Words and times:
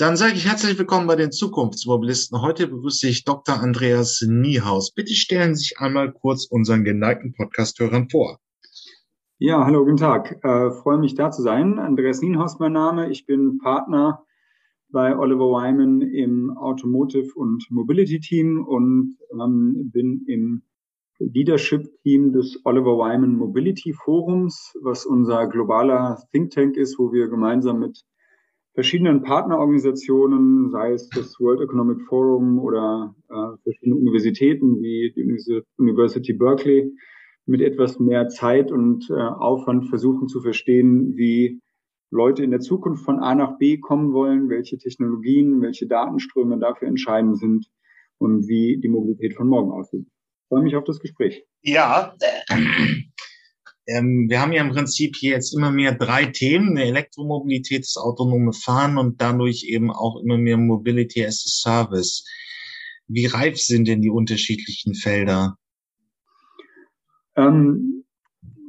Dann 0.00 0.16
sage 0.16 0.34
ich 0.34 0.46
herzlich 0.46 0.78
willkommen 0.78 1.08
bei 1.08 1.16
den 1.16 1.32
Zukunftsmobilisten. 1.32 2.40
Heute 2.40 2.68
begrüße 2.68 3.08
ich 3.08 3.24
Dr. 3.24 3.60
Andreas 3.60 4.24
Niehaus. 4.24 4.94
Bitte 4.94 5.12
stellen 5.12 5.56
Sie 5.56 5.62
sich 5.62 5.80
einmal 5.80 6.12
kurz 6.12 6.46
unseren 6.46 6.84
geneigten 6.84 7.32
Podcast-Hörern 7.32 8.08
vor. 8.08 8.38
Ja, 9.38 9.64
hallo, 9.64 9.84
guten 9.84 9.96
Tag. 9.96 10.38
Äh, 10.44 10.70
freue 10.70 10.98
mich 10.98 11.16
da 11.16 11.32
zu 11.32 11.42
sein. 11.42 11.80
Andreas 11.80 12.20
Nienhaus 12.20 12.60
mein 12.60 12.74
Name. 12.74 13.10
Ich 13.10 13.26
bin 13.26 13.58
Partner 13.58 14.24
bei 14.88 15.18
Oliver 15.18 15.46
Wyman 15.46 16.02
im 16.02 16.56
Automotive 16.56 17.32
und 17.34 17.66
Mobility 17.68 18.20
Team 18.20 18.64
und 18.64 19.16
ähm, 19.32 19.90
bin 19.92 20.22
im 20.28 20.62
Leadership 21.18 21.90
Team 22.04 22.32
des 22.32 22.60
Oliver 22.62 22.96
Wyman 22.98 23.34
Mobility 23.34 23.92
Forums, 23.92 24.78
was 24.80 25.04
unser 25.04 25.48
globaler 25.48 26.22
Think 26.30 26.52
Tank 26.52 26.76
ist, 26.76 27.00
wo 27.00 27.10
wir 27.10 27.26
gemeinsam 27.26 27.80
mit 27.80 28.04
verschiedenen 28.78 29.24
Partnerorganisationen, 29.24 30.70
sei 30.70 30.92
es 30.92 31.08
das 31.08 31.40
World 31.40 31.60
Economic 31.62 32.00
Forum 32.02 32.60
oder 32.60 33.12
äh, 33.28 33.60
verschiedene 33.64 33.96
Universitäten 33.96 34.80
wie 34.80 35.12
die 35.16 35.24
University 35.78 36.32
Berkeley, 36.32 36.92
mit 37.44 37.60
etwas 37.60 37.98
mehr 37.98 38.28
Zeit 38.28 38.70
und 38.70 39.10
äh, 39.10 39.14
Aufwand 39.14 39.88
versuchen 39.88 40.28
zu 40.28 40.40
verstehen, 40.40 41.16
wie 41.16 41.60
Leute 42.12 42.44
in 42.44 42.52
der 42.52 42.60
Zukunft 42.60 43.04
von 43.04 43.18
A 43.18 43.34
nach 43.34 43.58
B 43.58 43.78
kommen 43.78 44.12
wollen, 44.12 44.48
welche 44.48 44.78
Technologien, 44.78 45.60
welche 45.60 45.88
Datenströme 45.88 46.60
dafür 46.60 46.86
entscheidend 46.86 47.36
sind 47.36 47.66
und 48.18 48.46
wie 48.46 48.78
die 48.80 48.88
Mobilität 48.88 49.34
von 49.34 49.48
morgen 49.48 49.72
aussieht. 49.72 50.06
Ich 50.06 50.48
freue 50.48 50.62
mich 50.62 50.76
auf 50.76 50.84
das 50.84 51.00
Gespräch. 51.00 51.44
Ja, 51.62 52.14
ähm, 53.88 54.28
wir 54.28 54.40
haben 54.40 54.52
ja 54.52 54.62
im 54.62 54.70
Prinzip 54.70 55.16
hier 55.16 55.32
jetzt 55.32 55.54
immer 55.54 55.70
mehr 55.70 55.94
drei 55.94 56.26
Themen, 56.26 56.70
eine 56.70 56.84
Elektromobilität, 56.84 57.82
das 57.82 57.96
autonome 57.96 58.52
Fahren 58.52 58.98
und 58.98 59.20
dadurch 59.20 59.64
eben 59.64 59.90
auch 59.90 60.20
immer 60.22 60.36
mehr 60.36 60.58
Mobility 60.58 61.24
as 61.24 61.42
a 61.46 61.48
Service. 61.48 62.24
Wie 63.06 63.24
reif 63.24 63.58
sind 63.58 63.88
denn 63.88 64.02
die 64.02 64.10
unterschiedlichen 64.10 64.94
Felder? 64.94 65.56
Ähm, 67.34 68.04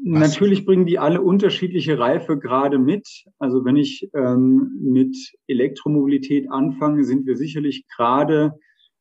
natürlich 0.04 0.66
bringen 0.66 0.86
die 0.86 1.00
alle 1.00 1.22
unterschiedliche 1.22 2.00
Reife 2.00 2.40
gerade 2.40 2.80
mit. 2.80 3.06
Also 3.40 3.66
wenn 3.66 3.76
ich 3.76 4.10
ähm, 4.14 4.80
mit 4.82 5.18
Elektromobilität 5.48 6.50
anfange, 6.50 7.04
sind 7.04 7.26
wir 7.26 7.36
sicherlich 7.36 7.86
gerade 7.94 8.54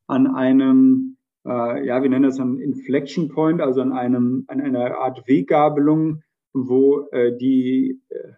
an 0.08 0.26
einem 0.26 1.17
äh, 1.48 1.86
ja, 1.86 2.02
wir 2.02 2.10
nennen 2.10 2.24
das 2.24 2.38
einen 2.38 2.60
Inflection 2.60 3.28
Point, 3.28 3.60
also 3.60 3.80
an 3.80 3.92
einem, 3.92 4.44
an 4.48 4.60
einer 4.60 4.98
Art 4.98 5.26
Weggabelung, 5.26 6.22
wo 6.52 7.08
äh, 7.10 7.36
die 7.36 8.02
äh, 8.10 8.32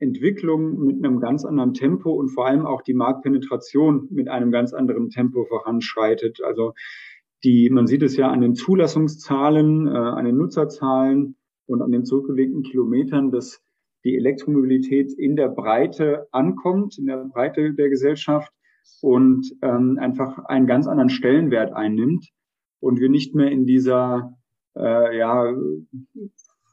Entwicklung 0.00 0.78
mit 0.84 1.04
einem 1.04 1.20
ganz 1.20 1.44
anderen 1.44 1.74
Tempo 1.74 2.10
und 2.10 2.30
vor 2.30 2.46
allem 2.46 2.66
auch 2.66 2.82
die 2.82 2.94
Marktpenetration 2.94 4.08
mit 4.10 4.28
einem 4.28 4.50
ganz 4.50 4.72
anderen 4.72 5.10
Tempo 5.10 5.44
voranschreitet. 5.44 6.40
Also 6.42 6.72
die, 7.44 7.70
man 7.70 7.86
sieht 7.86 8.02
es 8.02 8.16
ja 8.16 8.28
an 8.28 8.40
den 8.40 8.54
Zulassungszahlen, 8.54 9.86
äh, 9.86 9.90
an 9.90 10.24
den 10.24 10.36
Nutzerzahlen 10.36 11.36
und 11.66 11.82
an 11.82 11.92
den 11.92 12.04
zurückgelegten 12.04 12.62
Kilometern, 12.62 13.30
dass 13.30 13.62
die 14.04 14.16
Elektromobilität 14.16 15.12
in 15.12 15.36
der 15.36 15.48
Breite 15.48 16.26
ankommt, 16.32 16.98
in 16.98 17.06
der 17.06 17.28
Breite 17.32 17.74
der 17.74 17.90
Gesellschaft 17.90 18.52
und 19.02 19.54
ähm, 19.62 19.98
einfach 20.00 20.46
einen 20.46 20.66
ganz 20.66 20.86
anderen 20.86 21.10
Stellenwert 21.10 21.72
einnimmt 21.72 22.30
und 22.80 23.00
wir 23.00 23.08
nicht 23.08 23.34
mehr 23.34 23.50
in 23.50 23.66
dieser 23.66 24.36
äh, 24.76 25.18
ja, 25.18 25.54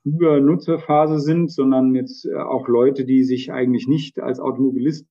Übernutzerphase 0.03 1.19
sind, 1.19 1.51
sondern 1.51 1.93
jetzt 1.95 2.25
äh, 2.25 2.35
auch 2.35 2.67
Leute, 2.67 3.05
die 3.05 3.23
sich 3.23 3.51
eigentlich 3.51 3.87
nicht 3.87 4.19
als 4.19 4.39
Automobilist 4.39 5.07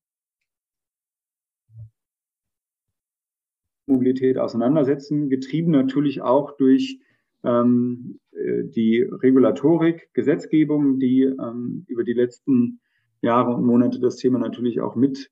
Mobilität 3.86 4.36
auseinandersetzen, 4.36 5.30
getrieben 5.30 5.70
natürlich 5.70 6.20
auch 6.20 6.56
durch 6.56 6.98
ähm, 7.44 8.18
äh, 8.32 8.64
die 8.64 9.02
Regulatorik, 9.02 10.10
Gesetzgebung, 10.12 10.98
die 10.98 11.22
ähm, 11.22 11.84
über 11.86 12.02
die 12.02 12.12
letzten 12.12 12.80
Jahre 13.20 13.54
und 13.54 13.64
Monate 13.64 14.00
das 14.00 14.16
Thema 14.16 14.38
natürlich 14.38 14.80
auch 14.80 14.96
mit 14.96 15.30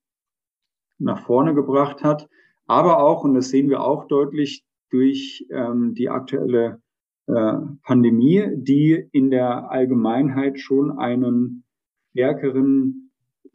nach 0.99 1.25
vorne 1.27 1.55
gebracht 1.55 2.05
hat. 2.05 2.29
Aber 2.67 3.03
auch, 3.03 3.25
und 3.25 3.35
das 3.35 3.49
sehen 3.49 3.69
wir 3.69 3.83
auch 3.83 4.07
deutlich, 4.07 4.65
durch 4.91 5.47
ähm, 5.51 5.95
die 5.95 6.09
aktuelle 6.09 6.81
äh, 7.27 7.55
Pandemie, 7.83 8.45
die 8.55 9.09
in 9.13 9.31
der 9.31 9.71
Allgemeinheit 9.71 10.61
schon 10.61 10.99
einen 10.99 11.65
stärkeren 12.11 13.05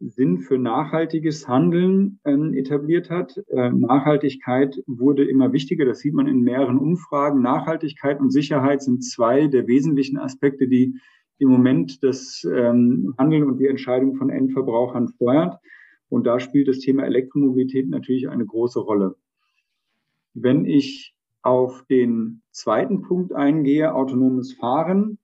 Sinn 0.00 0.38
für 0.38 0.58
nachhaltiges 0.58 1.46
Handeln 1.46 2.20
äh, 2.24 2.58
etabliert 2.58 3.10
hat. 3.10 3.36
Äh, 3.48 3.70
Nachhaltigkeit 3.70 4.82
wurde 4.86 5.24
immer 5.24 5.52
wichtiger, 5.52 5.84
das 5.84 6.00
sieht 6.00 6.14
man 6.14 6.26
in 6.26 6.40
mehreren 6.40 6.78
Umfragen. 6.78 7.42
Nachhaltigkeit 7.42 8.18
und 8.18 8.30
Sicherheit 8.30 8.82
sind 8.82 9.04
zwei 9.04 9.46
der 9.46 9.66
wesentlichen 9.66 10.16
Aspekte, 10.16 10.68
die 10.68 10.98
im 11.38 11.48
Moment 11.48 12.02
das 12.02 12.44
ähm, 12.44 13.14
Handeln 13.18 13.44
und 13.44 13.58
die 13.58 13.66
Entscheidung 13.66 14.16
von 14.16 14.30
Endverbrauchern 14.30 15.08
steuert. 15.08 15.58
Und 16.08 16.26
da 16.26 16.40
spielt 16.40 16.68
das 16.68 16.78
Thema 16.78 17.04
Elektromobilität 17.04 17.88
natürlich 17.88 18.28
eine 18.28 18.44
große 18.44 18.80
Rolle. 18.80 19.16
Wenn 20.34 20.64
ich 20.64 21.14
auf 21.42 21.84
den 21.88 22.42
zweiten 22.50 23.02
Punkt 23.02 23.32
eingehe, 23.32 23.94
autonomes 23.94 24.54
Fahren. 24.54 25.18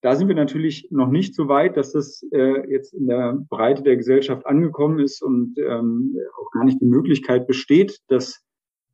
Da 0.00 0.14
sind 0.14 0.28
wir 0.28 0.34
natürlich 0.34 0.88
noch 0.90 1.08
nicht 1.08 1.34
so 1.34 1.48
weit, 1.48 1.76
dass 1.76 1.92
das 1.92 2.24
äh, 2.32 2.70
jetzt 2.70 2.94
in 2.94 3.08
der 3.08 3.44
Breite 3.48 3.82
der 3.82 3.96
Gesellschaft 3.96 4.46
angekommen 4.46 5.00
ist 5.00 5.22
und 5.22 5.58
ähm, 5.58 6.16
auch 6.40 6.50
gar 6.52 6.64
nicht 6.64 6.80
die 6.80 6.86
Möglichkeit 6.86 7.46
besteht, 7.46 7.98
das 8.08 8.40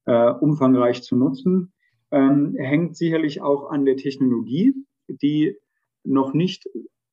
äh, 0.06 0.30
umfangreich 0.30 1.02
zu 1.02 1.16
nutzen. 1.16 1.72
Ähm, 2.10 2.54
hängt 2.56 2.96
sicherlich 2.96 3.42
auch 3.42 3.70
an 3.70 3.84
der 3.84 3.96
Technologie, 3.96 4.72
die 5.08 5.56
noch 6.04 6.32
nicht 6.32 6.68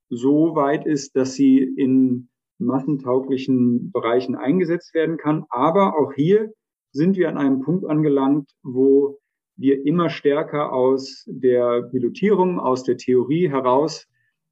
so 0.09 0.56
weit 0.56 0.86
ist, 0.86 1.16
dass 1.16 1.34
sie 1.34 1.59
in 1.59 2.30
massentauglichen 2.59 3.92
Bereichen 3.92 4.36
eingesetzt 4.36 4.94
werden 4.94 5.18
kann. 5.18 5.46
Aber 5.50 5.98
auch 5.98 6.13
hier 6.13 6.53
sind 6.92 7.18
wir 7.18 7.30
an 7.30 7.38
einem 7.38 7.62
Punkt 7.62 7.86
angelangt, 7.86 8.52
wo 8.63 9.18
wir 9.62 9.86
immer 9.86 10.10
stärker 10.10 10.74
aus 10.74 11.24
der 11.28 11.84
Pilotierung, 11.84 12.60
aus 12.60 12.84
der 12.84 12.98
Theorie 12.98 13.50
heraus 13.50 14.08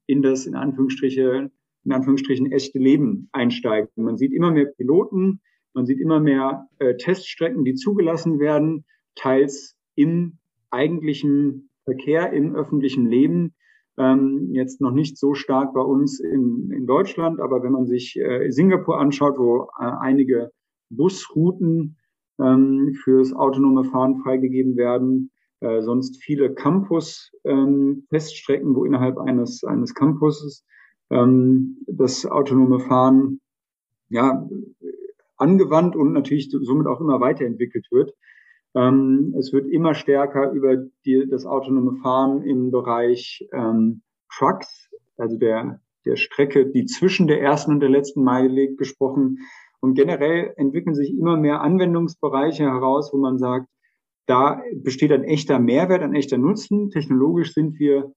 in 0.06 0.22
das 0.22 0.46
in 0.46 0.54
Anführungsstrichen, 0.54 1.50
in 1.84 1.92
Anführungsstrichen 1.92 2.50
echte 2.52 2.78
Leben 2.78 3.28
einsteigen. 3.32 3.90
Man 3.96 4.16
sieht 4.16 4.32
immer 4.32 4.50
mehr 4.50 4.66
Piloten, 4.66 5.40
man 5.74 5.86
sieht 5.86 6.00
immer 6.00 6.20
mehr 6.20 6.68
äh, 6.78 6.96
Teststrecken, 6.96 7.64
die 7.64 7.74
zugelassen 7.74 8.40
werden, 8.40 8.84
teils 9.14 9.76
im 9.94 10.38
eigentlichen 10.70 11.70
Verkehr, 11.84 12.32
im 12.32 12.54
öffentlichen 12.54 13.08
Leben. 13.08 13.54
Ähm, 13.98 14.50
jetzt 14.52 14.80
noch 14.80 14.92
nicht 14.92 15.18
so 15.18 15.34
stark 15.34 15.74
bei 15.74 15.80
uns 15.80 16.20
in, 16.20 16.70
in 16.72 16.86
Deutschland, 16.86 17.40
aber 17.40 17.62
wenn 17.62 17.72
man 17.72 17.86
sich 17.86 18.16
äh, 18.18 18.50
Singapur 18.50 18.98
anschaut, 18.98 19.38
wo 19.38 19.68
äh, 19.78 19.84
einige 20.00 20.50
Busrouten 20.90 21.96
ähm, 22.42 22.94
fürs 23.02 23.32
autonome 23.32 23.84
Fahren 23.84 24.20
freigegeben 24.22 24.76
werden. 24.76 25.30
Äh, 25.60 25.82
sonst 25.82 26.22
viele 26.22 26.54
Campus-Teststrecken, 26.54 28.68
ähm, 28.68 28.74
wo 28.74 28.84
innerhalb 28.84 29.18
eines, 29.18 29.64
eines 29.64 29.94
Campuses 29.94 30.64
ähm, 31.10 31.78
das 31.86 32.24
autonome 32.24 32.80
Fahren 32.80 33.40
ja, 34.08 34.48
angewandt 35.36 35.96
und 35.96 36.12
natürlich 36.12 36.50
somit 36.50 36.86
auch 36.86 37.00
immer 37.00 37.20
weiterentwickelt 37.20 37.88
wird. 37.90 38.14
Ähm, 38.74 39.34
es 39.38 39.52
wird 39.52 39.68
immer 39.68 39.94
stärker 39.94 40.52
über 40.52 40.76
die, 41.04 41.26
das 41.28 41.44
autonome 41.44 41.96
Fahren 42.02 42.42
im 42.42 42.70
Bereich 42.70 43.46
ähm, 43.52 44.02
Trucks, 44.32 44.88
also 45.16 45.36
der, 45.36 45.80
der 46.06 46.16
Strecke, 46.16 46.66
die 46.66 46.86
zwischen 46.86 47.26
der 47.26 47.42
ersten 47.42 47.72
und 47.72 47.80
der 47.80 47.90
letzten 47.90 48.22
Meile 48.22 48.48
liegt, 48.48 48.78
gesprochen. 48.78 49.40
Und 49.80 49.94
generell 49.94 50.52
entwickeln 50.56 50.94
sich 50.94 51.10
immer 51.10 51.36
mehr 51.36 51.62
Anwendungsbereiche 51.62 52.64
heraus, 52.64 53.12
wo 53.12 53.18
man 53.18 53.38
sagt, 53.38 53.66
da 54.26 54.62
besteht 54.74 55.10
ein 55.12 55.24
echter 55.24 55.58
Mehrwert, 55.58 56.02
ein 56.02 56.14
echter 56.14 56.38
Nutzen. 56.38 56.90
Technologisch 56.90 57.52
sind 57.54 57.78
wir 57.78 58.12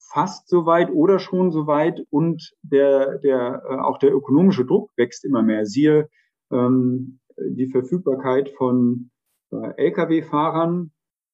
fast 0.00 0.48
so 0.48 0.66
weit 0.66 0.90
oder 0.90 1.18
schon 1.18 1.52
so 1.52 1.66
weit 1.66 2.04
und 2.10 2.52
der, 2.62 3.18
der, 3.18 3.62
äh, 3.68 3.74
auch 3.76 3.98
der 3.98 4.12
ökonomische 4.12 4.64
Druck 4.64 4.90
wächst 4.96 5.24
immer 5.24 5.42
mehr. 5.42 5.66
Siehe 5.66 6.08
ähm, 6.50 7.20
die 7.38 7.68
Verfügbarkeit 7.68 8.50
von 8.50 9.10
äh, 9.52 9.72
Lkw-Fahrern 9.76 10.90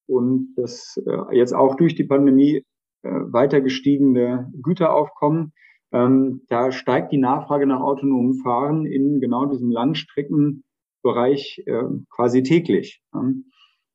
und 0.07 0.55
das 0.57 1.01
äh, 1.07 1.37
jetzt 1.37 1.55
auch 1.55 1.77
durch 1.77 1.95
die 1.95 2.05
Pandemie 2.05 2.65
äh, 3.03 3.09
weiter 3.09 3.61
gestiegene 3.61 4.53
Güteraufkommen. 4.63 5.53
Ähm, 5.93 6.43
da 6.49 6.73
steigt 6.73 7.13
die 7.13 7.19
Nachfrage 7.19 7.67
nach 7.67 7.81
autonomem 7.81 8.35
Fahren 8.43 8.87
in 8.87 9.21
genau 9.21 9.47
diesem 9.47 9.71
Langstreckenbereich 9.71 11.63
äh, 11.67 11.83
quasi 12.11 12.43
täglich. 12.43 13.03
Ähm, 13.15 13.47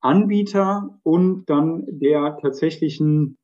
Anbieter 0.00 0.98
und 1.02 1.46
dann 1.46 1.84
der 1.88 2.38
tatsächlichen 2.40 3.38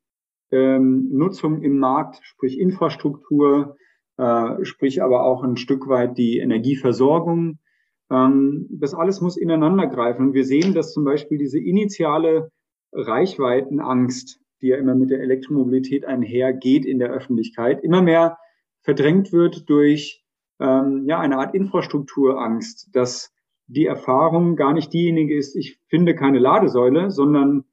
ähm, 0.52 1.08
Nutzung 1.10 1.62
im 1.62 1.78
Markt, 1.78 2.20
sprich 2.22 2.58
Infrastruktur, 2.58 3.76
äh, 4.22 4.64
sprich 4.64 5.02
aber 5.02 5.24
auch 5.24 5.42
ein 5.42 5.56
Stück 5.56 5.88
weit 5.88 6.16
die 6.16 6.38
Energieversorgung. 6.38 7.58
Ähm, 8.08 8.68
das 8.70 8.94
alles 8.94 9.20
muss 9.20 9.36
ineinander 9.36 9.88
greifen. 9.88 10.28
Und 10.28 10.34
wir 10.34 10.44
sehen, 10.44 10.74
dass 10.74 10.92
zum 10.92 11.04
Beispiel 11.04 11.38
diese 11.38 11.58
initiale 11.58 12.50
Reichweitenangst, 12.92 14.38
die 14.60 14.68
ja 14.68 14.76
immer 14.76 14.94
mit 14.94 15.10
der 15.10 15.20
Elektromobilität 15.20 16.04
einhergeht 16.04 16.84
in 16.84 17.00
der 17.00 17.10
Öffentlichkeit, 17.10 17.82
immer 17.82 18.00
mehr 18.00 18.38
verdrängt 18.82 19.32
wird 19.32 19.68
durch 19.68 20.24
ähm, 20.60 21.04
ja 21.06 21.18
eine 21.18 21.38
Art 21.38 21.54
Infrastrukturangst, 21.56 22.94
dass 22.94 23.32
die 23.66 23.86
Erfahrung 23.86 24.54
gar 24.54 24.72
nicht 24.72 24.92
diejenige 24.92 25.36
ist, 25.36 25.56
ich 25.56 25.78
finde 25.88 26.14
keine 26.14 26.38
Ladesäule, 26.38 27.10
sondern 27.10 27.64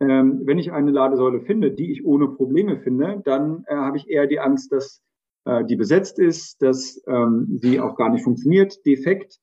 ähm, 0.00 0.40
wenn 0.44 0.58
ich 0.58 0.72
eine 0.72 0.92
Ladesäule 0.92 1.40
finde, 1.40 1.72
die 1.72 1.92
ich 1.92 2.06
ohne 2.06 2.28
Probleme 2.28 2.78
finde, 2.78 3.20
dann 3.22 3.64
äh, 3.66 3.74
habe 3.74 3.98
ich 3.98 4.08
eher 4.08 4.26
die 4.26 4.40
Angst, 4.40 4.72
dass 4.72 5.02
äh, 5.44 5.64
die 5.64 5.76
besetzt 5.76 6.18
ist, 6.18 6.60
dass 6.62 7.02
ähm, 7.06 7.58
sie 7.60 7.80
auch 7.80 7.96
gar 7.96 8.10
nicht 8.10 8.24
funktioniert, 8.24 8.74
defekt. 8.86 9.38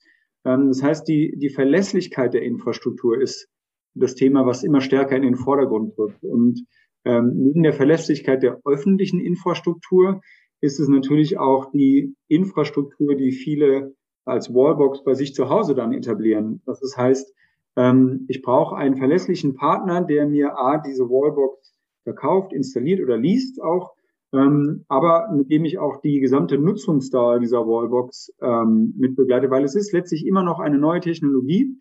Ähm, 0.45 0.67
das 0.69 0.83
heißt, 0.83 1.07
die, 1.07 1.35
die 1.37 1.49
Verlässlichkeit 1.49 2.33
der 2.33 2.43
Infrastruktur 2.43 3.19
ist 3.19 3.47
das 3.93 4.15
Thema, 4.15 4.45
was 4.45 4.63
immer 4.63 4.81
stärker 4.81 5.15
in 5.15 5.23
den 5.23 5.35
Vordergrund 5.35 5.97
rückt. 5.97 6.23
Und 6.23 6.65
ähm, 7.05 7.31
neben 7.35 7.63
der 7.63 7.73
Verlässlichkeit 7.73 8.43
der 8.43 8.59
öffentlichen 8.65 9.19
Infrastruktur 9.19 10.21
ist 10.61 10.79
es 10.79 10.87
natürlich 10.87 11.37
auch 11.37 11.71
die 11.71 12.15
Infrastruktur, 12.27 13.15
die 13.15 13.31
viele 13.31 13.95
als 14.25 14.53
Wallbox 14.53 15.03
bei 15.03 15.13
sich 15.13 15.33
zu 15.33 15.49
Hause 15.49 15.73
dann 15.73 15.93
etablieren. 15.93 16.61
Das 16.65 16.81
heißt, 16.95 17.33
ähm, 17.75 18.25
ich 18.27 18.41
brauche 18.41 18.75
einen 18.75 18.97
verlässlichen 18.97 19.55
Partner, 19.55 20.03
der 20.03 20.27
mir 20.27 20.57
A, 20.57 20.77
diese 20.77 21.09
Wallbox 21.09 21.73
verkauft, 22.03 22.53
installiert 22.53 23.01
oder 23.01 23.17
liest 23.17 23.61
auch 23.61 23.96
ähm, 24.33 24.85
aber 24.87 25.29
mit 25.33 25.49
dem 25.49 25.65
ich 25.65 25.79
auch 25.79 26.01
die 26.01 26.19
gesamte 26.19 26.57
Nutzungsdauer 26.57 27.39
dieser 27.39 27.65
Wallbox 27.65 28.33
ähm, 28.41 28.93
mit 28.97 29.17
weil 29.17 29.63
es 29.63 29.75
ist 29.75 29.93
letztlich 29.93 30.25
immer 30.25 30.43
noch 30.43 30.59
eine 30.59 30.77
neue 30.77 30.99
Technologie 30.99 31.77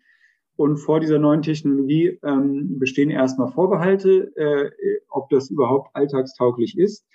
und 0.57 0.77
vor 0.77 0.99
dieser 0.99 1.19
neuen 1.19 1.43
Technologie 1.43 2.19
ähm, 2.23 2.79
bestehen 2.79 3.11
erstmal 3.11 3.51
Vorbehalte, 3.51 4.31
äh, 4.35 4.71
ob 5.09 5.29
das 5.29 5.51
überhaupt 5.51 5.95
alltagstauglich 5.95 6.77
ist. 6.77 7.05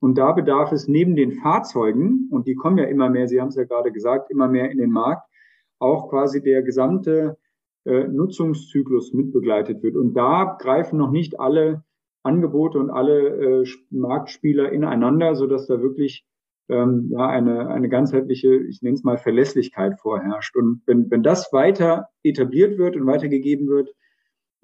Und 0.00 0.18
da 0.18 0.32
bedarf 0.32 0.72
es 0.72 0.86
neben 0.86 1.16
den 1.16 1.32
Fahrzeugen, 1.32 2.28
und 2.30 2.46
die 2.46 2.54
kommen 2.54 2.78
ja 2.78 2.84
immer 2.84 3.08
mehr, 3.08 3.26
Sie 3.26 3.40
haben 3.40 3.48
es 3.48 3.56
ja 3.56 3.64
gerade 3.64 3.90
gesagt, 3.90 4.30
immer 4.30 4.48
mehr 4.48 4.70
in 4.70 4.78
den 4.78 4.90
Markt, 4.90 5.26
auch 5.78 6.10
quasi 6.10 6.42
der 6.42 6.62
gesamte 6.62 7.38
äh, 7.84 8.06
Nutzungszyklus 8.06 9.14
mitbegleitet 9.14 9.82
wird. 9.82 9.96
Und 9.96 10.14
da 10.14 10.56
greifen 10.60 10.98
noch 10.98 11.10
nicht 11.10 11.40
alle 11.40 11.84
Angebote 12.22 12.78
und 12.78 12.90
alle 12.90 13.62
äh, 13.62 13.66
Marktspieler 13.90 14.72
ineinander, 14.72 15.34
so 15.34 15.46
dass 15.46 15.66
da 15.66 15.80
wirklich 15.80 16.24
ähm, 16.68 17.08
ja 17.10 17.28
eine, 17.28 17.68
eine 17.68 17.88
ganzheitliche, 17.88 18.54
ich 18.54 18.82
nenne 18.82 18.94
es 18.94 19.02
mal 19.02 19.18
Verlässlichkeit 19.18 19.98
vorherrscht. 20.00 20.56
Und 20.56 20.82
wenn, 20.86 21.10
wenn 21.10 21.22
das 21.22 21.52
weiter 21.52 22.08
etabliert 22.22 22.78
wird 22.78 22.96
und 22.96 23.06
weitergegeben 23.06 23.68
wird, 23.68 23.90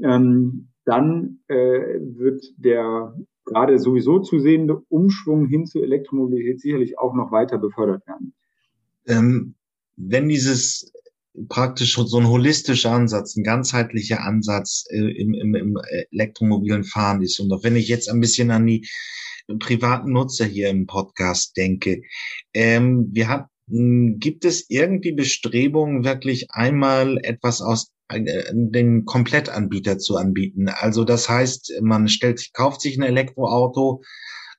ähm, 0.02 0.68
dann 0.84 1.40
äh, 1.48 1.98
wird 2.00 2.44
der 2.56 3.14
gerade 3.44 3.78
sowieso 3.78 4.20
zu 4.20 4.38
sehende 4.38 4.82
Umschwung 4.88 5.46
hin 5.46 5.66
zur 5.66 5.82
Elektromobilität 5.82 6.60
sicherlich 6.60 6.98
auch 6.98 7.14
noch 7.14 7.32
weiter 7.32 7.58
befördert 7.58 8.06
werden. 8.06 8.34
Ähm, 9.06 9.54
wenn 9.96 10.28
dieses 10.28 10.92
praktisch 11.48 11.94
so 11.94 12.18
ein 12.18 12.28
holistischer 12.28 12.92
Ansatz, 12.92 13.36
ein 13.36 13.44
ganzheitlicher 13.44 14.22
Ansatz 14.22 14.84
äh, 14.90 14.98
im, 14.98 15.34
im, 15.34 15.54
im 15.54 15.78
elektromobilen 16.10 16.84
Fahren 16.84 17.22
ist. 17.22 17.38
Und 17.40 17.52
auch 17.52 17.62
wenn 17.62 17.76
ich 17.76 17.88
jetzt 17.88 18.08
ein 18.08 18.20
bisschen 18.20 18.50
an 18.50 18.66
die 18.66 18.88
privaten 19.58 20.12
Nutzer 20.12 20.44
hier 20.44 20.70
im 20.70 20.86
Podcast 20.86 21.56
denke, 21.56 22.02
ähm, 22.54 23.08
wir 23.12 23.28
hatten 23.28 23.50
Gibt 23.68 24.44
es 24.44 24.66
irgendwie 24.68 25.10
Bestrebungen, 25.10 26.04
wirklich 26.04 26.52
einmal 26.52 27.18
etwas 27.24 27.60
aus 27.60 27.90
äh, 28.08 28.44
den 28.52 29.04
Komplettanbieter 29.04 29.98
zu 29.98 30.16
anbieten? 30.16 30.68
Also 30.68 31.02
das 31.02 31.28
heißt, 31.28 31.80
man 31.80 32.06
stellt, 32.06 32.52
kauft 32.52 32.80
sich 32.80 32.96
ein 32.96 33.02
Elektroauto, 33.02 34.02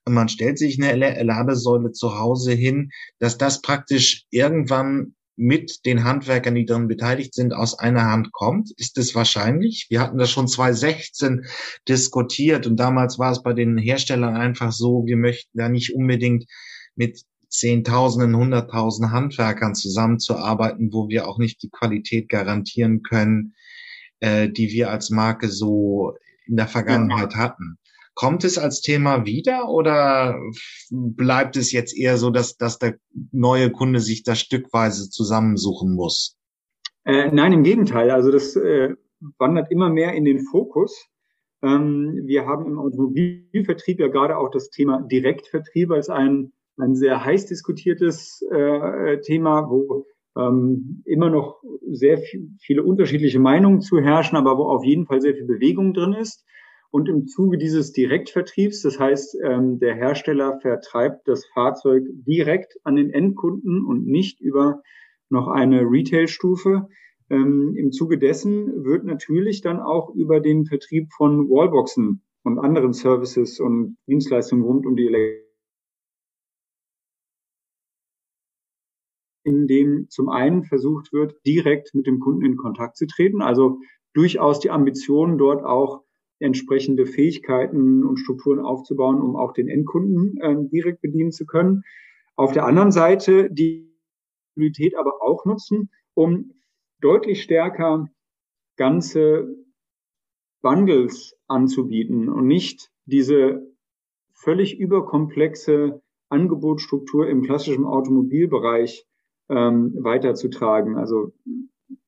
man 0.10 0.27
stellt 0.27 0.57
sich 0.57 0.81
eine 0.81 1.24
Ladesäule 1.24 1.91
zu 1.91 2.17
Hause 2.19 2.51
hin, 2.51 2.89
dass 3.19 3.38
das 3.38 3.62
praktisch 3.62 4.25
irgendwann 4.29 5.15
mit 5.38 5.86
den 5.86 6.03
Handwerkern, 6.03 6.56
die 6.56 6.65
daran 6.65 6.88
beteiligt 6.88 7.34
sind, 7.34 7.53
aus 7.53 7.77
einer 7.77 8.06
Hand 8.06 8.32
kommt? 8.34 8.72
Ist 8.77 8.98
es 8.98 9.15
wahrscheinlich? 9.15 9.86
Wir 9.89 10.01
hatten 10.01 10.17
das 10.17 10.32
schon 10.32 10.48
2016 10.48 11.46
diskutiert 11.88 12.67
und 12.67 12.77
damals 12.77 13.20
war 13.20 13.32
es 13.32 13.44
bei 13.44 13.53
den 13.53 13.77
Herstellern 13.77 14.36
einfach 14.36 14.72
so, 14.72 15.06
wir 15.06 15.15
möchten 15.15 15.58
da 15.58 15.70
nicht 15.70 15.94
unbedingt 15.94 16.46
mit 16.96 17.22
Zehntausenden, 17.50 18.36
Hunderttausend 18.36 19.12
Handwerkern 19.12 19.75
zusammenzuarbeiten, 19.75 20.91
wo 20.91 21.08
wir 21.08 21.27
auch 21.27 21.38
nicht 21.38 21.62
die 21.63 21.70
Qualität 21.70 22.27
garantieren 22.29 23.03
können, 23.03 23.53
äh, 24.20 24.50
die 24.50 24.72
wir 24.72 24.91
als 24.91 25.12
Marke 25.12 25.48
so 25.48 26.15
in 26.46 26.58
der 26.58 26.67
Vergangenheit 26.67 27.34
ja. 27.34 27.39
hatten. 27.39 27.77
Kommt 28.18 28.44
es 28.44 28.58
als 28.58 28.82
Thema 28.82 29.28
wieder 29.28 29.70
oder 29.70 30.42
bleibt 30.90 31.56
es 31.56 31.72
jetzt 31.72 31.96
eher 31.96 32.18
so, 32.18 32.32
dass, 32.32 32.58
dass 32.58 32.80
der 32.80 32.96
neue 33.32 33.70
Kunde 33.70 34.00
sich 34.00 34.24
das 34.24 34.40
stückweise 34.40 35.12
zusammensuchen 35.12 35.94
muss? 35.94 36.36
Äh, 37.06 37.30
nein, 37.32 37.54
im 37.54 37.62
Gegenteil. 37.62 38.10
Also 38.10 38.32
das 38.32 38.56
äh, 38.56 38.96
wandert 39.38 39.70
immer 39.70 39.92
mehr 39.92 40.14
in 40.16 40.26
den 40.26 40.40
Fokus. 40.40 41.06
Ähm, 41.62 42.24
wir 42.26 42.48
haben 42.48 42.66
im 42.66 42.80
Automobilvertrieb 42.80 44.00
ja 44.00 44.08
gerade 44.08 44.36
auch 44.40 44.50
das 44.50 44.72
Thema 44.72 45.04
Direktvertrieb 45.04 45.92
als 45.92 46.10
ein, 46.10 46.54
ein 46.78 46.96
sehr 46.96 47.24
heiß 47.24 47.46
diskutiertes 47.46 48.42
äh, 48.50 49.22
Thema, 49.22 49.70
wo 49.70 50.08
ähm, 50.36 51.04
immer 51.06 51.30
noch 51.30 51.62
sehr 51.88 52.18
viel, 52.18 52.50
viele 52.62 52.82
unterschiedliche 52.82 53.40
Meinungen 53.40 53.82
zu 53.82 54.00
herrschen, 54.00 54.38
aber 54.38 54.58
wo 54.58 54.64
auf 54.64 54.84
jeden 54.84 55.06
Fall 55.06 55.22
sehr 55.22 55.36
viel 55.36 55.46
Bewegung 55.46 55.94
drin 55.94 56.14
ist. 56.14 56.48
Und 56.91 57.10
im 57.10 57.27
Zuge 57.27 57.58
dieses 57.58 57.91
Direktvertriebs, 57.91 58.82
das 58.82 59.00
heißt, 59.00 59.38
ähm, 59.44 59.79
der 59.79 59.96
Hersteller 59.96 60.60
vertreibt 60.62 61.27
das 61.27 61.46
Fahrzeug 61.53 62.03
direkt 62.08 62.77
an 62.84 62.96
den 62.96 63.10
Endkunden 63.10 63.86
und 63.86 64.08
nicht 64.08 64.39
über 64.39 64.82
noch 65.29 65.48
eine 65.48 65.82
Retail-Stufe. 65.82 66.88
Ähm, 67.29 67.75
Im 67.75 67.91
Zuge 67.91 68.17
dessen 68.17 68.86
wird 68.86 69.03
natürlich 69.03 69.62
dann 69.62 69.79
auch 69.79 70.13
über 70.15 70.39
den 70.39 70.65
Vertrieb 70.65 71.12
von 71.13 71.50
Wallboxen 71.50 72.22
und 72.44 72.60
anderen 72.60 72.94
Services 72.94 73.60
und 73.60 73.98
Dienstleistungen 74.08 74.63
rund 74.63 74.86
um 74.86 74.96
die 74.96 75.08
Elektro 75.08 75.48
in 79.48 79.65
dem 79.65 80.10
zum 80.10 80.27
einen 80.27 80.65
versucht 80.65 81.13
wird, 81.13 81.36
direkt 81.46 81.96
mit 81.96 82.06
dem 82.06 82.20
Kunden 82.20 82.44
in 82.44 82.58
Kontakt 82.58 82.98
zu 82.98 83.08
treten. 83.08 83.41
Also 83.41 83.79
durchaus 84.13 84.60
die 84.60 84.70
Ambition, 84.70 85.38
dort 85.38 85.63
auch 85.63 86.03
entsprechende 86.39 87.06
Fähigkeiten 87.06 88.03
und 88.03 88.17
Strukturen 88.17 88.60
aufzubauen, 88.60 89.22
um 89.22 89.36
auch 89.36 89.53
den 89.53 89.67
Endkunden 89.67 90.38
äh, 90.41 90.56
direkt 90.70 91.01
bedienen 91.01 91.32
zu 91.32 91.46
können. 91.46 91.84
Auf 92.36 92.51
der 92.51 92.65
anderen 92.65 92.91
Seite 92.91 93.50
die 93.51 93.88
Mobilität 94.56 94.96
aber 94.96 95.22
auch 95.22 95.46
nutzen, 95.46 95.89
um 96.13 96.53
deutlich 97.00 97.44
stärker 97.44 98.08
ganze 98.75 99.56
Bundles 100.62 101.36
anzubieten 101.48 102.29
und 102.29 102.48
nicht 102.48 102.89
diese 103.06 103.62
völlig 104.34 104.79
überkomplexe 104.79 106.01
Angebotsstruktur 106.29 107.27
im 107.27 107.44
klassischen 107.44 107.86
Automobilbereich 107.86 109.08
ähm, 109.50 109.96
weiterzutragen. 110.00 110.98
Also 110.98 111.34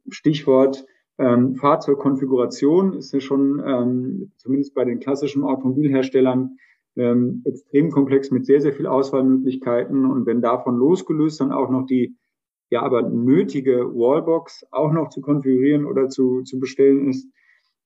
Stichwort 0.10 0.86
ähm, 1.20 1.56
Fahrzeugkonfiguration 1.56 2.94
ist 2.94 3.14
ja 3.14 3.20
schon 3.20 3.62
ähm, 3.66 4.32
zumindest 4.38 4.74
bei 4.74 4.86
den 4.86 5.00
klassischen 5.00 5.44
Automobilherstellern 5.44 6.58
ähm, 6.96 7.44
extrem 7.46 7.92
komplex 7.92 8.32
mit 8.32 8.46
sehr, 8.46 8.62
sehr 8.62 8.74
viel 8.74 8.88
Auswahlmöglichkeiten. 8.88 10.06
Und 10.06 10.26
wenn 10.26 10.42
davon 10.42 10.78
losgelöst 10.78 11.42
dann 11.42 11.52
auch 11.52 11.70
noch 11.70 11.86
die 11.86 12.16
ja 12.72 12.82
aber 12.84 13.02
nötige 13.02 13.94
Wallbox 13.94 14.66
auch 14.72 14.92
noch 14.92 15.10
zu 15.10 15.22
konfigurieren 15.22 15.86
oder 15.86 16.08
zu, 16.08 16.44
zu 16.44 16.60
bestellen 16.60 17.10
ist, 17.10 17.28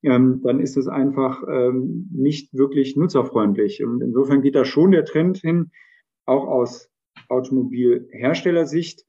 ähm, 0.03 0.41
dann 0.43 0.59
ist 0.59 0.77
es 0.77 0.87
einfach 0.87 1.41
ähm, 1.49 2.09
nicht 2.13 2.53
wirklich 2.53 2.95
nutzerfreundlich. 2.95 3.83
Und 3.83 4.01
insofern 4.01 4.41
geht 4.41 4.55
da 4.55 4.65
schon 4.65 4.91
der 4.91 5.05
Trend 5.05 5.37
hin, 5.37 5.71
auch 6.25 6.45
aus 6.45 6.89
Automobilherstellersicht, 7.29 9.05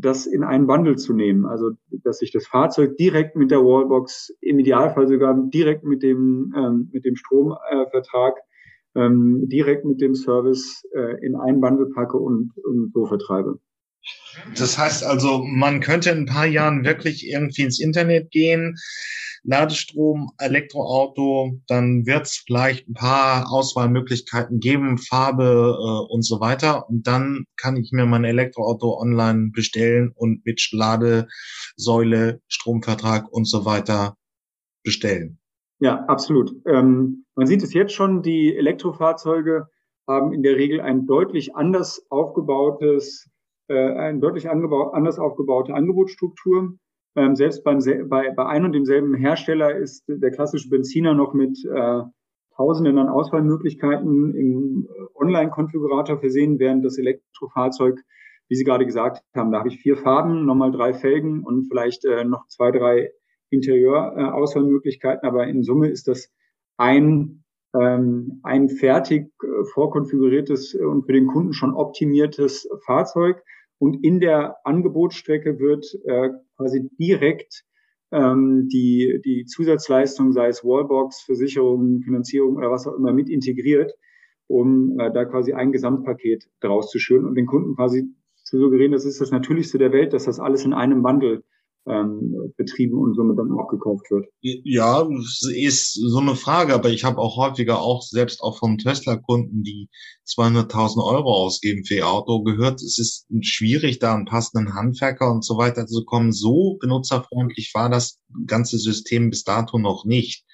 das 0.00 0.26
in 0.26 0.42
einen 0.42 0.66
Bundle 0.66 0.96
zu 0.96 1.12
nehmen. 1.12 1.46
Also, 1.46 1.72
dass 2.04 2.18
sich 2.18 2.32
das 2.32 2.46
Fahrzeug 2.46 2.96
direkt 2.96 3.36
mit 3.36 3.50
der 3.50 3.60
Wallbox, 3.60 4.34
im 4.40 4.58
Idealfall 4.58 5.08
sogar 5.08 5.36
direkt 5.52 5.84
mit 5.84 6.02
dem, 6.02 6.52
ähm, 6.56 6.90
mit 6.92 7.04
dem 7.04 7.16
Stromvertrag, 7.16 8.36
äh, 8.94 9.00
ähm, 9.00 9.48
direkt 9.48 9.84
mit 9.84 10.00
dem 10.00 10.14
Service 10.14 10.82
äh, 10.94 11.24
in 11.24 11.36
einen 11.36 11.60
Bundle 11.60 11.86
packe 11.94 12.16
und, 12.16 12.52
und 12.64 12.92
so 12.92 13.06
vertreibe. 13.06 13.60
Das 14.58 14.78
heißt 14.78 15.04
also, 15.04 15.44
man 15.44 15.80
könnte 15.80 16.10
in 16.10 16.18
ein 16.18 16.26
paar 16.26 16.46
Jahren 16.46 16.84
wirklich 16.84 17.28
irgendwie 17.28 17.62
ins 17.62 17.80
Internet 17.80 18.30
gehen, 18.30 18.76
Ladestrom, 19.42 20.30
Elektroauto, 20.38 21.52
dann 21.66 22.06
wird 22.06 22.26
es 22.26 22.42
vielleicht 22.46 22.88
ein 22.88 22.94
paar 22.94 23.50
Auswahlmöglichkeiten 23.50 24.60
geben, 24.60 24.98
Farbe 24.98 25.76
äh, 25.78 26.12
und 26.12 26.22
so 26.22 26.40
weiter. 26.40 26.88
Und 26.88 27.06
dann 27.06 27.44
kann 27.56 27.76
ich 27.76 27.90
mir 27.92 28.06
mein 28.06 28.24
Elektroauto 28.24 28.98
online 28.98 29.50
bestellen 29.52 30.12
und 30.14 30.44
mit 30.44 30.68
Ladesäule, 30.72 32.40
Stromvertrag 32.48 33.30
und 33.32 33.46
so 33.46 33.64
weiter 33.64 34.16
bestellen. 34.84 35.38
Ja, 35.80 36.04
absolut. 36.06 36.54
Ähm, 36.66 37.24
man 37.34 37.46
sieht 37.46 37.62
es 37.62 37.72
jetzt 37.72 37.94
schon, 37.94 38.22
die 38.22 38.54
Elektrofahrzeuge 38.54 39.68
haben 40.06 40.32
in 40.32 40.42
der 40.42 40.56
Regel 40.56 40.80
ein 40.80 41.06
deutlich 41.06 41.56
anders 41.56 42.04
aufgebautes, 42.10 43.30
äh, 43.68 43.92
ein 43.94 44.20
deutlich 44.20 44.50
anders 44.50 45.18
aufgebaute 45.18 45.72
Angebotsstruktur. 45.72 46.74
Ähm, 47.16 47.34
selbst 47.34 47.64
beim, 47.64 47.78
bei, 48.08 48.30
bei 48.30 48.46
ein 48.46 48.64
und 48.64 48.72
demselben 48.72 49.14
Hersteller 49.14 49.76
ist 49.76 50.04
der 50.06 50.30
klassische 50.30 50.68
Benziner 50.68 51.14
noch 51.14 51.34
mit 51.34 51.58
äh, 51.64 52.02
Tausenden 52.56 52.98
an 52.98 53.08
Auswahlmöglichkeiten 53.08 54.34
im 54.34 54.88
Online-Konfigurator 55.14 56.18
versehen, 56.18 56.58
während 56.58 56.84
das 56.84 56.98
Elektrofahrzeug, 56.98 57.98
wie 58.48 58.54
Sie 58.54 58.64
gerade 58.64 58.84
gesagt 58.84 59.22
haben, 59.34 59.50
da 59.50 59.60
habe 59.60 59.68
ich 59.68 59.78
vier 59.78 59.96
Farben, 59.96 60.44
nochmal 60.44 60.70
drei 60.70 60.92
Felgen 60.92 61.42
und 61.42 61.68
vielleicht 61.68 62.04
äh, 62.04 62.24
noch 62.24 62.46
zwei, 62.48 62.70
drei 62.70 63.12
Interieur-Auswahlmöglichkeiten. 63.50 65.26
Aber 65.26 65.46
in 65.46 65.62
Summe 65.62 65.88
ist 65.88 66.06
das 66.06 66.30
ein, 66.76 67.44
ähm, 67.74 68.40
ein 68.42 68.68
fertig 68.68 69.32
äh, 69.42 69.64
vorkonfiguriertes 69.72 70.74
und 70.74 71.06
für 71.06 71.12
den 71.12 71.28
Kunden 71.28 71.52
schon 71.52 71.74
optimiertes 71.74 72.68
Fahrzeug. 72.84 73.42
Und 73.80 74.04
in 74.04 74.20
der 74.20 74.56
Angebotsstrecke 74.64 75.58
wird 75.58 75.86
äh, 76.04 76.28
quasi 76.56 76.90
direkt 76.98 77.64
ähm, 78.12 78.68
die, 78.68 79.22
die 79.24 79.46
Zusatzleistung, 79.46 80.32
sei 80.32 80.48
es 80.48 80.62
Wallbox, 80.62 81.22
Versicherung, 81.22 82.02
Finanzierung 82.02 82.56
oder 82.56 82.70
was 82.70 82.86
auch 82.86 82.94
immer, 82.94 83.14
mit 83.14 83.30
integriert, 83.30 83.92
um 84.48 85.00
äh, 85.00 85.10
da 85.10 85.24
quasi 85.24 85.54
ein 85.54 85.72
Gesamtpaket 85.72 86.50
draus 86.60 86.90
zu 86.90 86.98
schüren 86.98 87.24
und 87.24 87.36
den 87.36 87.46
Kunden 87.46 87.74
quasi 87.74 88.04
zu 88.34 88.58
suggerieren, 88.58 88.92
das 88.92 89.06
ist 89.06 89.20
das 89.20 89.30
Natürlichste 89.30 89.78
der 89.78 89.92
Welt, 89.92 90.12
dass 90.12 90.24
das 90.24 90.40
alles 90.40 90.66
in 90.66 90.74
einem 90.74 91.02
Bundle 91.02 91.42
ähm, 91.86 92.52
betrieben 92.56 92.98
und 92.98 93.14
somit 93.14 93.38
dann 93.38 93.52
auch 93.52 93.68
gekauft 93.68 94.10
wird. 94.10 94.26
Ja, 94.40 95.06
ist 95.54 95.94
so 95.94 96.18
eine 96.18 96.34
Frage, 96.34 96.74
aber 96.74 96.90
ich 96.90 97.04
habe 97.04 97.18
auch 97.18 97.36
häufiger 97.36 97.80
auch 97.80 98.02
selbst 98.02 98.42
auch 98.42 98.58
von 98.58 98.78
Tesla-Kunden, 98.78 99.62
die 99.62 99.88
200.000 100.26 101.04
Euro 101.04 101.32
ausgeben 101.32 101.84
für 101.84 101.96
ihr 101.96 102.08
Auto, 102.08 102.42
gehört, 102.42 102.82
es 102.82 102.98
ist 102.98 103.26
schwierig, 103.42 103.98
da 103.98 104.14
einen 104.14 104.26
passenden 104.26 104.74
Handwerker 104.74 105.30
und 105.30 105.44
so 105.44 105.56
weiter 105.56 105.86
zu 105.86 106.04
kommen. 106.04 106.32
So 106.32 106.76
benutzerfreundlich 106.80 107.72
war 107.74 107.88
das 107.88 108.20
ganze 108.46 108.78
System 108.78 109.30
bis 109.30 109.44
dato 109.44 109.78
noch 109.78 110.04
nicht. 110.04 110.44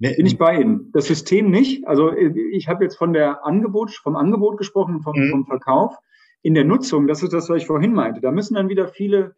Bin 0.00 0.24
ich 0.24 0.38
bei 0.38 0.58
Ihnen. 0.58 0.90
Das 0.92 1.06
System 1.06 1.50
nicht. 1.50 1.86
Also 1.86 2.12
ich 2.12 2.68
habe 2.68 2.84
jetzt 2.84 2.96
von 2.96 3.12
der 3.12 3.44
Angebot, 3.44 3.90
vom 3.90 4.16
Angebot 4.16 4.56
gesprochen, 4.56 5.02
vom, 5.02 5.14
mhm. 5.14 5.30
vom 5.30 5.46
Verkauf. 5.46 5.94
In 6.42 6.54
der 6.54 6.64
Nutzung, 6.64 7.06
das 7.06 7.22
ist 7.22 7.34
das, 7.34 7.50
was 7.50 7.58
ich 7.58 7.66
vorhin 7.66 7.92
meinte. 7.92 8.22
Da 8.22 8.32
müssen 8.32 8.54
dann 8.54 8.70
wieder 8.70 8.88
viele 8.88 9.34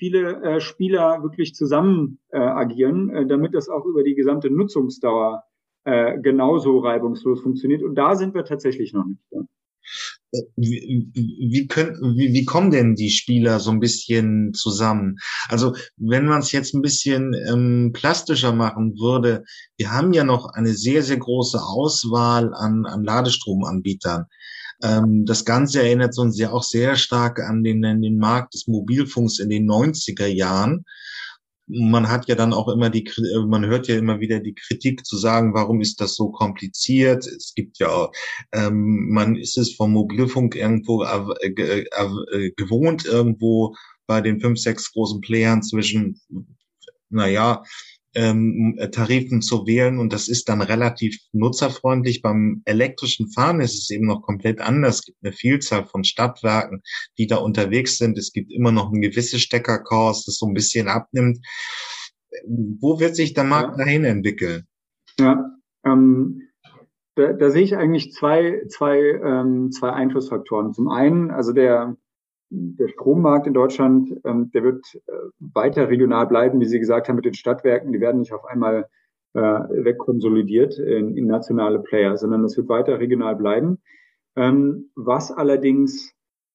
viele 0.00 0.42
äh, 0.42 0.60
Spieler 0.60 1.22
wirklich 1.22 1.54
zusammen 1.54 2.18
äh, 2.30 2.38
agieren, 2.38 3.10
äh, 3.10 3.26
damit 3.26 3.54
das 3.54 3.68
auch 3.68 3.84
über 3.84 4.02
die 4.02 4.14
gesamte 4.14 4.50
Nutzungsdauer 4.50 5.44
äh, 5.84 6.18
genauso 6.18 6.78
reibungslos 6.78 7.42
funktioniert. 7.42 7.82
Und 7.82 7.94
da 7.96 8.16
sind 8.16 8.34
wir 8.34 8.44
tatsächlich 8.44 8.94
noch 8.94 9.04
nicht. 9.04 9.20
Ja. 9.30 9.42
Wie, 10.56 11.10
wie, 11.12 11.66
können, 11.66 11.96
wie, 12.16 12.32
wie 12.32 12.44
kommen 12.44 12.70
denn 12.70 12.94
die 12.94 13.10
Spieler 13.10 13.60
so 13.60 13.70
ein 13.72 13.80
bisschen 13.80 14.54
zusammen? 14.54 15.16
Also 15.48 15.74
wenn 15.96 16.24
man 16.24 16.38
es 16.38 16.52
jetzt 16.52 16.72
ein 16.72 16.82
bisschen 16.82 17.34
ähm, 17.48 17.90
plastischer 17.92 18.52
machen 18.52 18.94
würde, 18.98 19.44
wir 19.76 19.92
haben 19.92 20.12
ja 20.12 20.24
noch 20.24 20.46
eine 20.54 20.72
sehr, 20.72 21.02
sehr 21.02 21.18
große 21.18 21.58
Auswahl 21.60 22.54
an, 22.54 22.86
an 22.86 23.04
Ladestromanbietern. 23.04 24.26
Ähm, 24.82 25.26
das 25.26 25.44
Ganze 25.44 25.82
erinnert 25.82 26.16
uns 26.18 26.38
ja 26.38 26.50
auch 26.52 26.62
sehr 26.62 26.96
stark 26.96 27.40
an 27.40 27.62
den, 27.62 27.84
an 27.84 28.02
den 28.02 28.18
Markt 28.18 28.54
des 28.54 28.66
Mobilfunks 28.66 29.38
in 29.38 29.50
den 29.50 29.68
90er 29.68 30.26
Jahren. 30.26 30.84
Man 31.66 32.08
hat 32.08 32.26
ja 32.26 32.34
dann 32.34 32.52
auch 32.52 32.68
immer 32.68 32.90
die, 32.90 33.06
äh, 33.06 33.46
man 33.46 33.66
hört 33.66 33.88
ja 33.88 33.96
immer 33.96 34.20
wieder 34.20 34.40
die 34.40 34.54
Kritik 34.54 35.04
zu 35.06 35.16
sagen, 35.16 35.54
warum 35.54 35.80
ist 35.80 36.00
das 36.00 36.14
so 36.14 36.30
kompliziert? 36.30 37.26
Es 37.26 37.52
gibt 37.54 37.78
ja, 37.78 38.08
ähm, 38.52 39.08
man 39.10 39.36
ist 39.36 39.58
es 39.58 39.74
vom 39.74 39.92
Mobilfunk 39.92 40.56
irgendwo 40.56 41.04
äh, 41.04 41.48
äh, 41.48 42.50
gewohnt, 42.56 43.04
irgendwo 43.04 43.74
bei 44.06 44.20
den 44.20 44.40
fünf, 44.40 44.58
sechs 44.58 44.92
großen 44.92 45.20
Playern 45.20 45.62
zwischen, 45.62 46.20
naja, 47.10 47.62
ähm, 48.14 48.78
Tarifen 48.92 49.42
zu 49.42 49.66
wählen 49.66 49.98
und 49.98 50.12
das 50.12 50.28
ist 50.28 50.48
dann 50.48 50.62
relativ 50.62 51.16
nutzerfreundlich. 51.32 52.22
Beim 52.22 52.62
elektrischen 52.64 53.30
Fahren 53.30 53.60
ist 53.60 53.78
es 53.78 53.90
eben 53.90 54.06
noch 54.06 54.22
komplett 54.22 54.60
anders. 54.60 54.96
Es 54.96 55.04
gibt 55.04 55.18
eine 55.22 55.32
Vielzahl 55.32 55.84
von 55.84 56.04
Stadtwerken, 56.04 56.82
die 57.18 57.26
da 57.26 57.36
unterwegs 57.36 57.98
sind. 57.98 58.18
Es 58.18 58.32
gibt 58.32 58.52
immer 58.52 58.72
noch 58.72 58.92
ein 58.92 59.00
gewisses 59.00 59.40
Steckerkurs, 59.42 60.24
das 60.24 60.36
so 60.36 60.46
ein 60.46 60.54
bisschen 60.54 60.88
abnimmt. 60.88 61.38
Wo 62.46 63.00
wird 63.00 63.16
sich 63.16 63.34
der 63.34 63.44
Markt 63.44 63.78
ja. 63.78 63.84
dahin 63.84 64.04
entwickeln? 64.04 64.66
Ja, 65.18 65.44
ähm, 65.84 66.42
da, 67.14 67.32
da 67.32 67.50
sehe 67.50 67.62
ich 67.62 67.76
eigentlich 67.76 68.12
zwei, 68.12 68.62
zwei, 68.68 68.98
ähm, 68.98 69.70
zwei 69.72 69.90
Einflussfaktoren. 69.90 70.72
Zum 70.72 70.88
einen, 70.88 71.30
also 71.30 71.52
der, 71.52 71.96
der 72.50 72.88
Strommarkt 72.88 73.46
in 73.46 73.54
Deutschland, 73.54 74.12
ähm, 74.24 74.50
der 74.52 74.64
wird 74.64 74.84
äh, 75.06 75.12
weiter 75.38 75.88
regional 75.88 76.26
bleiben, 76.26 76.60
wie 76.60 76.66
Sie 76.66 76.80
gesagt 76.80 77.08
haben, 77.08 77.16
mit 77.16 77.24
den 77.24 77.34
Stadtwerken. 77.34 77.92
Die 77.92 78.00
werden 78.00 78.20
nicht 78.20 78.32
auf 78.32 78.44
einmal 78.44 78.88
äh, 79.34 79.40
wegkonsolidiert 79.40 80.78
in, 80.78 81.16
in 81.16 81.26
nationale 81.26 81.78
Player, 81.78 82.16
sondern 82.16 82.44
es 82.44 82.56
wird 82.56 82.68
weiter 82.68 82.98
regional 82.98 83.36
bleiben. 83.36 83.78
Ähm, 84.36 84.90
was 84.96 85.30
allerdings 85.30 86.12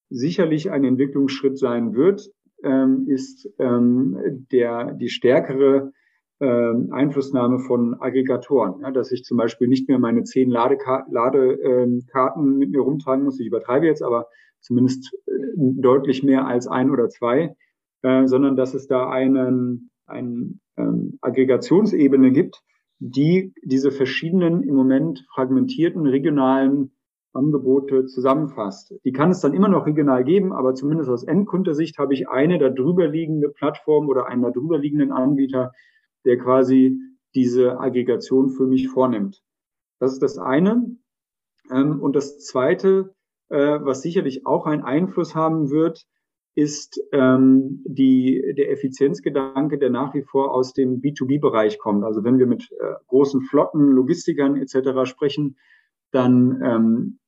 sicherlich 0.09 0.69
ein 0.69 0.83
Entwicklungsschritt 0.83 1.57
sein 1.57 1.95
wird, 1.95 2.29
ähm, 2.63 3.05
ist 3.07 3.49
der, 3.57 4.93
die 4.93 5.09
stärkere 5.09 5.91
Einflussnahme 6.39 7.59
von 7.59 7.99
Aggregatoren, 7.99 8.81
ja, 8.81 8.91
dass 8.91 9.11
ich 9.11 9.23
zum 9.23 9.37
Beispiel 9.37 9.67
nicht 9.67 9.87
mehr 9.87 9.99
meine 9.99 10.23
zehn 10.23 10.49
Ladekarten 10.49 11.13
Lade, 11.13 11.87
mit 12.35 12.71
mir 12.71 12.81
rumtragen 12.81 13.23
muss. 13.23 13.39
Ich 13.39 13.47
übertreibe 13.47 13.85
jetzt, 13.85 14.03
aber 14.03 14.27
zumindest 14.65 15.13
äh, 15.27 15.31
deutlich 15.57 16.23
mehr 16.23 16.47
als 16.47 16.67
ein 16.67 16.89
oder 16.89 17.09
zwei, 17.09 17.55
äh, 18.01 18.27
sondern 18.27 18.55
dass 18.55 18.73
es 18.73 18.87
da 18.87 19.09
einen, 19.09 19.91
einen 20.05 20.59
ähm, 20.77 21.17
Aggregationsebene 21.21 22.31
gibt, 22.31 22.61
die 22.99 23.53
diese 23.63 23.91
verschiedenen 23.91 24.63
im 24.63 24.75
Moment 24.75 25.25
fragmentierten 25.33 26.05
regionalen 26.05 26.91
Angebote 27.33 28.05
zusammenfasst. 28.05 28.93
Die 29.03 29.11
kann 29.11 29.29
es 29.29 29.41
dann 29.41 29.53
immer 29.53 29.67
noch 29.67 29.85
regional 29.85 30.23
geben, 30.23 30.53
aber 30.53 30.73
zumindest 30.73 31.09
aus 31.09 31.23
Endkundersicht 31.23 31.97
habe 31.97 32.13
ich 32.13 32.29
eine 32.29 32.57
darüber 32.57 33.07
liegende 33.07 33.49
Plattform 33.49 34.07
oder 34.07 34.27
einen 34.27 34.41
darüber 34.41 34.79
liegenden 34.79 35.11
Anbieter, 35.11 35.73
der 36.23 36.37
quasi 36.37 36.97
diese 37.35 37.79
Aggregation 37.79 38.49
für 38.49 38.65
mich 38.65 38.87
vornimmt. 38.87 39.43
Das 39.99 40.13
ist 40.13 40.21
das 40.21 40.37
eine. 40.37 40.95
Ähm, 41.71 42.01
und 42.01 42.15
das 42.15 42.39
zweite, 42.39 43.14
äh, 43.49 43.79
was 43.81 44.01
sicherlich 44.01 44.45
auch 44.45 44.65
einen 44.65 44.83
Einfluss 44.83 45.35
haben 45.35 45.69
wird, 45.69 46.05
ist 46.55 47.01
ähm, 47.11 47.83
die, 47.85 48.53
der 48.57 48.71
Effizienzgedanke, 48.71 49.77
der 49.77 49.89
nach 49.89 50.13
wie 50.13 50.23
vor 50.23 50.53
aus 50.53 50.73
dem 50.73 51.01
B2B-Bereich 51.01 51.79
kommt. 51.79 52.05
Also 52.05 52.23
wenn 52.23 52.39
wir 52.39 52.47
mit 52.47 52.71
äh, 52.71 52.93
großen 53.07 53.41
Flotten, 53.41 53.91
Logistikern 53.91 54.55
etc. 54.55 55.09
sprechen, 55.09 55.57
dann 56.11 56.61
ähm, 56.63 57.19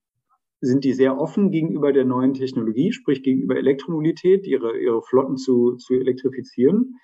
sind 0.60 0.84
die 0.84 0.94
sehr 0.94 1.20
offen 1.20 1.50
gegenüber 1.50 1.92
der 1.92 2.06
neuen 2.06 2.32
Technologie, 2.32 2.92
sprich 2.92 3.22
gegenüber 3.22 3.56
Elektromobilität, 3.56 4.46
ihre, 4.46 4.78
ihre 4.78 5.02
Flotten 5.02 5.36
zu, 5.36 5.76
zu 5.76 5.94
elektrifizieren, 5.94 6.96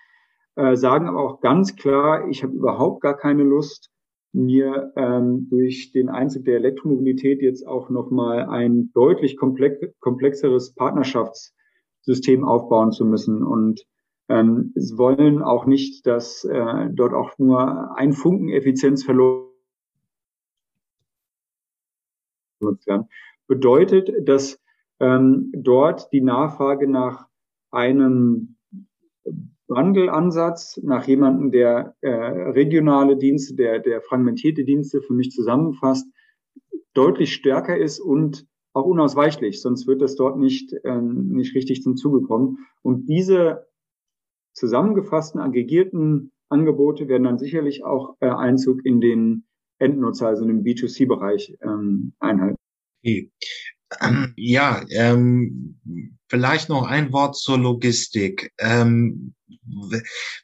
äh, 0.57 0.77
sagen 0.77 1.07
aber 1.07 1.21
auch 1.21 1.41
ganz 1.41 1.77
klar, 1.77 2.29
ich 2.29 2.43
habe 2.43 2.55
überhaupt 2.55 3.03
gar 3.03 3.17
keine 3.17 3.45
Lust, 3.45 3.91
mir 4.35 4.93
ähm, 4.97 5.49
durch 5.49 5.93
den 5.93 6.09
Einzug 6.09 6.45
der 6.45 6.57
Elektromobilität 6.57 7.41
jetzt 7.41 7.67
auch 7.67 7.89
nochmal 7.89 8.49
ein 8.49 8.91
deutlich 8.93 9.37
komplex, 9.37 9.79
komplexeres 10.01 10.75
Partnerschaftssystem 10.75 12.45
aufbauen 12.45 12.93
zu 12.93 13.05
müssen. 13.05 13.43
Und 13.43 13.87
ähm, 14.29 14.73
sie 14.75 14.99
wollen 14.99 15.43
auch 15.43 15.67
nicht, 15.67 16.07
dass 16.07 16.45
äh, 16.45 16.89
dort 16.93 17.15
auch 17.15 17.39
nur 17.39 17.97
ein 17.97 18.13
Funken 18.13 18.49
Effizienz 18.49 19.05
verloren 19.05 19.49
werden. 22.61 23.09
Bedeutet, 23.47 24.11
dass 24.29 24.61
ähm, 25.01 25.53
dort 25.57 26.13
die 26.13 26.23
Nachfrage 26.23 26.89
nach 26.89 27.29
einem 27.71 28.57
Wandelansatz 29.69 30.79
nach 30.83 31.07
jemandem, 31.07 31.51
der 31.51 31.97
äh, 32.01 32.09
regionale 32.11 33.17
Dienste, 33.17 33.55
der, 33.55 33.79
der 33.79 34.03
fragmentierte 34.03 34.65
Dienste 34.65 35.01
für 35.01 35.15
mich 35.15 35.31
zusammenfasst, 35.31 36.07
deutlich 36.93 37.33
stärker 37.35 37.77
ist 37.77 37.99
und 38.01 38.47
auch 38.73 38.85
unausweichlich, 38.85 39.63
sonst 39.63 39.87
wird 39.87 40.03
das 40.03 40.17
dort 40.17 40.39
nicht, 40.39 40.75
ähm, 40.85 41.29
nicht 41.29 41.55
richtig 41.55 41.83
zum 41.83 41.97
Zuge 41.97 42.23
kommen. 42.23 42.59
Und 42.83 43.09
diese 43.09 43.67
zusammengefassten, 44.53 45.41
aggregierten 45.41 46.33
Angebote 46.49 47.09
werden 47.09 47.25
dann 47.25 47.39
sicherlich 47.39 47.85
auch 47.85 48.17
äh, 48.21 48.29
Einzug 48.29 48.85
in 48.85 49.01
den 49.01 49.45
Endnutzer, 49.79 50.29
also 50.29 50.43
in 50.45 50.49
den 50.49 50.65
B2C-Bereich 50.65 51.57
ähm, 51.63 52.15
einhalten. 52.19 52.57
Okay. 53.03 53.31
Ähm, 54.01 54.33
ja, 54.37 54.85
ähm, 54.91 55.79
vielleicht 56.29 56.69
noch 56.69 56.85
ein 56.87 57.13
Wort 57.13 57.37
zur 57.37 57.59
Logistik. 57.59 58.53
Ähm, 58.59 59.35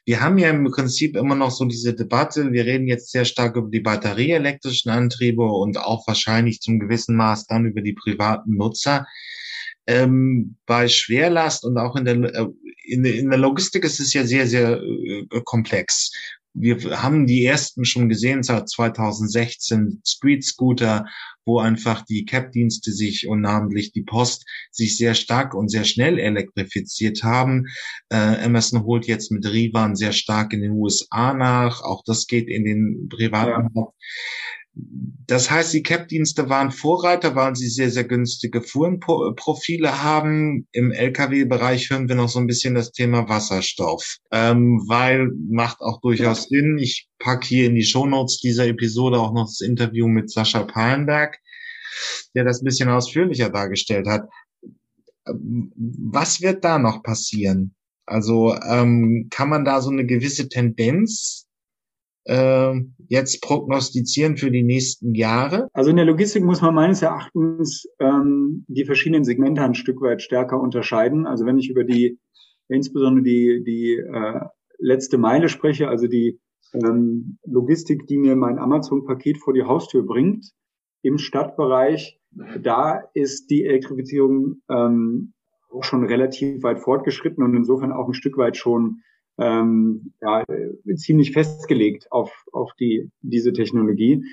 wir 0.05 0.21
haben 0.21 0.37
ja 0.37 0.49
im 0.49 0.71
Prinzip 0.71 1.15
immer 1.15 1.35
noch 1.35 1.51
so 1.51 1.65
diese 1.65 1.93
Debatte. 1.93 2.51
Wir 2.51 2.65
reden 2.65 2.87
jetzt 2.87 3.11
sehr 3.11 3.25
stark 3.25 3.55
über 3.55 3.69
die 3.69 3.79
batterieelektrischen 3.79 4.91
Antriebe 4.91 5.43
und 5.43 5.77
auch 5.77 6.07
wahrscheinlich 6.07 6.61
zum 6.61 6.79
gewissen 6.79 7.15
Maß 7.15 7.47
dann 7.47 7.65
über 7.65 7.81
die 7.81 7.93
privaten 7.93 8.55
Nutzer. 8.55 9.05
Ähm, 9.87 10.57
bei 10.65 10.87
Schwerlast 10.87 11.65
und 11.65 11.77
auch 11.77 11.95
in 11.95 12.05
der, 12.05 12.15
äh, 12.15 12.47
in, 12.83 13.03
in 13.03 13.29
der 13.29 13.39
Logistik 13.39 13.83
ist 13.83 13.99
es 13.99 14.13
ja 14.13 14.23
sehr, 14.25 14.47
sehr 14.47 14.79
äh, 14.81 15.25
komplex 15.43 16.11
wir 16.53 17.01
haben 17.01 17.27
die 17.27 17.45
ersten 17.45 17.85
schon 17.85 18.09
gesehen 18.09 18.43
seit 18.43 18.69
2016 18.69 20.01
Street 20.05 20.43
Scooter, 20.43 21.05
wo 21.45 21.59
einfach 21.59 22.03
die 22.03 22.25
Cap-Dienste 22.25 22.91
sich 22.91 23.27
und 23.27 23.41
namentlich 23.41 23.93
die 23.93 24.03
Post 24.03 24.45
sich 24.69 24.97
sehr 24.97 25.13
stark 25.13 25.53
und 25.53 25.69
sehr 25.69 25.85
schnell 25.85 26.19
elektrifiziert 26.19 27.23
haben. 27.23 27.67
Äh, 28.09 28.43
Emerson 28.43 28.83
holt 28.83 29.07
jetzt 29.07 29.31
mit 29.31 29.45
Rivan 29.45 29.95
sehr 29.95 30.11
stark 30.11 30.53
in 30.53 30.61
den 30.61 30.71
USA 30.71 31.33
nach. 31.33 31.81
Auch 31.81 32.03
das 32.05 32.27
geht 32.27 32.47
in 32.47 32.65
den 32.65 33.09
privaten 33.09 33.69
ja. 33.73 33.85
Das 34.73 35.51
heißt, 35.51 35.73
die 35.73 35.83
CAP-Dienste 35.83 36.49
waren 36.49 36.71
Vorreiter, 36.71 37.35
weil 37.35 37.55
sie 37.55 37.69
sehr, 37.69 37.89
sehr 37.89 38.05
günstige 38.05 38.61
Fuhrenprofile 38.61 40.03
haben. 40.03 40.67
Im 40.71 40.91
Lkw-Bereich 40.91 41.89
hören 41.89 42.07
wir 42.07 42.15
noch 42.15 42.29
so 42.29 42.39
ein 42.39 42.47
bisschen 42.47 42.75
das 42.75 42.91
Thema 42.91 43.27
Wasserstoff, 43.27 44.17
ähm, 44.31 44.83
weil 44.87 45.31
macht 45.49 45.81
auch 45.81 45.99
durchaus 46.01 46.43
Sinn. 46.43 46.77
Ich 46.77 47.09
packe 47.19 47.47
hier 47.47 47.67
in 47.67 47.75
die 47.75 47.83
Shownotes 47.83 48.39
dieser 48.39 48.67
Episode 48.67 49.19
auch 49.19 49.33
noch 49.33 49.45
das 49.45 49.61
Interview 49.61 50.07
mit 50.07 50.31
Sascha 50.31 50.63
Palenberg, 50.63 51.37
der 52.35 52.45
das 52.45 52.61
ein 52.61 52.65
bisschen 52.65 52.89
ausführlicher 52.89 53.49
dargestellt 53.49 54.07
hat. 54.07 54.27
Was 55.25 56.41
wird 56.41 56.63
da 56.63 56.79
noch 56.79 57.03
passieren? 57.03 57.75
Also 58.05 58.55
ähm, 58.55 59.27
kann 59.29 59.49
man 59.49 59.65
da 59.65 59.81
so 59.81 59.89
eine 59.89 60.05
gewisse 60.05 60.49
Tendenz 60.49 61.47
jetzt 63.07 63.41
prognostizieren 63.41 64.37
für 64.37 64.51
die 64.51 64.63
nächsten 64.63 65.15
Jahre? 65.15 65.67
Also 65.73 65.89
in 65.89 65.95
der 65.95 66.05
Logistik 66.05 66.43
muss 66.43 66.61
man 66.61 66.75
meines 66.75 67.01
Erachtens 67.01 67.87
ähm, 67.99 68.63
die 68.67 68.85
verschiedenen 68.85 69.23
Segmente 69.23 69.63
ein 69.63 69.73
Stück 69.73 70.01
weit 70.01 70.21
stärker 70.21 70.59
unterscheiden. 70.59 71.25
Also 71.25 71.45
wenn 71.45 71.57
ich 71.57 71.69
über 71.69 71.83
die, 71.83 72.19
insbesondere 72.67 73.23
die, 73.23 73.63
die 73.65 73.95
äh, 73.95 74.39
letzte 74.77 75.17
Meile 75.17 75.49
spreche, 75.49 75.87
also 75.87 76.07
die 76.07 76.39
ähm, 76.73 77.37
Logistik, 77.43 78.07
die 78.07 78.17
mir 78.17 78.35
mein 78.35 78.59
Amazon-Paket 78.59 79.37
vor 79.37 79.53
die 79.53 79.63
Haustür 79.63 80.05
bringt, 80.05 80.51
im 81.01 81.17
Stadtbereich, 81.17 82.19
da 82.61 83.01
ist 83.13 83.49
die 83.49 83.65
Elektrifizierung 83.65 84.61
ähm, 84.69 85.33
auch 85.71 85.83
schon 85.83 86.05
relativ 86.05 86.63
weit 86.63 86.79
fortgeschritten 86.79 87.43
und 87.43 87.55
insofern 87.55 87.91
auch 87.91 88.07
ein 88.07 88.13
Stück 88.13 88.37
weit 88.37 88.57
schon 88.57 89.01
ähm, 89.41 90.13
ja, 90.21 90.43
ziemlich 90.95 91.31
festgelegt 91.31 92.11
auf, 92.11 92.31
auf 92.51 92.73
die, 92.79 93.09
diese 93.21 93.53
Technologie. 93.53 94.23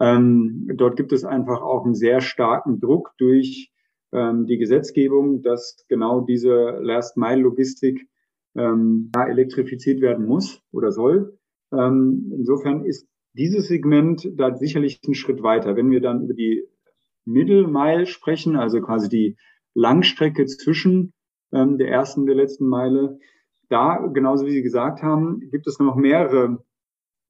Ähm, 0.00 0.70
dort 0.74 0.96
gibt 0.96 1.12
es 1.12 1.24
einfach 1.24 1.60
auch 1.60 1.84
einen 1.84 1.94
sehr 1.94 2.20
starken 2.20 2.80
Druck 2.80 3.12
durch 3.18 3.70
ähm, 4.12 4.46
die 4.46 4.56
Gesetzgebung, 4.56 5.42
dass 5.42 5.84
genau 5.88 6.22
diese 6.22 6.78
Last-Mile-Logistik 6.80 8.08
ähm, 8.56 9.10
elektrifiziert 9.14 10.00
werden 10.00 10.24
muss 10.24 10.62
oder 10.72 10.92
soll. 10.92 11.38
Ähm, 11.72 12.32
insofern 12.34 12.84
ist 12.84 13.06
dieses 13.34 13.68
Segment 13.68 14.30
da 14.36 14.56
sicherlich 14.56 15.00
einen 15.04 15.14
Schritt 15.14 15.42
weiter. 15.42 15.76
Wenn 15.76 15.90
wir 15.90 16.00
dann 16.00 16.24
über 16.24 16.34
die 16.34 16.64
Middle 17.26 17.68
Mile 17.68 18.06
sprechen, 18.06 18.56
also 18.56 18.80
quasi 18.80 19.08
die 19.08 19.36
Langstrecke 19.74 20.46
zwischen 20.46 21.12
ähm, 21.52 21.76
der 21.76 21.88
ersten 21.88 22.20
und 22.20 22.26
der 22.26 22.36
letzten 22.36 22.66
Meile, 22.66 23.18
da, 23.68 23.98
genauso 24.12 24.46
wie 24.46 24.52
Sie 24.52 24.62
gesagt 24.62 25.02
haben, 25.02 25.40
gibt 25.50 25.66
es 25.66 25.78
noch 25.78 25.96
mehrere 25.96 26.62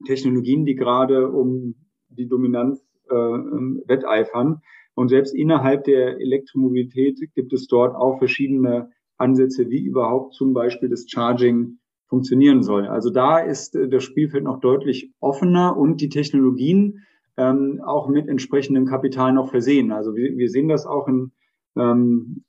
Technologien, 0.06 0.64
die 0.64 0.74
gerade 0.74 1.28
um 1.30 1.74
die 2.08 2.28
Dominanz 2.28 2.84
äh, 3.08 3.14
wetteifern. 3.14 4.60
Und 4.94 5.08
selbst 5.08 5.34
innerhalb 5.34 5.84
der 5.84 6.20
Elektromobilität 6.20 7.18
gibt 7.34 7.52
es 7.52 7.66
dort 7.66 7.94
auch 7.96 8.18
verschiedene 8.18 8.90
Ansätze, 9.16 9.68
wie 9.68 9.84
überhaupt 9.84 10.34
zum 10.34 10.52
Beispiel 10.52 10.88
das 10.88 11.06
Charging 11.08 11.78
funktionieren 12.06 12.62
soll. 12.62 12.86
Also 12.86 13.10
da 13.10 13.38
ist 13.38 13.74
äh, 13.74 13.88
das 13.88 14.04
Spielfeld 14.04 14.44
noch 14.44 14.60
deutlich 14.60 15.12
offener 15.20 15.76
und 15.76 16.00
die 16.00 16.08
Technologien 16.08 17.04
ähm, 17.36 17.80
auch 17.84 18.08
mit 18.08 18.28
entsprechendem 18.28 18.86
Kapital 18.86 19.32
noch 19.32 19.50
versehen. 19.50 19.90
Also 19.90 20.14
wir, 20.14 20.36
wir 20.36 20.48
sehen 20.48 20.68
das 20.68 20.86
auch 20.86 21.08
in 21.08 21.32
ähm, 21.76 22.44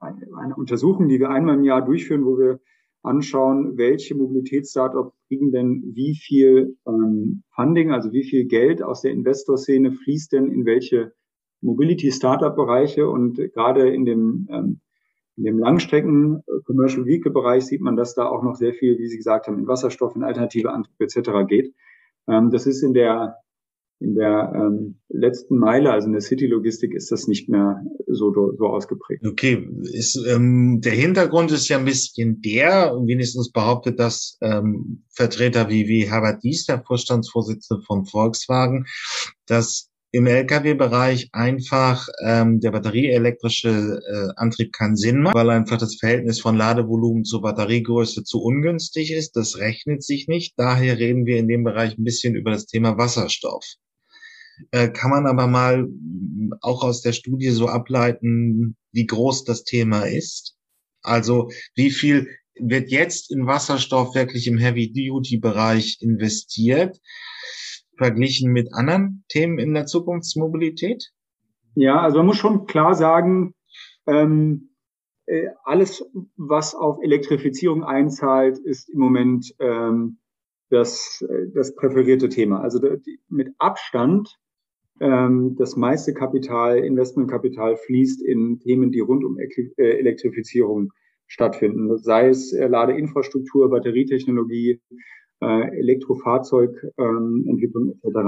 eine 0.00 0.54
Untersuchung, 0.56 1.08
die 1.08 1.18
wir 1.18 1.30
einmal 1.30 1.56
im 1.56 1.64
Jahr 1.64 1.84
durchführen, 1.84 2.24
wo 2.24 2.38
wir 2.38 2.60
anschauen, 3.02 3.78
welche 3.78 4.14
Mobilitätsstartups 4.14 5.14
kriegen 5.28 5.52
denn 5.52 5.82
wie 5.94 6.16
viel 6.16 6.76
ähm, 6.86 7.42
Funding, 7.54 7.92
also 7.92 8.12
wie 8.12 8.24
viel 8.24 8.46
Geld 8.46 8.82
aus 8.82 9.02
der 9.02 9.12
Investorszene 9.12 9.92
fließt 9.92 10.32
denn 10.32 10.50
in 10.50 10.64
welche 10.64 11.12
Mobility-Startup-Bereiche 11.60 13.08
und 13.08 13.36
gerade 13.52 13.88
in 13.88 14.04
dem, 14.04 14.48
ähm, 14.50 14.80
in 15.36 15.44
dem 15.44 15.58
Langstrecken 15.58 16.42
Commercial 16.64 17.06
Vehicle 17.06 17.32
Bereich 17.32 17.66
sieht 17.66 17.80
man, 17.80 17.96
dass 17.96 18.14
da 18.14 18.26
auch 18.26 18.42
noch 18.42 18.56
sehr 18.56 18.74
viel, 18.74 18.98
wie 18.98 19.06
Sie 19.06 19.16
gesagt 19.16 19.46
haben, 19.46 19.58
in 19.58 19.66
Wasserstoff, 19.66 20.16
in 20.16 20.24
alternative 20.24 20.70
Antriebe 20.70 21.04
etc. 21.04 21.46
geht. 21.48 21.74
Ähm, 22.26 22.50
das 22.50 22.66
ist 22.66 22.82
in 22.82 22.94
der 22.94 23.36
in 24.00 24.14
der 24.14 24.52
ähm, 24.54 24.96
letzten 25.08 25.58
Meile, 25.58 25.90
also 25.90 26.06
in 26.06 26.12
der 26.12 26.20
City-Logistik, 26.20 26.94
ist 26.94 27.10
das 27.10 27.26
nicht 27.26 27.48
mehr 27.48 27.82
so, 28.06 28.32
so 28.32 28.66
ausgeprägt. 28.66 29.26
Okay, 29.26 29.66
ist, 29.92 30.16
ähm, 30.28 30.80
der 30.80 30.92
Hintergrund 30.92 31.50
ist 31.50 31.68
ja 31.68 31.78
ein 31.78 31.84
bisschen 31.84 32.40
der, 32.40 32.92
wenigstens 33.04 33.50
behauptet 33.50 33.98
das 33.98 34.38
ähm, 34.40 35.04
Vertreter 35.10 35.68
wie, 35.68 35.88
wie 35.88 36.08
Herbert 36.08 36.44
Dies, 36.44 36.66
der 36.66 36.82
Vorstandsvorsitzende 36.86 37.82
von 37.84 38.06
Volkswagen, 38.06 38.86
dass 39.46 39.90
im 40.10 40.26
Lkw-Bereich 40.26 41.28
einfach 41.32 42.08
ähm, 42.24 42.60
der 42.60 42.70
batterieelektrische 42.70 44.00
äh, 44.08 44.28
Antrieb 44.36 44.72
keinen 44.72 44.96
Sinn 44.96 45.20
macht, 45.20 45.34
weil 45.34 45.50
einfach 45.50 45.76
das 45.76 45.96
Verhältnis 45.96 46.40
von 46.40 46.56
Ladevolumen 46.56 47.24
zur 47.24 47.42
Batteriegröße 47.42 48.24
zu 48.24 48.40
ungünstig 48.40 49.12
ist. 49.12 49.36
Das 49.36 49.58
rechnet 49.58 50.02
sich 50.02 50.26
nicht. 50.28 50.54
Daher 50.56 50.98
reden 50.98 51.26
wir 51.26 51.36
in 51.36 51.48
dem 51.48 51.62
Bereich 51.62 51.98
ein 51.98 52.04
bisschen 52.04 52.34
über 52.36 52.50
das 52.50 52.64
Thema 52.64 52.96
Wasserstoff. 52.96 53.64
Äh, 54.70 54.88
kann 54.88 55.10
man 55.10 55.26
aber 55.26 55.46
mal 55.46 55.88
auch 56.60 56.82
aus 56.82 57.02
der 57.02 57.12
Studie 57.12 57.50
so 57.50 57.68
ableiten, 57.68 58.76
wie 58.92 59.06
groß 59.06 59.44
das 59.44 59.64
Thema 59.64 60.02
ist. 60.02 60.56
Also 61.02 61.50
wie 61.74 61.90
viel 61.90 62.28
wird 62.60 62.90
jetzt 62.90 63.30
in 63.30 63.46
Wasserstoff 63.46 64.14
wirklich 64.14 64.46
im 64.46 64.58
Heavy-Duty-Bereich 64.58 65.98
investiert? 66.00 66.98
verglichen 67.98 68.52
mit 68.52 68.72
anderen 68.72 69.24
Themen 69.28 69.58
in 69.58 69.74
der 69.74 69.84
Zukunftsmobilität? 69.84 71.10
Ja, 71.74 72.00
also 72.00 72.18
man 72.18 72.26
muss 72.26 72.38
schon 72.38 72.66
klar 72.66 72.94
sagen, 72.94 73.54
ähm, 74.06 74.70
äh, 75.26 75.48
alles, 75.64 76.04
was 76.36 76.74
auf 76.74 76.98
Elektrifizierung 77.02 77.84
einzahlt, 77.84 78.58
ist 78.58 78.88
im 78.88 79.00
Moment 79.00 79.54
ähm, 79.58 80.18
das, 80.70 81.22
äh, 81.28 81.50
das 81.54 81.74
präferierte 81.74 82.30
Thema. 82.30 82.62
Also 82.62 82.80
mit 83.28 83.54
Abstand 83.58 84.38
das 85.00 85.76
meiste 85.76 86.14
Kapital, 86.14 86.78
Investmentkapital 86.78 87.76
fließt 87.76 88.22
in 88.22 88.58
Themen, 88.60 88.90
die 88.90 89.00
rund 89.00 89.24
um 89.24 89.38
äh, 89.38 89.48
Elektrifizierung 89.76 90.92
stattfinden. 91.26 91.98
Sei 91.98 92.28
es 92.28 92.52
Ladeinfrastruktur, 92.52 93.70
Batterietechnologie, 93.70 94.80
äh, 95.40 95.78
Elektrofahrzeugentwicklung 95.78 97.88
ähm, 97.88 98.00
etc. 98.02 98.18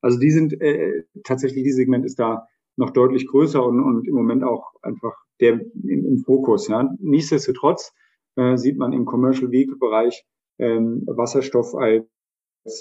Also 0.00 0.18
die 0.18 0.30
sind 0.30 0.60
äh, 0.60 1.04
tatsächlich, 1.24 1.64
dieses 1.64 1.78
Segment 1.78 2.04
ist 2.04 2.18
da 2.18 2.46
noch 2.76 2.90
deutlich 2.90 3.26
größer 3.26 3.64
und, 3.64 3.80
und 3.80 4.06
im 4.06 4.14
Moment 4.14 4.44
auch 4.44 4.72
einfach 4.82 5.14
der 5.40 5.54
im, 5.54 6.06
im 6.06 6.18
Fokus. 6.18 6.68
Ja. 6.68 6.88
Nichtsdestotrotz 7.00 7.92
äh, 8.36 8.56
sieht 8.56 8.78
man 8.78 8.92
im 8.92 9.04
Commercial 9.04 9.50
Vehicle 9.50 9.76
Bereich 9.76 10.24
ähm, 10.58 11.02
Wasserstoff 11.06 11.74
als 11.74 12.06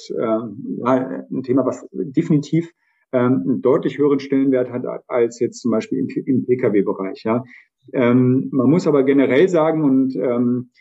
äh, 0.10 0.21
ja, 0.21 1.25
ein 1.32 1.43
Thema, 1.43 1.65
was 1.65 1.88
definitiv 1.91 2.71
ähm, 3.12 3.43
einen 3.45 3.62
deutlich 3.62 3.97
höheren 3.97 4.19
Stellenwert 4.19 4.69
hat 4.69 4.86
als 5.08 5.39
jetzt 5.39 5.62
zum 5.62 5.71
Beispiel 5.71 6.00
im, 6.00 6.08
im 6.26 6.45
Pkw-Bereich. 6.45 7.24
Ja. 7.24 7.43
Ähm, 7.93 8.50
man 8.52 8.69
muss 8.69 8.88
aber 8.88 9.04
generell 9.04 9.50
sagen 9.50 9.84
und 9.84 10.15
ähm, 10.15 10.71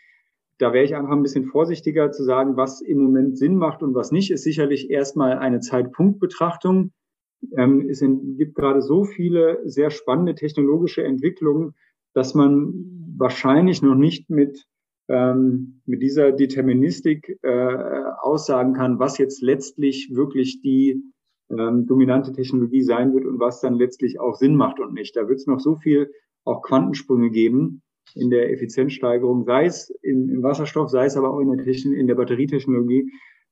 da 0.58 0.74
wäre 0.74 0.84
ich 0.84 0.94
einfach 0.94 1.12
ein 1.12 1.22
bisschen 1.22 1.46
vorsichtiger 1.46 2.12
zu 2.12 2.22
sagen, 2.22 2.56
was 2.56 2.82
im 2.82 2.98
Moment 2.98 3.38
Sinn 3.38 3.56
macht 3.56 3.82
und 3.82 3.94
was 3.94 4.12
nicht, 4.12 4.30
ist 4.30 4.44
sicherlich 4.44 4.90
erstmal 4.90 5.38
eine 5.38 5.60
Zeitpunktbetrachtung. 5.60 6.92
Ähm, 7.56 7.88
es 7.88 8.00
gibt 8.00 8.54
gerade 8.54 8.82
so 8.82 9.04
viele 9.04 9.60
sehr 9.64 9.90
spannende 9.90 10.34
technologische 10.34 11.02
Entwicklungen, 11.02 11.74
dass 12.12 12.34
man 12.34 12.74
wahrscheinlich 13.16 13.80
noch 13.80 13.94
nicht 13.94 14.28
mit, 14.28 14.66
ähm, 15.08 15.80
mit 15.86 16.02
dieser 16.02 16.32
Deterministik 16.32 17.38
äh, 17.42 18.02
aussagen 18.20 18.74
kann, 18.74 18.98
was 18.98 19.16
jetzt 19.16 19.40
letztlich 19.40 20.10
wirklich 20.12 20.60
die 20.60 21.02
ähm, 21.50 21.86
dominante 21.86 22.32
Technologie 22.32 22.82
sein 22.82 23.14
wird 23.14 23.26
und 23.26 23.40
was 23.40 23.60
dann 23.60 23.74
letztlich 23.74 24.20
auch 24.20 24.34
Sinn 24.34 24.54
macht 24.56 24.80
und 24.80 24.92
nicht. 24.94 25.16
Da 25.16 25.28
wird 25.28 25.38
es 25.38 25.46
noch 25.46 25.60
so 25.60 25.76
viel 25.76 26.10
auch 26.44 26.62
Quantensprünge 26.62 27.30
geben, 27.30 27.82
in 28.14 28.30
der 28.30 28.50
Effizienzsteigerung, 28.52 29.44
sei 29.44 29.66
es 29.66 29.90
im, 30.02 30.28
im 30.28 30.42
Wasserstoff, 30.42 30.90
sei 30.90 31.06
es 31.06 31.16
aber 31.16 31.32
auch 31.32 31.40
in 31.40 31.50
der, 31.52 31.64
Techn 31.64 31.92
in 31.92 32.06
der 32.06 32.14
Batterietechnologie, 32.14 33.10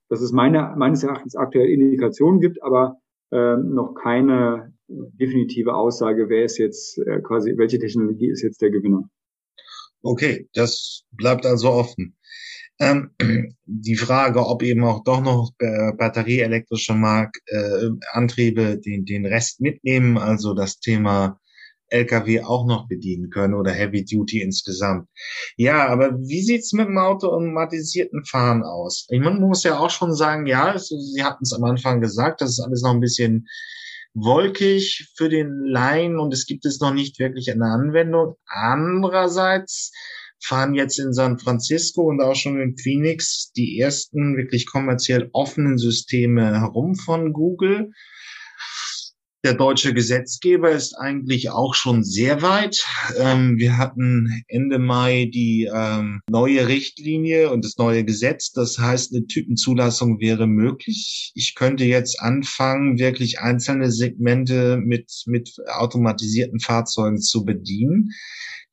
dass 0.09 0.21
es 0.21 0.33
meine, 0.33 0.75
meines 0.77 1.03
Erachtens 1.03 1.37
aktuell 1.37 1.69
Indikationen 1.69 2.41
gibt, 2.41 2.63
aber 2.63 2.97
äh, 3.31 3.57
noch 3.57 3.95
keine 3.95 4.73
definitive 4.89 5.75
Aussage, 5.75 6.29
wer 6.29 6.45
ist 6.45 6.59
jetzt 6.59 6.99
äh, 6.99 7.21
quasi, 7.21 7.57
welche 7.57 7.79
Technologie 7.79 8.31
ist 8.31 8.43
jetzt 8.43 8.63
der 8.63 8.71
Gewinner. 8.71 9.09
Okay, 10.03 10.49
das 10.55 11.05
bleibt 11.11 11.45
also 11.45 11.71
offen. 11.71 12.17
Ähm, 12.81 13.11
die 13.67 13.97
Frage, 13.97 14.47
ob 14.47 14.63
eben 14.63 14.85
auch 14.85 15.03
doch 15.05 15.21
noch 15.21 15.53
äh, 15.59 15.93
batterieelektrische 15.97 16.95
Mark, 16.95 17.39
äh, 17.47 17.89
Antriebe 18.13 18.79
den, 18.79 19.05
den 19.05 19.27
Rest 19.27 19.61
mitnehmen, 19.61 20.19
also 20.19 20.55
das 20.55 20.79
Thema 20.81 21.41
Lkw 21.91 22.43
auch 22.43 22.67
noch 22.67 22.87
bedienen 22.87 23.31
können 23.31 23.55
oder 23.55 23.73
Heavy 23.73 24.05
Duty 24.05 24.43
insgesamt. 24.43 25.09
Ja, 25.57 25.89
aber 25.89 26.19
wie 26.21 26.43
sieht's 26.43 26.73
mit 26.73 26.87
dem 26.87 26.99
automatisierten 26.99 28.25
Fahren 28.25 28.63
aus? 28.63 29.07
Ich 29.11 29.21
meine, 29.21 29.39
man 29.39 29.49
muss 29.49 29.65
ja 29.65 29.79
auch 29.79 29.91
schon 29.91 30.15
sagen, 30.15 30.47
ja, 30.47 30.75
es, 30.75 30.89
Sie 30.89 31.25
hatten 31.25 31.45
es 31.45 31.53
am 31.53 31.65
Anfang 31.65 32.01
gesagt, 32.01 32.41
das 32.41 32.51
ist 32.51 32.61
alles 32.61 32.83
noch 32.83 32.93
ein 32.93 33.01
bisschen 33.01 33.49
wolkig 34.15 35.11
für 35.17 35.29
den 35.29 35.65
Laien 35.65 36.19
und 36.19 36.33
es 36.33 36.47
gibt 36.47 36.67
es 36.67 36.81
noch 36.81 36.93
nicht 36.93 37.19
wirklich 37.19 37.51
eine 37.51 37.67
Anwendung. 37.67 38.37
Andererseits 38.47 39.93
fahren 40.41 40.75
jetzt 40.75 40.99
in 40.99 41.13
San 41.13 41.39
Francisco 41.39 42.03
und 42.03 42.21
auch 42.21 42.37
schon 42.37 42.61
in 42.61 42.77
Phoenix 42.77 43.53
die 43.53 43.79
ersten 43.79 44.37
wirklich 44.37 44.67
kommerziell 44.67 45.31
offenen 45.33 45.79
Systeme 45.79 46.61
herum 46.61 46.95
von 46.95 47.33
Google. 47.33 47.91
Der 49.45 49.55
deutsche 49.55 49.95
Gesetzgeber 49.95 50.73
ist 50.73 50.95
eigentlich 50.99 51.51
auch 51.51 51.77
schon 51.77 52.03
sehr 52.03 52.43
weit. 52.43 52.85
Ähm, 53.17 53.57
wir 53.57 53.79
hatten 53.79 54.43
Ende 54.49 54.81
Mai 54.81 55.31
die 55.33 55.71
ähm, 55.73 56.21
neue 56.29 56.67
Richtlinie 56.67 57.51
und 57.53 57.65
das 57.65 57.77
neue 57.77 58.05
Gesetz. 58.05 58.51
Das 58.51 58.79
heißt, 58.81 59.15
eine 59.15 59.27
Typenzulassung 59.27 60.19
wäre 60.19 60.49
möglich. 60.49 61.31
Ich 61.37 61.55
könnte 61.55 61.85
jetzt 61.85 62.21
anfangen, 62.21 62.99
wirklich 62.99 63.39
einzelne 63.39 63.93
Segmente 63.93 64.77
mit, 64.77 65.23
mit 65.27 65.55
automatisierten 65.69 66.59
Fahrzeugen 66.59 67.21
zu 67.21 67.45
bedienen. 67.45 68.11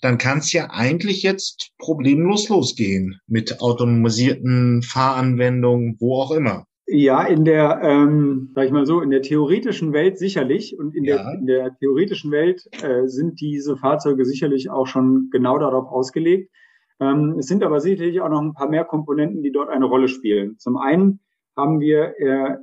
Dann 0.02 0.18
kann 0.18 0.40
es 0.40 0.52
ja 0.52 0.72
eigentlich 0.72 1.22
jetzt 1.22 1.74
problemlos 1.78 2.50
losgehen 2.50 3.20
mit 3.28 3.62
automatisierten 3.62 4.82
Fahranwendungen, 4.82 5.98
wo 6.00 6.20
auch 6.20 6.32
immer. 6.32 6.66
Ja, 6.88 7.24
in 7.24 7.46
der, 7.46 7.82
ähm, 7.82 8.52
sag 8.54 8.66
ich 8.66 8.72
mal 8.72 8.86
so, 8.86 9.02
in 9.02 9.10
der 9.10 9.24
theoretischen 9.24 9.92
Welt 9.92 10.20
sicherlich 10.20 10.78
und 10.78 10.96
in, 10.96 11.04
ja. 11.04 11.18
der, 11.18 11.40
in 11.40 11.46
der 11.48 11.78
theoretischen 11.78 12.32
Welt 12.32 12.68
äh, 12.84 13.08
sind 13.08 13.42
diese 13.42 13.76
Fahrzeuge 13.76 14.24
sicherlich 14.24 14.70
auch 14.70 14.86
schon 14.86 15.30
genau 15.32 15.58
darauf 15.58 15.88
ausgelegt. 15.88 16.52
Ähm, 17.00 17.38
es 17.40 17.48
sind 17.48 17.64
aber 17.64 17.80
sicherlich 17.80 18.22
auch 18.22 18.30
noch 18.30 18.42
ein 18.42 18.54
paar 18.54 18.70
mehr 18.70 18.86
Komponenten, 18.86 19.42
die 19.42 19.52
dort 19.52 19.70
eine 19.70 19.86
Rolle 19.86 20.08
spielen. 20.08 20.58
Zum 20.60 20.78
einen 20.78 21.22
haben 21.58 21.80
wir, 21.80 22.20
äh, 22.20 22.58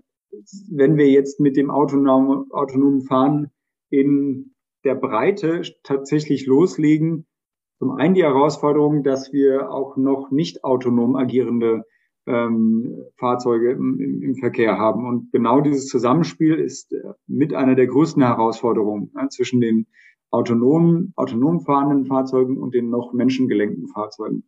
wenn 0.70 0.96
wir 0.96 1.10
jetzt 1.10 1.40
mit 1.40 1.56
dem 1.56 1.70
autonomen, 1.70 2.50
autonomen 2.52 3.02
Fahren 3.02 3.50
in 3.90 4.54
der 4.84 4.94
Breite 4.94 5.62
tatsächlich 5.82 6.46
loslegen, 6.46 7.26
zum 7.78 7.90
einen 7.90 8.14
die 8.14 8.22
Herausforderung, 8.22 9.02
dass 9.02 9.32
wir 9.32 9.72
auch 9.72 9.96
noch 9.96 10.30
nicht 10.30 10.62
autonom 10.62 11.16
agierende 11.16 11.82
ähm, 12.26 13.04
Fahrzeuge 13.16 13.72
im, 13.72 13.98
im, 13.98 14.22
im, 14.22 14.34
Verkehr 14.36 14.78
haben. 14.78 15.06
Und 15.06 15.32
genau 15.32 15.60
dieses 15.60 15.86
Zusammenspiel 15.86 16.54
ist 16.54 16.92
äh, 16.92 17.02
mit 17.26 17.54
einer 17.54 17.74
der 17.74 17.86
größten 17.86 18.22
Herausforderungen 18.22 19.10
ja, 19.16 19.28
zwischen 19.28 19.60
den 19.60 19.86
autonomen, 20.30 21.12
autonom 21.16 21.60
fahrenden 21.60 22.06
Fahrzeugen 22.06 22.58
und 22.58 22.74
den 22.74 22.90
noch 22.90 23.12
menschengelenkten 23.12 23.88
Fahrzeugen. 23.88 24.44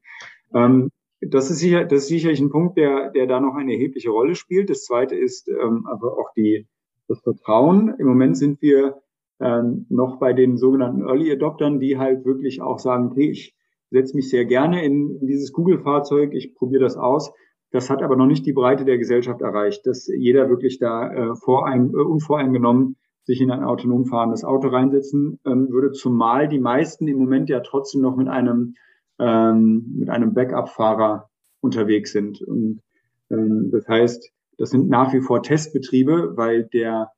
Ähm, 0.55 0.91
das 1.21 1.51
ist 1.51 1.59
sicher, 1.59 1.85
das 1.85 2.03
ist 2.03 2.09
sicherlich 2.09 2.41
ein 2.41 2.51
Punkt, 2.51 2.77
der, 2.77 3.11
der 3.11 3.27
da 3.27 3.41
noch 3.41 3.55
eine 3.55 3.73
erhebliche 3.73 4.11
Rolle 4.11 4.35
spielt. 4.35 4.71
Das 4.71 4.85
zweite 4.85 5.17
ist 5.17 5.49
ähm, 5.49 5.87
aber 5.87 6.19
auch 6.19 6.33
die, 6.37 6.67
das 7.09 7.21
Vertrauen. 7.21 7.95
Im 7.99 8.07
Moment 8.07 8.37
sind 8.37 8.61
wir 8.63 9.03
ähm, 9.41 9.87
noch 9.89 10.19
bei 10.19 10.33
den 10.33 10.57
sogenannten 10.57 11.03
Early 11.03 11.33
Adoptern, 11.33 11.81
die 11.81 11.99
halt 11.99 12.25
wirklich 12.25 12.63
auch 12.63 12.79
sagen, 12.79 13.07
okay, 13.07 13.31
ich 13.31 13.55
setze 13.91 14.17
mich 14.17 14.29
sehr 14.29 14.45
gerne 14.45 14.85
in, 14.85 15.19
in 15.21 15.27
dieses 15.27 15.53
Google-Fahrzeug, 15.53 16.35
ich 16.35 16.55
probiere 16.55 16.83
das 16.83 16.97
aus. 16.97 17.33
Das 17.75 17.91
hat 17.91 18.05
aber 18.05 18.15
noch 18.15 18.27
nicht 18.27 18.47
die 18.47 18.53
Breite 18.53 18.85
der 18.85 18.99
Gesellschaft 18.99 19.41
erreicht, 19.41 19.85
dass 19.85 20.07
jeder 20.07 20.49
wirklich 20.49 20.79
da 20.79 21.13
äh, 21.13 21.35
vorein, 21.35 21.89
äh, 21.89 21.97
unvoreingenommen 21.97 22.95
sich 23.25 23.41
in 23.41 23.51
ein 23.51 23.65
autonom 23.65 24.05
fahrendes 24.05 24.45
Auto 24.45 24.69
reinsetzen 24.69 25.41
ähm, 25.45 25.71
würde, 25.71 25.91
zumal 25.91 26.47
die 26.47 26.61
meisten 26.61 27.09
im 27.09 27.19
Moment 27.19 27.49
ja 27.49 27.59
trotzdem 27.59 28.01
noch 28.01 28.15
mit 28.15 28.29
einem 28.29 28.75
ähm, 29.19 29.93
mit 29.99 30.09
einem 30.09 30.35
Backup-Fahrer 30.35 31.29
unterwegs 31.63 32.13
sind. 32.13 32.41
Und 32.43 32.81
ähm, 33.29 33.71
das 33.73 33.89
heißt, 33.89 34.31
das 34.57 34.71
sind 34.71 34.89
nach 34.89 35.13
wie 35.13 35.21
vor 35.21 35.43
Testbetriebe, 35.43 36.37
weil 36.37 36.69
der 36.73 37.11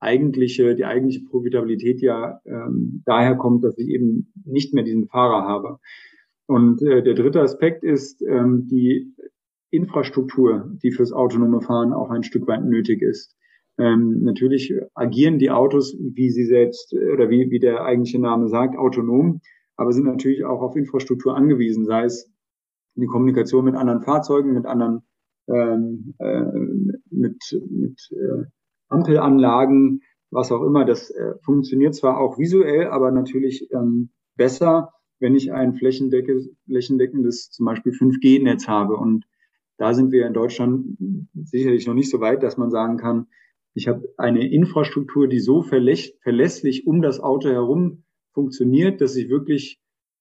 eigentliche, 0.00 0.74
die 0.74 0.86
eigentliche 0.86 1.26
Profitabilität 1.26 2.00
ja 2.00 2.40
ähm, 2.46 3.02
daher 3.04 3.36
kommt, 3.36 3.62
dass 3.62 3.76
ich 3.76 3.88
eben 3.88 4.32
nicht 4.46 4.72
mehr 4.72 4.84
diesen 4.84 5.06
Fahrer 5.06 5.46
habe. 5.46 5.80
Und 6.46 6.80
äh, 6.80 7.02
der 7.02 7.12
dritte 7.12 7.42
Aspekt 7.42 7.84
ist 7.84 8.22
ähm, 8.22 8.68
die 8.70 9.12
Infrastruktur, 9.70 10.70
die 10.82 10.92
fürs 10.92 11.12
autonome 11.12 11.60
Fahren 11.60 11.92
auch 11.92 12.10
ein 12.10 12.22
Stück 12.22 12.46
weit 12.46 12.64
nötig 12.64 13.02
ist. 13.02 13.36
Ähm, 13.78 14.22
natürlich 14.22 14.74
agieren 14.94 15.38
die 15.38 15.50
Autos, 15.50 15.96
wie 15.98 16.30
sie 16.30 16.44
selbst 16.44 16.94
oder 16.94 17.30
wie, 17.30 17.50
wie 17.50 17.60
der 17.60 17.84
eigentliche 17.84 18.20
Name 18.20 18.48
sagt, 18.48 18.76
autonom, 18.76 19.40
aber 19.76 19.92
sind 19.92 20.06
natürlich 20.06 20.44
auch 20.44 20.62
auf 20.62 20.74
Infrastruktur 20.74 21.36
angewiesen, 21.36 21.84
sei 21.84 22.04
es 22.04 22.30
die 22.96 23.06
Kommunikation 23.06 23.64
mit 23.64 23.76
anderen 23.76 24.02
Fahrzeugen, 24.02 24.52
mit 24.52 24.66
anderen 24.66 25.02
ähm, 25.48 26.14
äh, 26.18 26.42
mit, 27.10 27.38
mit 27.70 27.98
äh, 28.12 28.44
Ampelanlagen, 28.88 30.02
was 30.30 30.52
auch 30.52 30.62
immer. 30.62 30.84
Das 30.84 31.10
äh, 31.10 31.34
funktioniert 31.42 31.94
zwar 31.94 32.18
auch 32.18 32.38
visuell, 32.38 32.88
aber 32.88 33.10
natürlich 33.10 33.68
ähm, 33.72 34.10
besser, 34.36 34.92
wenn 35.20 35.34
ich 35.34 35.52
ein 35.52 35.74
flächendeckendes 35.74 37.50
zum 37.50 37.66
Beispiel 37.66 37.92
5G-Netz 37.92 38.68
habe. 38.68 38.96
Und 38.96 39.24
da 39.78 39.94
sind 39.94 40.12
wir 40.12 40.26
in 40.26 40.34
Deutschland 40.34 40.98
sicherlich 41.34 41.86
noch 41.86 41.94
nicht 41.94 42.10
so 42.10 42.20
weit, 42.20 42.42
dass 42.42 42.56
man 42.56 42.70
sagen 42.70 42.98
kann, 42.98 43.28
ich 43.74 43.86
habe 43.86 44.12
eine 44.16 44.50
Infrastruktur, 44.50 45.28
die 45.28 45.40
so 45.40 45.62
verlässlich 45.62 46.86
um 46.86 47.00
das 47.00 47.20
Auto 47.20 47.48
herum 47.48 48.02
funktioniert, 48.34 49.00
dass 49.00 49.14
ich 49.14 49.28
wirklich 49.28 49.80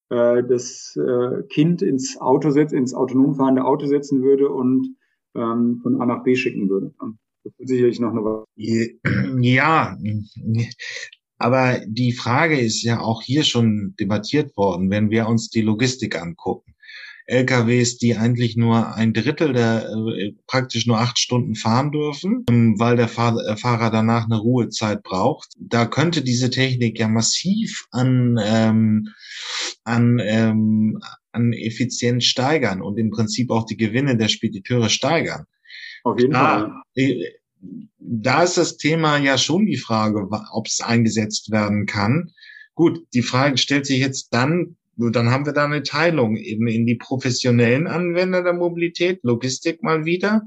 äh, 0.09 0.43
das 0.43 0.95
äh, 0.95 1.43
Kind 1.49 1.81
ins 1.81 2.21
Auto 2.21 2.51
setzt, 2.51 2.73
ins 2.73 2.93
autonom 2.93 3.35
fahrende 3.35 3.65
Auto 3.65 3.87
setzen 3.87 4.21
würde 4.21 4.49
und 4.49 4.95
ähm, 5.35 5.79
von 5.81 6.01
A 6.01 6.05
nach 6.05 6.23
B 6.23 6.35
schicken 6.35 6.69
würde. 6.69 6.93
Das 7.43 7.53
ist 7.57 7.69
sicherlich 7.69 7.99
noch 7.99 8.11
eine 8.11 8.23
Weile. 8.23 8.45
Ja, 9.41 9.97
aber 11.39 11.81
die 11.87 12.13
Frage 12.13 12.59
ist 12.59 12.83
ja 12.83 12.99
auch 12.99 13.21
hier 13.21 13.43
schon 13.43 13.95
debattiert 13.99 14.55
worden, 14.57 14.89
wenn 14.89 15.09
wir 15.09 15.27
uns 15.27 15.49
die 15.49 15.61
Logistik 15.61 16.19
angucken. 16.19 16.73
LKWs, 17.27 17.97
die 17.97 18.15
eigentlich 18.15 18.55
nur 18.55 18.95
ein 18.95 19.13
Drittel 19.13 19.53
der 19.53 19.89
äh, 19.89 20.33
praktisch 20.47 20.87
nur 20.87 20.99
acht 20.99 21.19
Stunden 21.19 21.55
fahren 21.55 21.91
dürfen, 21.91 22.45
ähm, 22.49 22.79
weil 22.79 22.95
der 22.95 23.05
äh, 23.05 23.57
Fahrer 23.57 23.91
danach 23.91 24.25
eine 24.25 24.37
Ruhezeit 24.37 25.03
braucht. 25.03 25.49
Da 25.59 25.85
könnte 25.85 26.23
diese 26.23 26.49
Technik 26.49 26.97
ja 26.99 27.07
massiv 27.09 27.85
an 27.91 28.39
ähm, 28.41 29.09
an 29.83 30.19
ähm, 30.23 30.99
an 31.31 31.53
Effizienz 31.53 32.23
steigern 32.23 32.81
und 32.81 32.97
im 32.97 33.11
Prinzip 33.11 33.51
auch 33.51 33.65
die 33.65 33.77
Gewinne 33.77 34.17
der 34.17 34.29
Spediteure 34.29 34.89
steigern. 34.89 35.45
Auf 36.03 36.19
jeden 36.19 36.33
Fall. 36.33 36.71
Äh, 36.95 37.21
da 37.99 38.43
ist 38.43 38.57
das 38.57 38.77
Thema 38.77 39.17
ja 39.17 39.37
schon 39.37 39.65
die 39.65 39.77
Frage, 39.77 40.29
ob 40.51 40.67
es 40.67 40.79
eingesetzt 40.79 41.51
werden 41.51 41.85
kann. 41.85 42.31
Gut, 42.73 43.05
die 43.13 43.23
Frage 43.23 43.57
stellt 43.57 43.85
sich 43.85 43.99
jetzt 43.99 44.29
dann, 44.33 44.77
nur 44.97 45.11
dann 45.11 45.31
haben 45.31 45.45
wir 45.45 45.53
da 45.53 45.65
eine 45.65 45.83
Teilung 45.83 46.35
eben 46.35 46.67
in 46.67 46.85
die 46.85 46.95
professionellen 46.95 47.87
Anwender 47.87 48.43
der 48.43 48.53
Mobilität, 48.53 49.19
Logistik 49.23 49.83
mal 49.83 50.05
wieder, 50.05 50.41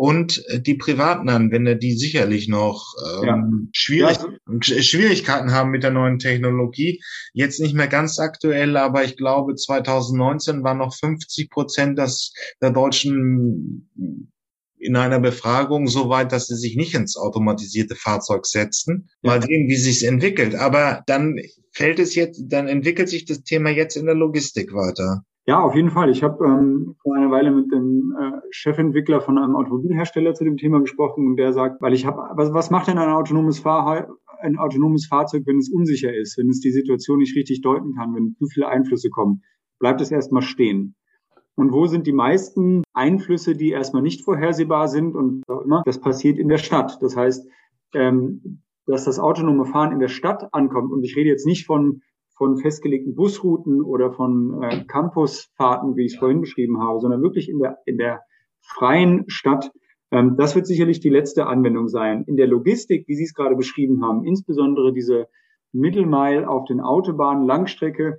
und 0.00 0.42
äh, 0.46 0.62
die 0.62 0.76
privaten 0.76 1.28
Anwender, 1.28 1.74
die 1.74 1.92
sicherlich 1.92 2.48
noch 2.48 2.94
ähm, 3.20 3.26
ja. 3.26 3.68
schwierig, 3.72 4.16
ja. 4.16 4.82
Schwierigkeiten 4.82 5.52
haben 5.52 5.70
mit 5.70 5.82
der 5.82 5.90
neuen 5.90 6.18
Technologie. 6.18 7.02
Jetzt 7.34 7.60
nicht 7.60 7.74
mehr 7.74 7.86
ganz 7.86 8.18
aktuell, 8.18 8.78
aber 8.78 9.04
ich 9.04 9.18
glaube 9.18 9.56
2019 9.56 10.64
waren 10.64 10.78
noch 10.78 10.94
50 10.94 11.50
Prozent 11.50 11.98
der 11.98 12.70
Deutschen 12.70 13.90
in 14.78 14.96
einer 14.96 15.20
Befragung 15.20 15.86
so 15.86 16.08
weit, 16.08 16.32
dass 16.32 16.46
sie 16.46 16.56
sich 16.56 16.76
nicht 16.76 16.94
ins 16.94 17.18
automatisierte 17.18 17.94
Fahrzeug 17.94 18.46
setzen. 18.46 19.10
Ja. 19.20 19.32
Mal 19.32 19.42
sehen, 19.42 19.68
wie 19.68 19.76
sich's 19.76 20.02
entwickelt. 20.02 20.54
Aber 20.54 21.02
dann 21.06 21.36
fällt 21.70 21.98
es 21.98 22.14
jetzt, 22.14 22.44
dann 22.48 22.68
entwickelt 22.68 23.08
sich 23.08 23.24
das 23.24 23.42
Thema 23.42 23.70
jetzt 23.70 23.96
in 23.96 24.06
der 24.06 24.14
Logistik 24.14 24.72
weiter. 24.72 25.22
Ja, 25.46 25.60
auf 25.60 25.74
jeden 25.74 25.90
Fall. 25.90 26.10
Ich 26.10 26.22
habe 26.22 26.44
ähm, 26.44 26.96
vor 27.02 27.16
einer 27.16 27.30
Weile 27.30 27.50
mit 27.50 27.72
dem 27.72 28.14
äh, 28.18 28.40
Chefentwickler 28.50 29.20
von 29.20 29.38
einem 29.38 29.56
Automobilhersteller 29.56 30.34
zu 30.34 30.44
dem 30.44 30.56
Thema 30.56 30.80
gesprochen 30.80 31.26
und 31.26 31.36
der 31.36 31.52
sagt, 31.52 31.80
weil 31.80 31.94
ich 31.94 32.06
habe, 32.06 32.18
was, 32.34 32.52
was 32.52 32.70
macht 32.70 32.88
denn 32.88 32.98
ein 32.98 33.08
autonomes 33.08 33.58
Fahr 33.58 34.08
ein 34.42 34.58
autonomes 34.58 35.06
Fahrzeug, 35.06 35.42
wenn 35.46 35.58
es 35.58 35.70
unsicher 35.70 36.14
ist, 36.14 36.38
wenn 36.38 36.48
es 36.48 36.60
die 36.60 36.70
Situation 36.70 37.18
nicht 37.18 37.36
richtig 37.36 37.60
deuten 37.60 37.94
kann, 37.94 38.14
wenn 38.14 38.36
zu 38.38 38.46
viele 38.46 38.68
Einflüsse 38.68 39.10
kommen? 39.10 39.42
Bleibt 39.78 40.00
es 40.00 40.10
erstmal 40.10 40.42
stehen. 40.42 40.94
Und 41.56 41.72
wo 41.72 41.86
sind 41.86 42.06
die 42.06 42.12
meisten 42.12 42.82
Einflüsse, 42.94 43.54
die 43.54 43.70
erstmal 43.70 44.02
nicht 44.02 44.24
vorhersehbar 44.24 44.88
sind 44.88 45.14
und 45.14 45.42
auch 45.48 45.62
immer? 45.62 45.82
Das 45.84 46.00
passiert 46.00 46.38
in 46.38 46.48
der 46.48 46.58
Stadt. 46.58 46.98
Das 47.02 47.16
heißt, 47.16 47.46
ähm, 47.94 48.62
dass 48.90 49.04
das 49.04 49.18
autonome 49.18 49.64
Fahren 49.64 49.92
in 49.92 50.00
der 50.00 50.08
Stadt 50.08 50.52
ankommt. 50.52 50.92
Und 50.92 51.04
ich 51.04 51.16
rede 51.16 51.30
jetzt 51.30 51.46
nicht 51.46 51.66
von, 51.66 52.02
von 52.36 52.58
festgelegten 52.58 53.14
Busrouten 53.14 53.82
oder 53.82 54.12
von 54.12 54.62
äh, 54.62 54.84
Campusfahrten, 54.84 55.96
wie 55.96 56.06
ich 56.06 56.14
es 56.14 56.18
vorhin 56.18 56.40
beschrieben 56.40 56.80
habe, 56.80 57.00
sondern 57.00 57.22
wirklich 57.22 57.48
in 57.48 57.58
der, 57.58 57.78
in 57.86 57.98
der 57.98 58.20
freien 58.60 59.24
Stadt. 59.28 59.70
Ähm, 60.10 60.36
das 60.36 60.54
wird 60.54 60.66
sicherlich 60.66 61.00
die 61.00 61.10
letzte 61.10 61.46
Anwendung 61.46 61.88
sein. 61.88 62.24
In 62.24 62.36
der 62.36 62.46
Logistik, 62.46 63.06
wie 63.08 63.14
Sie 63.14 63.24
es 63.24 63.34
gerade 63.34 63.56
beschrieben 63.56 64.04
haben, 64.04 64.24
insbesondere 64.24 64.92
diese 64.92 65.28
Mittelmeil 65.72 66.44
auf 66.44 66.64
den 66.64 66.80
Autobahnen, 66.80 67.46
Langstrecke, 67.46 68.18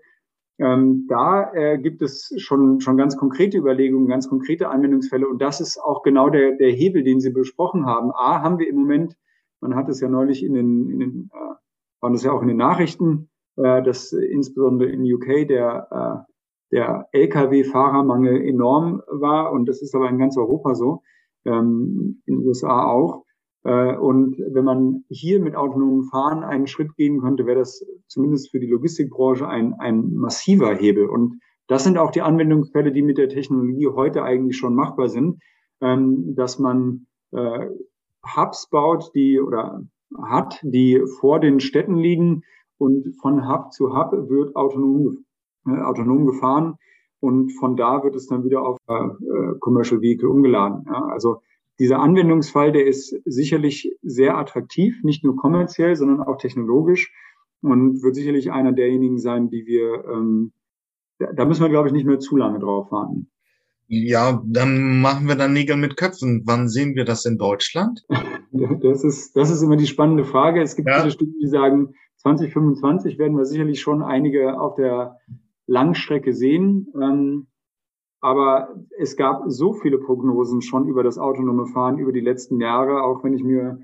ähm, 0.62 1.08
da 1.10 1.52
äh, 1.54 1.80
gibt 1.80 2.04
es 2.04 2.32
schon, 2.38 2.82
schon 2.82 2.96
ganz 2.96 3.18
konkrete 3.18 3.58
Überlegungen, 3.58 4.08
ganz 4.08 4.30
konkrete 4.30 4.70
Anwendungsfälle. 4.70 5.28
Und 5.28 5.42
das 5.42 5.60
ist 5.60 5.80
auch 5.80 6.04
genau 6.04 6.30
der, 6.30 6.56
der 6.56 6.72
Hebel, 6.72 7.04
den 7.04 7.20
Sie 7.20 7.32
besprochen 7.32 7.88
haben. 7.88 8.12
A, 8.12 8.42
haben 8.42 8.60
wir 8.60 8.70
im 8.70 8.76
Moment, 8.76 9.16
man 9.62 9.76
hat 9.76 9.89
es 9.89 10.02
ja 10.02 10.10
neulich 10.10 10.43
in 10.43 10.54
den, 10.54 10.89
in 10.89 11.00
den 11.00 11.30
äh, 11.34 11.56
waren 12.02 12.13
es 12.13 12.24
ja 12.24 12.32
auch 12.32 12.41
in 12.41 12.47
den 12.47 12.58
Nachrichten, 12.58 13.30
äh, 13.56 13.82
dass 13.84 14.12
insbesondere 14.12 14.89
in 14.89 15.04
UK 15.04 15.47
der, 15.47 15.88
äh, 15.91 16.76
der 16.76 17.08
Lkw-Fahrermangel 17.12 18.41
enorm 18.41 19.02
war. 19.08 19.52
Und 19.52 19.69
das 19.69 19.82
ist 19.82 19.95
aber 19.95 20.10
in 20.10 20.17
ganz 20.17 20.38
Europa 20.38 20.76
so, 20.76 21.04
ähm, 21.45 22.21
in 22.26 22.39
den 22.39 22.47
USA 22.47 22.86
auch. 22.86 23.26
Äh, 23.63 23.95
und 23.97 24.38
wenn 24.39 24.65
man 24.65 25.06
hier 25.10 25.39
mit 25.39 25.56
autonomem 25.56 26.04
Fahren 26.06 26.43
einen 26.43 26.67
Schritt 26.67 26.95
gehen 26.95 27.21
könnte, 27.21 27.45
wäre 27.45 27.60
das 27.60 27.86
zumindest 28.08 28.52
für 28.52 28.60
die 28.60 28.67
Logistikbranche 28.67 29.47
ein, 29.47 29.76
ein 29.76 30.13
massiver 30.13 30.74
Hebel. 30.74 31.08
Und 31.08 31.39
das 31.67 31.84
sind 31.84 31.97
auch 31.97 32.12
die 32.12 32.21
Anwendungsfälle, 32.21 32.91
die 32.91 33.04
mit 33.04 33.17
der 33.17 33.30
Technologie 33.30 33.88
heute 33.88 34.24
eigentlich 34.24 34.58
schon 34.58 34.76
machbar 34.76 35.10
sind, 35.10 35.41
ähm, 35.82 36.36
dass 36.36 36.58
man 36.58 37.06
äh, 37.32 37.67
Hubs 38.24 38.70
baut, 38.70 39.12
die 39.16 39.40
oder 39.40 39.84
hat, 40.22 40.60
die 40.64 41.02
vor 41.20 41.40
den 41.40 41.60
Städten 41.60 41.96
liegen 41.96 42.44
und 42.78 43.16
von 43.22 43.48
Hub 43.48 43.72
zu 43.72 43.96
Hub 43.96 44.12
wird 44.30 44.56
autonom, 44.56 45.26
äh, 45.68 45.82
autonom 45.82 46.26
gefahren 46.26 46.76
und 47.20 47.52
von 47.52 47.76
da 47.78 48.04
wird 48.04 48.16
es 48.16 48.28
dann 48.28 48.44
wieder 48.44 48.64
auf 48.64 48.78
äh, 48.88 49.10
Commercial 49.60 50.02
Vehicle 50.02 50.30
umgeladen. 50.30 50.86
Ja? 50.88 51.06
Also 51.06 51.42
dieser 51.80 52.00
Anwendungsfall, 52.00 52.72
der 52.72 52.86
ist 52.86 53.16
sicherlich 53.26 53.96
sehr 54.02 54.38
attraktiv, 54.38 55.04
nicht 55.04 55.24
nur 55.24 55.36
kommerziell, 55.36 55.96
sondern 55.96 56.22
auch 56.22 56.38
technologisch 56.38 57.14
und 57.62 58.04
wird 58.04 58.16
sicherlich 58.16 58.52
einer 58.52 58.72
derjenigen 58.72 59.18
sein, 59.20 59.50
die 59.50 59.66
wir, 59.66 60.06
ähm, 60.06 60.54
da 61.18 61.46
müssen 61.46 61.62
wir, 61.62 61.70
glaube 61.70 61.88
ich, 61.88 61.94
nicht 61.94 62.06
mehr 62.06 62.20
zu 62.20 62.36
lange 62.36 62.60
drauf 62.60 62.92
warten. 62.92 63.32
Ja, 63.93 64.41
dann 64.45 65.01
machen 65.01 65.27
wir 65.27 65.36
dann 65.36 65.51
Nägel 65.51 65.75
mit 65.75 65.97
Köpfen. 65.97 66.43
Wann 66.45 66.69
sehen 66.69 66.95
wir 66.95 67.04
das 67.04 67.25
in 67.25 67.38
Deutschland? 67.38 68.04
Das 68.82 69.06
ist, 69.06 69.38
das 69.38 69.49
ist 69.49 69.62
immer 69.62 69.77
die 69.77 69.88
spannende 69.88 70.25
Frage. 70.25 70.62
Es 70.62 70.75
gibt 70.75 70.89
ja. 70.89 70.99
viele 70.99 71.12
Studien, 71.12 71.39
die 71.41 71.47
sagen, 71.47 71.93
2025 72.17 73.17
werden 73.17 73.38
wir 73.38 73.45
sicherlich 73.45 73.80
schon 73.80 74.04
einige 74.04 74.60
auf 74.60 74.75
der 74.75 75.15
Langstrecke 75.67 76.34
sehen. 76.34 76.88
Ähm, 77.01 77.47
aber 78.19 78.75
es 78.99 79.15
gab 79.15 79.43
so 79.47 79.71
viele 79.71 79.99
Prognosen 79.99 80.62
schon 80.62 80.89
über 80.89 81.01
das 81.01 81.17
autonome 81.17 81.67
Fahren 81.67 81.97
über 81.97 82.12
die 82.12 82.19
letzten 82.19 82.60
Jahre, 82.60 83.04
auch 83.04 83.23
wenn 83.23 83.34
ich 83.34 83.43
mir 83.43 83.80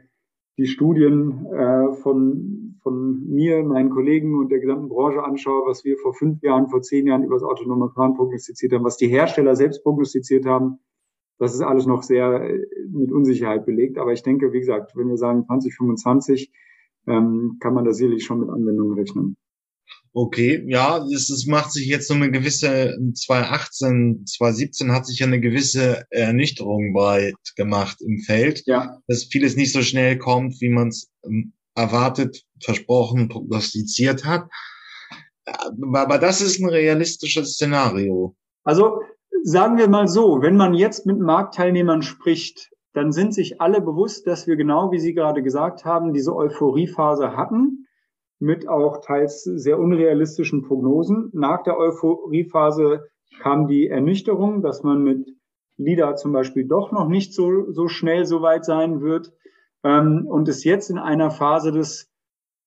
die 0.58 0.68
Studien 0.68 1.46
äh, 1.46 1.94
von, 1.94 2.67
von 2.88 3.28
mir, 3.28 3.64
meinen 3.64 3.90
Kollegen 3.90 4.40
und 4.40 4.50
der 4.50 4.60
gesamten 4.60 4.88
Branche 4.88 5.22
anschaue, 5.22 5.68
was 5.68 5.84
wir 5.84 5.98
vor 5.98 6.14
fünf 6.14 6.42
Jahren, 6.42 6.70
vor 6.70 6.82
zehn 6.82 7.06
Jahren 7.06 7.24
über 7.24 7.36
das 7.36 7.44
autonome 7.44 7.90
Fahren 7.90 8.16
prognostiziert 8.16 8.72
haben, 8.72 8.86
was 8.86 8.96
die 8.96 9.10
Hersteller 9.10 9.58
selbst 9.58 9.84
prognostiziert 9.84 10.46
haben, 10.46 10.80
das 11.38 11.54
ist 11.54 11.62
alles 11.62 11.86
noch 11.86 12.04
sehr 12.04 12.50
äh, 12.50 12.60
mit 12.90 13.12
Unsicherheit 13.12 13.66
belegt. 13.66 13.98
Aber 13.98 14.14
ich 14.14 14.24
denke, 14.24 14.54
wie 14.54 14.60
gesagt, 14.60 14.96
wenn 14.96 15.10
wir 15.10 15.18
sagen 15.18 15.46
2025, 15.46 16.50
ähm, 17.08 17.58
kann 17.60 17.74
man 17.74 17.84
da 17.84 17.92
sicherlich 17.92 18.24
schon 18.24 18.40
mit 18.40 18.50
Anwendungen 18.50 18.98
rechnen. 18.98 19.36
Okay, 20.14 20.64
ja, 20.68 21.06
es, 21.14 21.30
es 21.30 21.46
macht 21.46 21.74
sich 21.74 21.88
jetzt 21.88 22.08
so 22.08 22.14
eine 22.14 22.32
gewisse, 22.32 22.98
2018, 23.14 24.24
2017 24.26 24.92
hat 24.94 25.06
sich 25.06 25.20
ja 25.20 25.28
eine 25.28 25.42
gewisse 25.42 26.06
Ernüchterung 26.10 26.94
breit 26.94 27.36
gemacht 27.58 28.02
im 28.02 28.20
Feld, 28.20 28.64
ja. 28.66 28.98
dass 29.08 29.26
vieles 29.26 29.58
nicht 29.58 29.74
so 29.74 29.82
schnell 29.82 30.18
kommt, 30.18 30.62
wie 30.62 30.70
man 30.70 30.88
es 30.88 31.12
ähm, 31.26 31.52
erwartet, 31.78 32.44
versprochen, 32.62 33.30
prognostiziert 33.30 34.26
hat. 34.26 34.50
Aber 35.46 36.18
das 36.18 36.42
ist 36.42 36.60
ein 36.60 36.70
realistisches 36.70 37.54
Szenario. 37.54 38.36
Also 38.64 39.02
sagen 39.44 39.78
wir 39.78 39.88
mal 39.88 40.08
so, 40.08 40.42
wenn 40.42 40.58
man 40.58 40.74
jetzt 40.74 41.06
mit 41.06 41.20
Marktteilnehmern 41.20 42.02
spricht, 42.02 42.70
dann 42.94 43.12
sind 43.12 43.34
sich 43.34 43.62
alle 43.62 43.80
bewusst, 43.80 44.28
dass 44.28 44.48
wir 44.48 44.56
genau, 44.56 44.92
wie 44.92 45.00
Sie 45.00 45.14
gerade 45.14 45.44
gesagt 45.44 45.86
haben, 45.86 46.14
diese 46.14 46.36
Euphoriephase 46.36 47.38
hatten 47.38 47.86
mit 48.40 48.68
auch 48.68 49.02
teils 49.02 49.44
sehr 49.44 49.80
unrealistischen 49.80 50.64
Prognosen. 50.64 51.30
Nach 51.34 51.64
der 51.64 51.78
Euphoriephase 51.78 53.08
kam 53.40 53.68
die 53.68 53.88
Ernüchterung, 53.88 54.62
dass 54.62 54.84
man 54.84 55.04
mit 55.04 55.28
LIDA 55.78 56.16
zum 56.16 56.34
Beispiel 56.34 56.68
doch 56.68 56.92
noch 56.92 57.08
nicht 57.08 57.34
so, 57.34 57.72
so 57.72 57.88
schnell 57.88 58.26
so 58.26 58.42
weit 58.42 58.66
sein 58.66 59.02
wird. 59.02 59.32
Ähm, 59.84 60.26
und 60.28 60.48
ist 60.48 60.64
jetzt 60.64 60.90
in 60.90 60.98
einer 60.98 61.32
Phase 61.32 61.72
des 61.72 62.10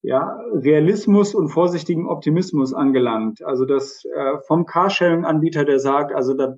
ja, 0.03 0.41
Realismus 0.53 1.35
und 1.35 1.49
vorsichtigen 1.49 2.09
Optimismus 2.09 2.73
angelangt. 2.73 3.43
Also 3.45 3.67
das 3.67 4.05
äh, 4.05 4.39
vom 4.47 4.65
Carsharing-Anbieter, 4.65 5.65
der 5.65 5.79
sagt, 5.79 6.13
also 6.15 6.35
da 6.35 6.57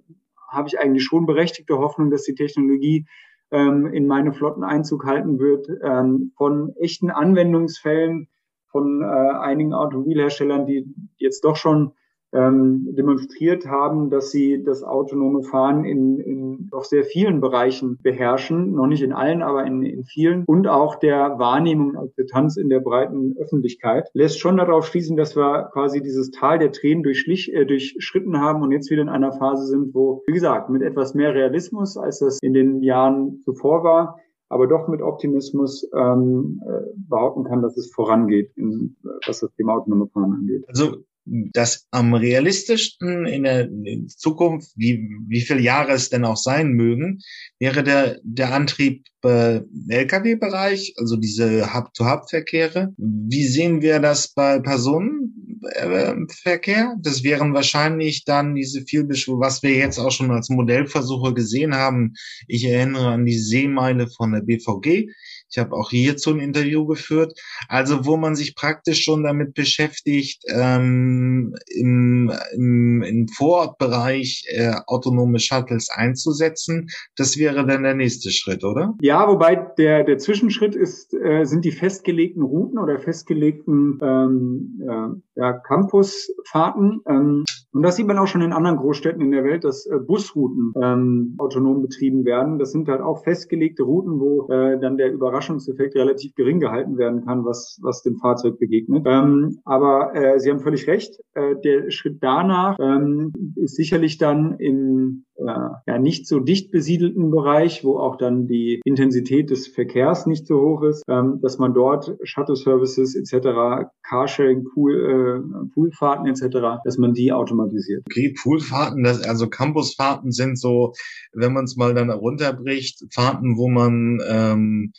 habe 0.48 0.68
ich 0.68 0.78
eigentlich 0.78 1.04
schon 1.04 1.26
berechtigte 1.26 1.78
Hoffnung, 1.78 2.10
dass 2.10 2.22
die 2.22 2.34
Technologie 2.34 3.06
ähm, 3.50 3.86
in 3.86 4.06
meine 4.06 4.32
Flotten 4.32 4.62
Einzug 4.62 5.04
halten 5.04 5.38
wird, 5.38 5.66
ähm, 5.82 6.32
von 6.36 6.74
echten 6.76 7.10
Anwendungsfällen 7.10 8.28
von 8.68 9.02
äh, 9.02 9.04
einigen 9.04 9.74
Automobilherstellern, 9.74 10.66
die 10.66 10.86
jetzt 11.16 11.44
doch 11.44 11.56
schon 11.56 11.92
ähm, 12.32 12.88
demonstriert 12.92 13.66
haben, 13.66 14.10
dass 14.10 14.30
sie 14.30 14.62
das 14.62 14.82
autonome 14.82 15.42
Fahren 15.42 15.84
in, 15.84 16.18
in 16.18 16.68
doch 16.70 16.84
sehr 16.84 17.04
vielen 17.04 17.40
Bereichen 17.40 17.98
beherrschen, 18.02 18.72
noch 18.72 18.86
nicht 18.86 19.02
in 19.02 19.12
allen, 19.12 19.42
aber 19.42 19.66
in, 19.66 19.82
in 19.82 20.04
vielen. 20.04 20.44
Und 20.46 20.66
auch 20.66 20.96
der 20.96 21.38
Wahrnehmung 21.38 21.90
und 21.90 21.96
Akzeptanz 21.96 22.56
in 22.56 22.68
der 22.68 22.80
breiten 22.80 23.36
Öffentlichkeit. 23.38 24.08
Lässt 24.14 24.40
schon 24.40 24.56
darauf 24.56 24.86
schließen, 24.86 25.16
dass 25.16 25.36
wir 25.36 25.70
quasi 25.72 26.02
dieses 26.02 26.30
Tal 26.30 26.58
der 26.58 26.72
Tränen 26.72 27.02
durchschlich, 27.02 27.52
äh, 27.52 27.66
durchschritten 27.66 28.40
haben 28.40 28.62
und 28.62 28.72
jetzt 28.72 28.90
wieder 28.90 29.02
in 29.02 29.08
einer 29.08 29.32
Phase 29.32 29.66
sind, 29.66 29.94
wo, 29.94 30.22
wie 30.26 30.32
gesagt, 30.32 30.70
mit 30.70 30.82
etwas 30.82 31.14
mehr 31.14 31.34
Realismus, 31.34 31.96
als 31.96 32.20
das 32.20 32.38
in 32.40 32.54
den 32.54 32.82
Jahren 32.82 33.40
zuvor 33.44 33.84
war, 33.84 34.18
aber 34.48 34.66
doch 34.66 34.88
mit 34.88 35.00
Optimismus 35.02 35.88
ähm, 35.94 36.60
äh, 36.66 36.92
behaupten 37.08 37.44
kann, 37.44 37.62
dass 37.62 37.76
es 37.76 37.92
vorangeht, 37.92 38.52
in, 38.56 38.96
was 39.26 39.40
das 39.40 39.50
Thema 39.54 39.76
autonome 39.76 40.08
Fahren 40.08 40.32
angeht. 40.32 40.64
Also 40.68 40.96
das 41.24 41.86
am 41.90 42.14
realistischsten 42.14 43.26
in 43.26 43.42
der 43.44 43.68
Zukunft, 44.08 44.72
wie, 44.76 45.08
wie 45.28 45.40
viele 45.40 45.60
Jahre 45.60 45.92
es 45.92 46.10
denn 46.10 46.24
auch 46.24 46.36
sein 46.36 46.72
mögen, 46.72 47.20
wäre 47.58 47.82
der, 47.84 48.18
der 48.24 48.52
Antrieb 48.52 49.04
äh, 49.24 49.60
Lkw-Bereich, 49.88 50.94
also 50.98 51.16
diese 51.16 51.72
Hub-to-Hub-Verkehre. 51.72 52.92
Wie 52.96 53.46
sehen 53.46 53.80
wir 53.82 54.00
das 54.00 54.34
bei 54.34 54.58
Personenverkehr? 54.58 56.96
Das 57.00 57.22
wären 57.22 57.54
wahrscheinlich 57.54 58.24
dann 58.24 58.56
diese 58.56 58.82
Vielbeschwörung, 58.82 59.40
was 59.40 59.62
wir 59.62 59.76
jetzt 59.76 59.98
auch 59.98 60.10
schon 60.10 60.32
als 60.32 60.48
Modellversuche 60.48 61.34
gesehen 61.34 61.74
haben. 61.74 62.14
Ich 62.48 62.64
erinnere 62.64 63.08
an 63.08 63.24
die 63.24 63.38
Seemeile 63.38 64.08
von 64.08 64.32
der 64.32 64.40
BVG 64.40 65.06
ich 65.52 65.58
habe 65.58 65.74
auch 65.74 65.90
hierzu 65.90 66.30
ein 66.30 66.40
Interview 66.40 66.86
geführt. 66.86 67.38
Also 67.68 68.06
wo 68.06 68.16
man 68.16 68.34
sich 68.34 68.54
praktisch 68.54 69.04
schon 69.04 69.22
damit 69.22 69.54
beschäftigt, 69.54 70.44
ähm, 70.48 71.54
im, 71.66 72.32
im, 72.54 73.02
im 73.02 73.28
Vorortbereich 73.28 74.44
äh, 74.48 74.72
autonome 74.86 75.38
Shuttles 75.38 75.90
einzusetzen. 75.90 76.88
Das 77.16 77.36
wäre 77.38 77.66
dann 77.66 77.82
der 77.82 77.94
nächste 77.94 78.30
Schritt, 78.30 78.64
oder? 78.64 78.94
Ja, 79.00 79.28
wobei 79.28 79.56
der, 79.56 80.04
der 80.04 80.18
Zwischenschritt 80.18 80.74
ist, 80.74 81.12
äh, 81.14 81.44
sind 81.44 81.64
die 81.64 81.72
festgelegten 81.72 82.42
Routen 82.42 82.78
oder 82.78 82.98
festgelegten 82.98 83.98
ähm, 84.02 84.80
äh, 84.80 85.40
ja, 85.40 85.52
Campusfahrten. 85.52 87.02
Ähm, 87.06 87.44
und 87.74 87.82
das 87.82 87.96
sieht 87.96 88.06
man 88.06 88.18
auch 88.18 88.26
schon 88.26 88.42
in 88.42 88.52
anderen 88.52 88.76
Großstädten 88.76 89.22
in 89.22 89.30
der 89.30 89.44
Welt, 89.44 89.64
dass 89.64 89.86
äh, 89.86 89.98
Busrouten 89.98 90.74
ähm, 90.80 91.34
autonom 91.38 91.82
betrieben 91.82 92.24
werden. 92.24 92.58
Das 92.58 92.72
sind 92.72 92.88
halt 92.88 93.00
auch 93.00 93.24
festgelegte 93.24 93.82
Routen, 93.82 94.20
wo 94.20 94.48
äh, 94.50 94.78
dann 94.78 94.98
der 94.98 95.12
Überraschung 95.12 95.41
Überraschungseffekt 95.42 95.94
relativ 95.96 96.34
gering 96.34 96.60
gehalten 96.60 96.96
werden 96.98 97.24
kann, 97.24 97.44
was, 97.44 97.78
was 97.82 98.02
dem 98.02 98.16
Fahrzeug 98.16 98.58
begegnet. 98.58 99.04
Ähm, 99.06 99.58
aber 99.64 100.14
äh, 100.14 100.38
Sie 100.38 100.50
haben 100.50 100.60
völlig 100.60 100.86
recht. 100.86 101.20
Äh, 101.34 101.56
der 101.64 101.90
Schritt 101.90 102.18
danach 102.20 102.78
ähm, 102.80 103.32
ist 103.56 103.76
sicherlich 103.76 104.18
dann 104.18 104.58
in 104.58 105.24
äh, 105.36 105.68
ja, 105.86 105.98
nicht 105.98 106.26
so 106.26 106.40
dicht 106.40 106.70
besiedelten 106.70 107.30
Bereich, 107.30 107.84
wo 107.84 107.98
auch 107.98 108.16
dann 108.16 108.46
die 108.46 108.80
Intensität 108.84 109.50
des 109.50 109.66
Verkehrs 109.66 110.26
nicht 110.26 110.46
so 110.46 110.60
hoch 110.60 110.82
ist, 110.82 111.02
ähm, 111.08 111.40
dass 111.42 111.58
man 111.58 111.74
dort 111.74 112.16
Shuttle-Services 112.22 113.14
etc., 113.16 113.88
Carsharing, 114.02 114.64
Pool, 114.72 114.94
äh, 114.94 115.68
Poolfahrten 115.74 116.26
etc., 116.26 116.82
dass 116.84 116.98
man 116.98 117.14
die 117.14 117.32
automatisiert. 117.32 118.04
Okay, 118.06 118.34
Poolfahrten, 118.42 119.02
das, 119.02 119.22
also 119.22 119.48
Campusfahrten 119.48 120.32
sind 120.32 120.58
so, 120.58 120.92
wenn 121.32 121.52
man 121.52 121.64
es 121.64 121.76
mal 121.76 121.94
dann 121.94 122.10
runterbricht, 122.10 123.06
Fahrten, 123.12 123.56
wo 123.56 123.68
man 123.68 124.20
ähm, 124.28 124.92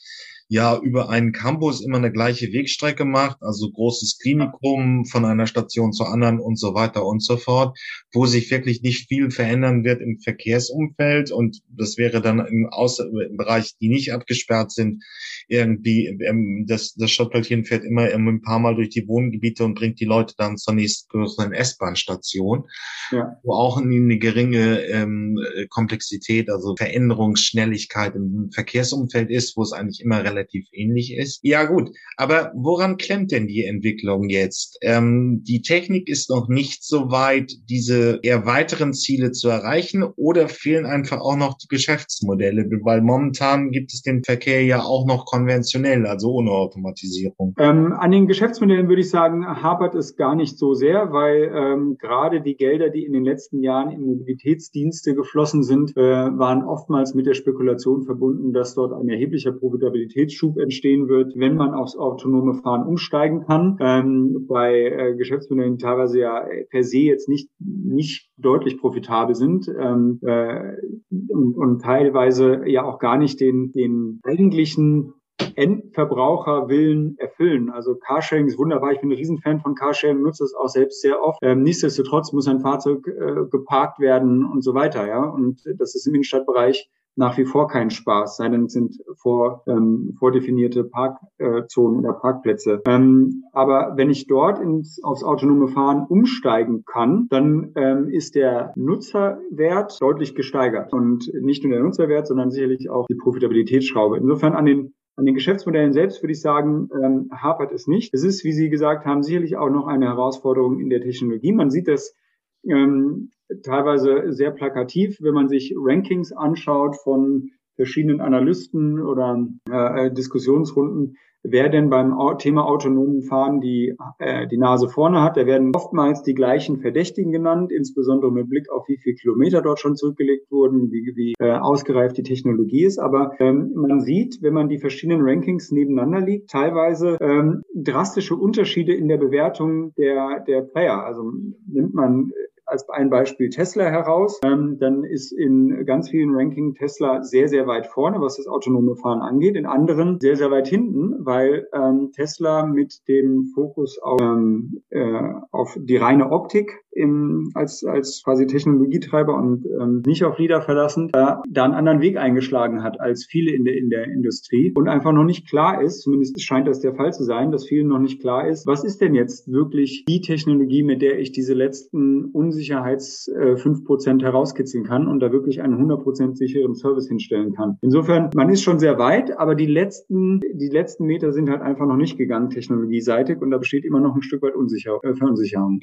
ja 0.53 0.77
über 0.77 1.09
einen 1.09 1.31
Campus 1.31 1.83
immer 1.83 1.97
eine 1.97 2.11
gleiche 2.11 2.53
Wegstrecke 2.53 3.05
macht, 3.05 3.37
also 3.41 3.71
großes 3.71 4.19
Klinikum 4.19 5.03
von 5.05 5.25
einer 5.25 5.47
Station 5.47 5.93
zur 5.93 6.09
anderen 6.09 6.39
und 6.39 6.59
so 6.59 6.75
weiter 6.75 7.07
und 7.07 7.23
so 7.23 7.37
fort, 7.37 7.75
wo 8.11 8.27
sich 8.27 8.51
wirklich 8.51 8.83
nicht 8.83 9.07
viel 9.07 9.31
verändern 9.31 9.83
wird 9.83 9.99
im 9.99 10.19
Verkehrsumfeld 10.19 11.31
und 11.31 11.61
das 11.69 11.97
wäre 11.97 12.21
dann 12.21 12.37
im, 12.37 12.67
Außer 12.69 13.03
im 13.03 13.35
Bereich, 13.35 13.73
die 13.81 13.89
nicht 13.89 14.13
abgesperrt 14.13 14.71
sind, 14.71 15.03
irgendwie, 15.47 16.05
ähm, 16.23 16.65
das, 16.67 16.93
das 16.93 17.09
Shuttelchen 17.09 17.65
fährt 17.65 17.83
immer 17.83 18.03
ein 18.03 18.43
paar 18.43 18.59
Mal 18.59 18.75
durch 18.75 18.89
die 18.89 19.07
Wohngebiete 19.07 19.63
und 19.65 19.73
bringt 19.73 19.99
die 19.99 20.05
Leute 20.05 20.35
dann 20.37 20.57
zur 20.57 20.75
nächstgrößeren 20.75 21.51
S-Bahn-Station, 21.51 22.65
ja. 23.11 23.37
wo 23.41 23.53
auch 23.53 23.77
eine 23.77 24.19
geringe 24.19 24.83
ähm, 24.83 25.39
Komplexität, 25.69 26.51
also 26.51 26.75
Veränderungsschnelligkeit 26.77 28.13
im 28.13 28.51
Verkehrsumfeld 28.53 29.31
ist, 29.31 29.57
wo 29.57 29.63
es 29.63 29.73
eigentlich 29.73 29.99
immer 30.01 30.23
relativ 30.23 30.42
ähnlich 30.71 31.15
ist. 31.15 31.39
Ja 31.43 31.65
gut, 31.65 31.91
aber 32.17 32.51
woran 32.55 32.97
klemmt 32.97 33.31
denn 33.31 33.47
die 33.47 33.65
Entwicklung 33.65 34.29
jetzt? 34.29 34.77
Ähm, 34.81 35.43
die 35.43 35.61
Technik 35.61 36.09
ist 36.09 36.29
noch 36.29 36.47
nicht 36.47 36.83
so 36.83 37.11
weit, 37.11 37.51
diese 37.69 38.19
eher 38.23 38.45
weiteren 38.45 38.93
Ziele 38.93 39.31
zu 39.31 39.49
erreichen 39.49 40.03
oder 40.03 40.49
fehlen 40.49 40.85
einfach 40.85 41.21
auch 41.21 41.37
noch 41.37 41.57
die 41.57 41.67
Geschäftsmodelle, 41.67 42.69
weil 42.83 43.01
momentan 43.01 43.71
gibt 43.71 43.93
es 43.93 44.01
den 44.01 44.23
Verkehr 44.23 44.63
ja 44.63 44.81
auch 44.81 45.05
noch 45.05 45.25
konventionell, 45.25 46.05
also 46.05 46.31
ohne 46.33 46.51
Automatisierung. 46.51 47.55
Ähm, 47.57 47.93
an 47.93 48.11
den 48.11 48.27
Geschäftsmodellen 48.27 48.89
würde 48.89 49.01
ich 49.01 49.09
sagen, 49.09 49.45
hapert 49.45 49.95
es 49.95 50.15
gar 50.15 50.35
nicht 50.35 50.57
so 50.57 50.73
sehr, 50.73 51.11
weil 51.11 51.51
ähm, 51.55 51.97
gerade 51.99 52.41
die 52.41 52.55
Gelder, 52.55 52.89
die 52.89 53.05
in 53.05 53.13
den 53.13 53.23
letzten 53.23 53.61
Jahren 53.61 53.91
in 53.91 54.01
Mobilitätsdienste 54.01 55.15
geflossen 55.15 55.63
sind, 55.63 55.95
äh, 55.95 56.01
waren 56.01 56.63
oftmals 56.63 57.13
mit 57.13 57.25
der 57.25 57.33
Spekulation 57.33 58.03
verbunden, 58.03 58.53
dass 58.53 58.75
dort 58.75 58.93
ein 58.93 59.09
erheblicher 59.09 59.51
Profitabilität 59.51 60.32
Produktivitätsschub 60.33 60.57
entstehen 60.57 61.07
wird, 61.07 61.33
wenn 61.35 61.55
man 61.55 61.73
aufs 61.73 61.95
autonome 61.95 62.55
Fahren 62.61 62.87
umsteigen 62.87 63.45
kann. 63.45 63.77
Ähm, 63.79 64.45
bei 64.47 64.73
äh, 64.73 65.15
Geschäftsmodellen 65.15 65.77
teilweise 65.77 66.19
ja 66.19 66.45
per 66.69 66.83
se 66.83 66.99
jetzt 66.99 67.29
nicht, 67.29 67.49
nicht 67.59 68.29
deutlich 68.37 68.79
profitabel 68.79 69.35
sind 69.35 69.67
ähm, 69.67 70.19
äh, 70.23 70.73
und, 71.09 71.55
und 71.55 71.81
teilweise 71.81 72.67
ja 72.67 72.83
auch 72.83 72.99
gar 72.99 73.17
nicht 73.17 73.39
den, 73.39 73.71
den 73.71 74.19
eigentlichen 74.23 75.13
Endverbraucherwillen 75.55 77.15
erfüllen. 77.17 77.69
Also 77.69 77.95
Carsharing 77.95 78.47
ist 78.47 78.57
wunderbar. 78.57 78.91
Ich 78.91 79.01
bin 79.01 79.11
ein 79.11 79.17
Riesenfan 79.17 79.59
von 79.59 79.75
Carsharing, 79.75 80.21
nutze 80.21 80.43
es 80.43 80.53
auch 80.53 80.69
selbst 80.69 81.01
sehr 81.01 81.21
oft. 81.21 81.39
Ähm, 81.41 81.63
nichtsdestotrotz 81.63 82.33
muss 82.33 82.47
ein 82.47 82.61
Fahrzeug 82.61 83.05
äh, 83.07 83.45
geparkt 83.49 83.99
werden 83.99 84.45
und 84.45 84.63
so 84.63 84.73
weiter. 84.73 85.07
Ja, 85.07 85.23
und 85.23 85.61
das 85.77 85.95
ist 85.95 86.07
im 86.07 86.13
Innenstadtbereich 86.13 86.89
nach 87.15 87.37
wie 87.37 87.45
vor 87.45 87.67
kein 87.67 87.89
Spaß, 87.89 88.37
sei 88.37 88.49
denn 88.49 88.65
es 88.65 88.73
sind 88.73 88.97
vor, 89.15 89.63
ähm, 89.67 90.15
vordefinierte 90.17 90.83
Parkzonen 90.83 91.99
oder 91.99 92.13
Parkplätze. 92.13 92.81
Ähm, 92.87 93.43
aber 93.53 93.93
wenn 93.95 94.09
ich 94.09 94.27
dort 94.27 94.59
ins, 94.59 95.03
aufs 95.03 95.23
autonome 95.23 95.67
Fahren 95.67 96.05
umsteigen 96.07 96.83
kann, 96.85 97.27
dann 97.29 97.71
ähm, 97.75 98.09
ist 98.09 98.35
der 98.35 98.73
Nutzerwert 98.75 100.01
deutlich 100.01 100.35
gesteigert. 100.35 100.93
Und 100.93 101.31
nicht 101.33 101.63
nur 101.63 101.73
der 101.73 101.83
Nutzerwert, 101.83 102.27
sondern 102.27 102.51
sicherlich 102.51 102.89
auch 102.89 103.05
die 103.07 103.15
Profitabilitätsschraube. 103.15 104.17
Insofern 104.17 104.53
an 104.53 104.65
den 104.65 104.93
an 105.15 105.25
den 105.25 105.35
Geschäftsmodellen 105.35 105.93
selbst 105.93 106.23
würde 106.23 106.31
ich 106.31 106.41
sagen, 106.41 106.89
ähm, 106.91 107.29
hapert 107.31 107.71
es 107.71 107.85
nicht. 107.85 108.15
Es 108.15 108.23
ist, 108.23 108.43
wie 108.43 108.51
Sie 108.51 108.69
gesagt 108.69 109.05
haben, 109.05 109.21
sicherlich 109.21 109.55
auch 109.57 109.69
noch 109.69 109.85
eine 109.85 110.07
Herausforderung 110.07 110.79
in 110.79 110.89
der 110.89 111.01
Technologie. 111.01 111.53
Man 111.53 111.69
sieht 111.69 111.87
das 111.87 112.15
ähm, 112.63 113.29
teilweise 113.61 114.31
sehr 114.33 114.51
plakativ, 114.51 115.17
wenn 115.21 115.33
man 115.33 115.49
sich 115.49 115.73
Rankings 115.77 116.31
anschaut 116.31 116.95
von 117.03 117.49
verschiedenen 117.75 118.21
Analysten 118.21 119.01
oder 119.01 119.47
äh, 119.69 120.11
Diskussionsrunden, 120.11 121.17
wer 121.43 121.69
denn 121.69 121.89
beim 121.89 122.15
Thema 122.37 122.65
autonomen 122.65 123.21
Fahren 123.23 123.59
die, 123.59 123.95
äh, 124.19 124.47
die 124.47 124.57
Nase 124.57 124.87
vorne 124.87 125.21
hat. 125.21 125.37
Da 125.37 125.45
werden 125.45 125.71
oftmals 125.75 126.23
die 126.23 126.33
gleichen 126.33 126.79
Verdächtigen 126.79 127.31
genannt, 127.31 127.71
insbesondere 127.71 128.31
mit 128.31 128.49
Blick 128.49 128.69
auf 128.71 128.87
wie 128.87 128.97
viele 128.97 129.15
Kilometer 129.15 129.61
dort 129.61 129.79
schon 129.79 129.95
zurückgelegt 129.95 130.49
wurden, 130.51 130.91
wie, 130.91 131.13
wie 131.15 131.33
äh, 131.39 131.51
ausgereift 131.51 132.17
die 132.17 132.23
Technologie 132.23 132.85
ist. 132.85 132.97
Aber 132.97 133.33
ähm, 133.39 133.73
man 133.75 133.99
sieht, 133.99 134.41
wenn 134.41 134.53
man 134.53 134.69
die 134.69 134.79
verschiedenen 134.79 135.21
Rankings 135.21 135.71
nebeneinander 135.71 136.21
liegt, 136.21 136.49
teilweise 136.49 137.17
ähm, 137.19 137.63
drastische 137.75 138.35
Unterschiede 138.35 138.93
in 138.93 139.07
der 139.07 139.17
Bewertung 139.17 139.93
der, 139.95 140.43
der 140.47 140.61
Player. 140.61 141.03
Also 141.03 141.31
nimmt 141.67 141.93
man 141.93 142.31
als 142.65 142.87
ein 142.89 143.09
Beispiel 143.09 143.49
Tesla 143.49 143.85
heraus. 143.85 144.39
Ähm, 144.43 144.77
dann 144.79 145.03
ist 145.03 145.31
in 145.31 145.85
ganz 145.85 146.09
vielen 146.09 146.33
Ranking 146.33 146.75
Tesla 146.75 147.23
sehr, 147.23 147.47
sehr 147.47 147.67
weit 147.67 147.87
vorne, 147.87 148.21
was 148.21 148.37
das 148.37 148.47
autonome 148.47 148.95
Fahren 148.95 149.21
angeht. 149.21 149.55
In 149.55 149.65
anderen 149.65 150.19
sehr, 150.19 150.35
sehr 150.35 150.51
weit 150.51 150.67
hinten, 150.67 151.25
weil 151.25 151.67
ähm, 151.73 152.11
Tesla 152.13 152.65
mit 152.65 153.07
dem 153.07 153.51
Fokus 153.53 153.99
auf, 153.99 154.21
ähm, 154.21 154.81
äh, 154.89 155.33
auf 155.51 155.77
die 155.79 155.97
reine 155.97 156.31
Optik 156.31 156.82
im, 156.95 157.51
als, 157.53 157.83
als 157.83 158.21
quasi 158.23 158.47
Technologietreiber 158.47 159.35
und 159.35 159.65
ähm, 159.65 160.03
nicht 160.05 160.23
auf 160.23 160.37
Lieder 160.37 160.61
verlassen, 160.61 161.09
da, 161.11 161.41
da 161.49 161.63
einen 161.63 161.73
anderen 161.73 162.01
Weg 162.01 162.17
eingeschlagen 162.17 162.83
hat 162.83 162.99
als 162.99 163.25
viele 163.25 163.51
in 163.51 163.65
der, 163.65 163.75
in 163.75 163.89
der 163.89 164.05
Industrie 164.05 164.71
und 164.75 164.87
einfach 164.87 165.11
noch 165.11 165.23
nicht 165.23 165.47
klar 165.47 165.81
ist, 165.81 166.01
zumindest 166.01 166.41
scheint 166.41 166.67
das 166.67 166.79
der 166.79 166.95
Fall 166.95 167.13
zu 167.13 167.23
sein, 167.23 167.51
dass 167.51 167.67
vielen 167.67 167.87
noch 167.87 167.99
nicht 167.99 168.21
klar 168.21 168.47
ist, 168.47 168.67
was 168.67 168.83
ist 168.83 169.01
denn 169.01 169.15
jetzt 169.15 169.51
wirklich 169.51 170.05
die 170.07 170.21
Technologie, 170.21 170.83
mit 170.83 171.01
der 171.01 171.19
ich 171.19 171.31
diese 171.31 171.53
letzten 171.53 172.25
Unsicherheits 172.25 173.27
äh, 173.27 173.55
5% 173.55 174.21
herauskitzeln 174.21 174.83
kann 174.83 175.07
und 175.07 175.19
da 175.19 175.31
wirklich 175.31 175.61
einen 175.61 175.75
100% 175.75 176.35
sicheren 176.35 176.75
Service 176.75 177.07
hinstellen 177.07 177.53
kann. 177.53 177.77
Insofern, 177.81 178.29
man 178.35 178.49
ist 178.49 178.61
schon 178.61 178.79
sehr 178.79 178.97
weit, 178.97 179.37
aber 179.37 179.55
die 179.55 179.65
letzten, 179.65 180.41
die 180.53 180.69
letzten 180.69 181.05
Meter 181.05 181.31
sind 181.31 181.49
halt 181.49 181.61
einfach 181.61 181.85
noch 181.85 181.97
nicht 181.97 182.17
gegangen 182.17 182.49
technologieseitig 182.49 183.41
und 183.41 183.51
da 183.51 183.57
besteht 183.57 183.85
immer 183.85 183.99
noch 183.99 184.15
ein 184.15 184.21
Stück 184.21 184.41
weit 184.41 184.55
Unsicher, 184.55 184.99
äh, 185.03 185.13
Verunsicherung 185.13 185.79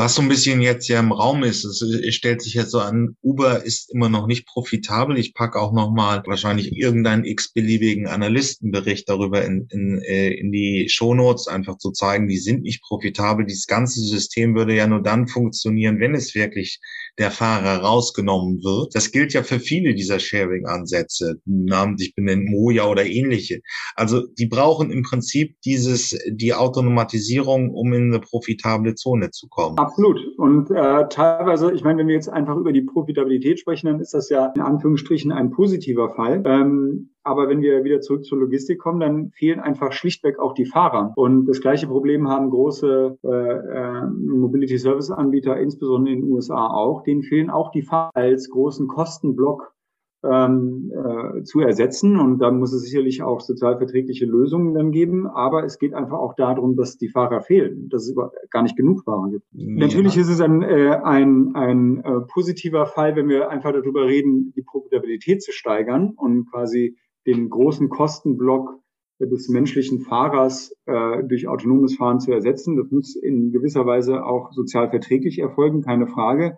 was 0.00 0.14
so 0.14 0.22
ein 0.22 0.28
bisschen 0.28 0.62
jetzt 0.62 0.88
ja 0.88 0.98
im 0.98 1.12
Raum 1.12 1.44
ist, 1.44 1.62
es, 1.62 1.84
stellt 2.14 2.40
sich 2.40 2.54
jetzt 2.54 2.70
so 2.70 2.80
an, 2.80 3.16
Uber 3.22 3.66
ist 3.66 3.92
immer 3.92 4.08
noch 4.08 4.26
nicht 4.26 4.46
profitabel. 4.46 5.18
Ich 5.18 5.34
packe 5.34 5.60
auch 5.60 5.74
noch 5.74 5.92
mal 5.92 6.22
wahrscheinlich 6.24 6.74
irgendeinen 6.74 7.26
x-beliebigen 7.26 8.06
Analystenbericht 8.06 9.06
darüber 9.10 9.44
in, 9.44 9.68
in, 9.70 10.00
äh, 10.00 10.30
in 10.30 10.52
die 10.52 10.88
Shownotes, 10.88 11.48
einfach 11.48 11.76
zu 11.76 11.90
zeigen, 11.90 12.28
die 12.28 12.38
sind 12.38 12.62
nicht 12.62 12.82
profitabel. 12.82 13.44
Dieses 13.44 13.66
ganze 13.66 14.00
System 14.00 14.54
würde 14.54 14.74
ja 14.74 14.86
nur 14.86 15.02
dann 15.02 15.28
funktionieren, 15.28 16.00
wenn 16.00 16.14
es 16.14 16.34
wirklich 16.34 16.80
der 17.18 17.30
Fahrer 17.30 17.82
rausgenommen 17.82 18.64
wird. 18.64 18.94
Das 18.94 19.12
gilt 19.12 19.34
ja 19.34 19.42
für 19.42 19.60
viele 19.60 19.94
dieser 19.94 20.18
Sharing-Ansätze, 20.18 21.42
namentlich 21.44 22.14
benennt 22.14 22.48
Moja 22.48 22.86
oder 22.86 23.04
ähnliche. 23.04 23.60
Also 23.96 24.26
die 24.38 24.46
brauchen 24.46 24.90
im 24.90 25.02
Prinzip 25.02 25.60
dieses, 25.62 26.16
die 26.26 26.54
Automatisierung, 26.54 27.68
um 27.68 27.92
in 27.92 28.04
eine 28.04 28.20
profitable 28.20 28.94
Zone 28.94 29.30
zu 29.30 29.46
kommen. 29.48 29.76
Absolut. 29.90 30.20
Und 30.38 30.70
äh, 30.70 31.08
teilweise, 31.08 31.72
ich 31.72 31.82
meine, 31.82 31.98
wenn 31.98 32.06
wir 32.06 32.14
jetzt 32.14 32.28
einfach 32.28 32.56
über 32.56 32.72
die 32.72 32.82
Profitabilität 32.82 33.58
sprechen, 33.58 33.88
dann 33.88 33.98
ist 33.98 34.14
das 34.14 34.30
ja 34.30 34.46
in 34.54 34.60
Anführungsstrichen 34.60 35.32
ein 35.32 35.50
positiver 35.50 36.10
Fall. 36.10 36.44
Ähm, 36.46 37.10
aber 37.24 37.48
wenn 37.48 37.60
wir 37.60 37.82
wieder 37.82 38.00
zurück 38.00 38.24
zur 38.24 38.38
Logistik 38.38 38.78
kommen, 38.78 39.00
dann 39.00 39.30
fehlen 39.32 39.58
einfach 39.58 39.92
schlichtweg 39.92 40.38
auch 40.38 40.54
die 40.54 40.64
Fahrer. 40.64 41.12
Und 41.16 41.46
das 41.46 41.60
gleiche 41.60 41.88
Problem 41.88 42.28
haben 42.28 42.50
große 42.50 43.18
äh, 43.24 43.28
äh, 43.28 44.06
Mobility 44.06 44.78
Service 44.78 45.10
Anbieter, 45.10 45.58
insbesondere 45.58 46.14
in 46.14 46.20
den 46.20 46.30
USA 46.30 46.68
auch. 46.68 47.02
Denen 47.02 47.24
fehlen 47.24 47.50
auch 47.50 47.72
die 47.72 47.82
Fahrer 47.82 48.10
als 48.14 48.48
großen 48.48 48.86
Kostenblock 48.86 49.74
ähm, 50.22 50.92
äh, 50.92 51.42
zu 51.44 51.60
ersetzen. 51.60 52.18
Und 52.18 52.38
da 52.38 52.50
muss 52.50 52.72
es 52.72 52.82
sicherlich 52.82 53.22
auch 53.22 53.40
sozialverträgliche 53.40 54.26
Lösungen 54.26 54.74
dann 54.74 54.90
geben. 54.90 55.26
Aber 55.26 55.64
es 55.64 55.78
geht 55.78 55.94
einfach 55.94 56.18
auch 56.18 56.34
darum, 56.34 56.76
dass 56.76 56.98
die 56.98 57.08
Fahrer 57.08 57.40
fehlen, 57.40 57.88
dass 57.88 58.08
es 58.08 58.14
gar 58.50 58.62
nicht 58.62 58.76
genug 58.76 59.04
Fahrer 59.04 59.30
gibt. 59.30 59.46
Ja. 59.52 59.86
Natürlich 59.86 60.16
ist 60.16 60.28
es 60.28 60.40
ein, 60.40 60.62
äh, 60.62 60.98
ein, 61.02 61.54
ein 61.54 62.04
äh, 62.04 62.20
positiver 62.32 62.86
Fall, 62.86 63.16
wenn 63.16 63.28
wir 63.28 63.50
einfach 63.50 63.72
darüber 63.72 64.06
reden, 64.06 64.52
die 64.56 64.62
Profitabilität 64.62 65.42
zu 65.42 65.52
steigern 65.52 66.12
und 66.16 66.50
quasi 66.50 66.96
den 67.26 67.48
großen 67.48 67.88
Kostenblock 67.88 68.80
des 69.20 69.48
menschlichen 69.50 70.00
Fahrers 70.00 70.74
äh, 70.86 71.22
durch 71.24 71.46
autonomes 71.46 71.96
Fahren 71.96 72.20
zu 72.20 72.32
ersetzen. 72.32 72.76
Das 72.76 72.90
muss 72.90 73.16
in 73.16 73.52
gewisser 73.52 73.84
Weise 73.84 74.24
auch 74.24 74.52
sozial 74.52 74.88
verträglich 74.88 75.38
erfolgen, 75.38 75.82
keine 75.82 76.06
Frage. 76.06 76.56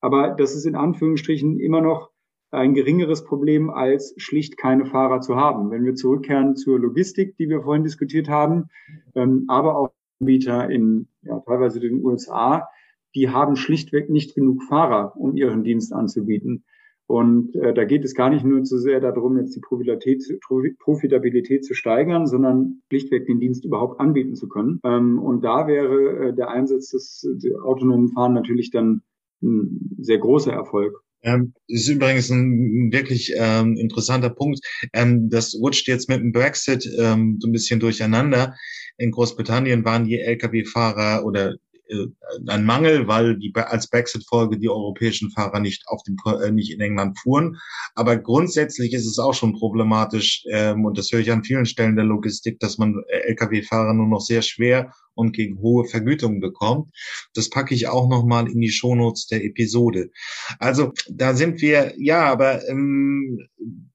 Aber 0.00 0.30
das 0.30 0.54
ist 0.56 0.66
in 0.66 0.74
Anführungsstrichen 0.74 1.60
immer 1.60 1.80
noch 1.80 2.10
ein 2.50 2.74
geringeres 2.74 3.24
Problem, 3.24 3.70
als 3.70 4.14
schlicht 4.16 4.56
keine 4.56 4.86
Fahrer 4.86 5.20
zu 5.20 5.36
haben. 5.36 5.70
Wenn 5.70 5.84
wir 5.84 5.94
zurückkehren 5.94 6.56
zur 6.56 6.78
Logistik, 6.78 7.36
die 7.36 7.48
wir 7.48 7.62
vorhin 7.62 7.84
diskutiert 7.84 8.28
haben, 8.28 8.70
ähm, 9.14 9.44
aber 9.48 9.76
auch 9.76 9.90
Anbieter 10.20 10.68
in 10.68 11.08
ja, 11.22 11.40
teilweise 11.40 11.80
den 11.80 12.04
USA, 12.04 12.68
die 13.14 13.30
haben 13.30 13.56
schlichtweg 13.56 14.10
nicht 14.10 14.34
genug 14.34 14.62
Fahrer, 14.64 15.16
um 15.16 15.36
ihren 15.36 15.64
Dienst 15.64 15.92
anzubieten. 15.92 16.64
Und 17.06 17.56
äh, 17.56 17.74
da 17.74 17.84
geht 17.84 18.04
es 18.04 18.14
gar 18.14 18.30
nicht 18.30 18.44
nur 18.44 18.62
zu 18.62 18.78
sehr 18.78 19.00
darum, 19.00 19.36
jetzt 19.36 19.56
die 19.56 19.60
Profitabilität, 19.60 21.64
zu 21.64 21.74
steigern, 21.74 22.28
sondern 22.28 22.82
schlichtweg 22.88 23.26
den 23.26 23.40
Dienst 23.40 23.64
überhaupt 23.64 23.98
anbieten 23.98 24.36
zu 24.36 24.48
können. 24.48 24.78
Ähm, 24.84 25.18
und 25.18 25.42
da 25.42 25.66
wäre 25.66 26.28
äh, 26.28 26.32
der 26.32 26.50
Einsatz 26.50 26.90
des, 26.90 27.26
des 27.42 27.56
autonomen 27.56 28.10
Fahren 28.10 28.32
natürlich 28.32 28.70
dann 28.70 29.02
ein 29.42 29.96
sehr 29.98 30.18
großer 30.18 30.52
Erfolg. 30.52 31.02
Ähm, 31.22 31.54
ist 31.66 31.88
übrigens 31.88 32.30
ein 32.30 32.90
wirklich 32.92 33.32
ähm, 33.36 33.76
interessanter 33.76 34.30
Punkt. 34.30 34.60
Ähm, 34.92 35.28
das 35.28 35.54
rutscht 35.54 35.86
jetzt 35.88 36.08
mit 36.08 36.20
dem 36.20 36.32
Brexit 36.32 36.88
ähm, 36.98 37.38
so 37.40 37.48
ein 37.48 37.52
bisschen 37.52 37.80
durcheinander. 37.80 38.54
In 38.96 39.10
Großbritannien 39.10 39.84
waren 39.84 40.06
die 40.06 40.18
Lkw-Fahrer 40.18 41.24
oder 41.24 41.54
äh, 41.90 42.06
ein 42.48 42.64
Mangel, 42.64 43.06
weil 43.06 43.38
die 43.38 43.52
als 43.54 43.88
Brexit-Folge 43.88 44.58
die 44.58 44.68
europäischen 44.68 45.30
Fahrer 45.30 45.60
nicht 45.60 45.82
auf 45.88 46.02
dem 46.04 46.16
äh, 46.42 46.50
nicht 46.50 46.72
in 46.72 46.80
England 46.80 47.18
fuhren. 47.18 47.58
Aber 47.94 48.16
grundsätzlich 48.16 48.94
ist 48.94 49.06
es 49.06 49.18
auch 49.18 49.34
schon 49.34 49.58
problematisch 49.58 50.44
ähm, 50.50 50.84
und 50.84 50.96
das 50.96 51.12
höre 51.12 51.20
ich 51.20 51.32
an 51.32 51.44
vielen 51.44 51.66
Stellen 51.66 51.96
der 51.96 52.04
Logistik, 52.04 52.60
dass 52.60 52.78
man 52.78 53.02
äh, 53.08 53.32
Lkw-Fahrer 53.32 53.92
nur 53.92 54.08
noch 54.08 54.20
sehr 54.20 54.42
schwer 54.42 54.92
und 55.20 55.32
gegen 55.32 55.58
hohe 55.58 55.84
Vergütungen 55.84 56.40
bekommt. 56.40 56.90
Das 57.34 57.50
packe 57.50 57.74
ich 57.74 57.88
auch 57.88 58.08
noch 58.08 58.24
mal 58.24 58.50
in 58.50 58.60
die 58.60 58.70
Shownotes 58.70 59.26
der 59.26 59.44
Episode. 59.44 60.10
Also 60.58 60.92
da 61.10 61.34
sind 61.34 61.60
wir, 61.60 61.94
ja, 61.98 62.24
aber 62.24 62.66
ähm, 62.68 63.38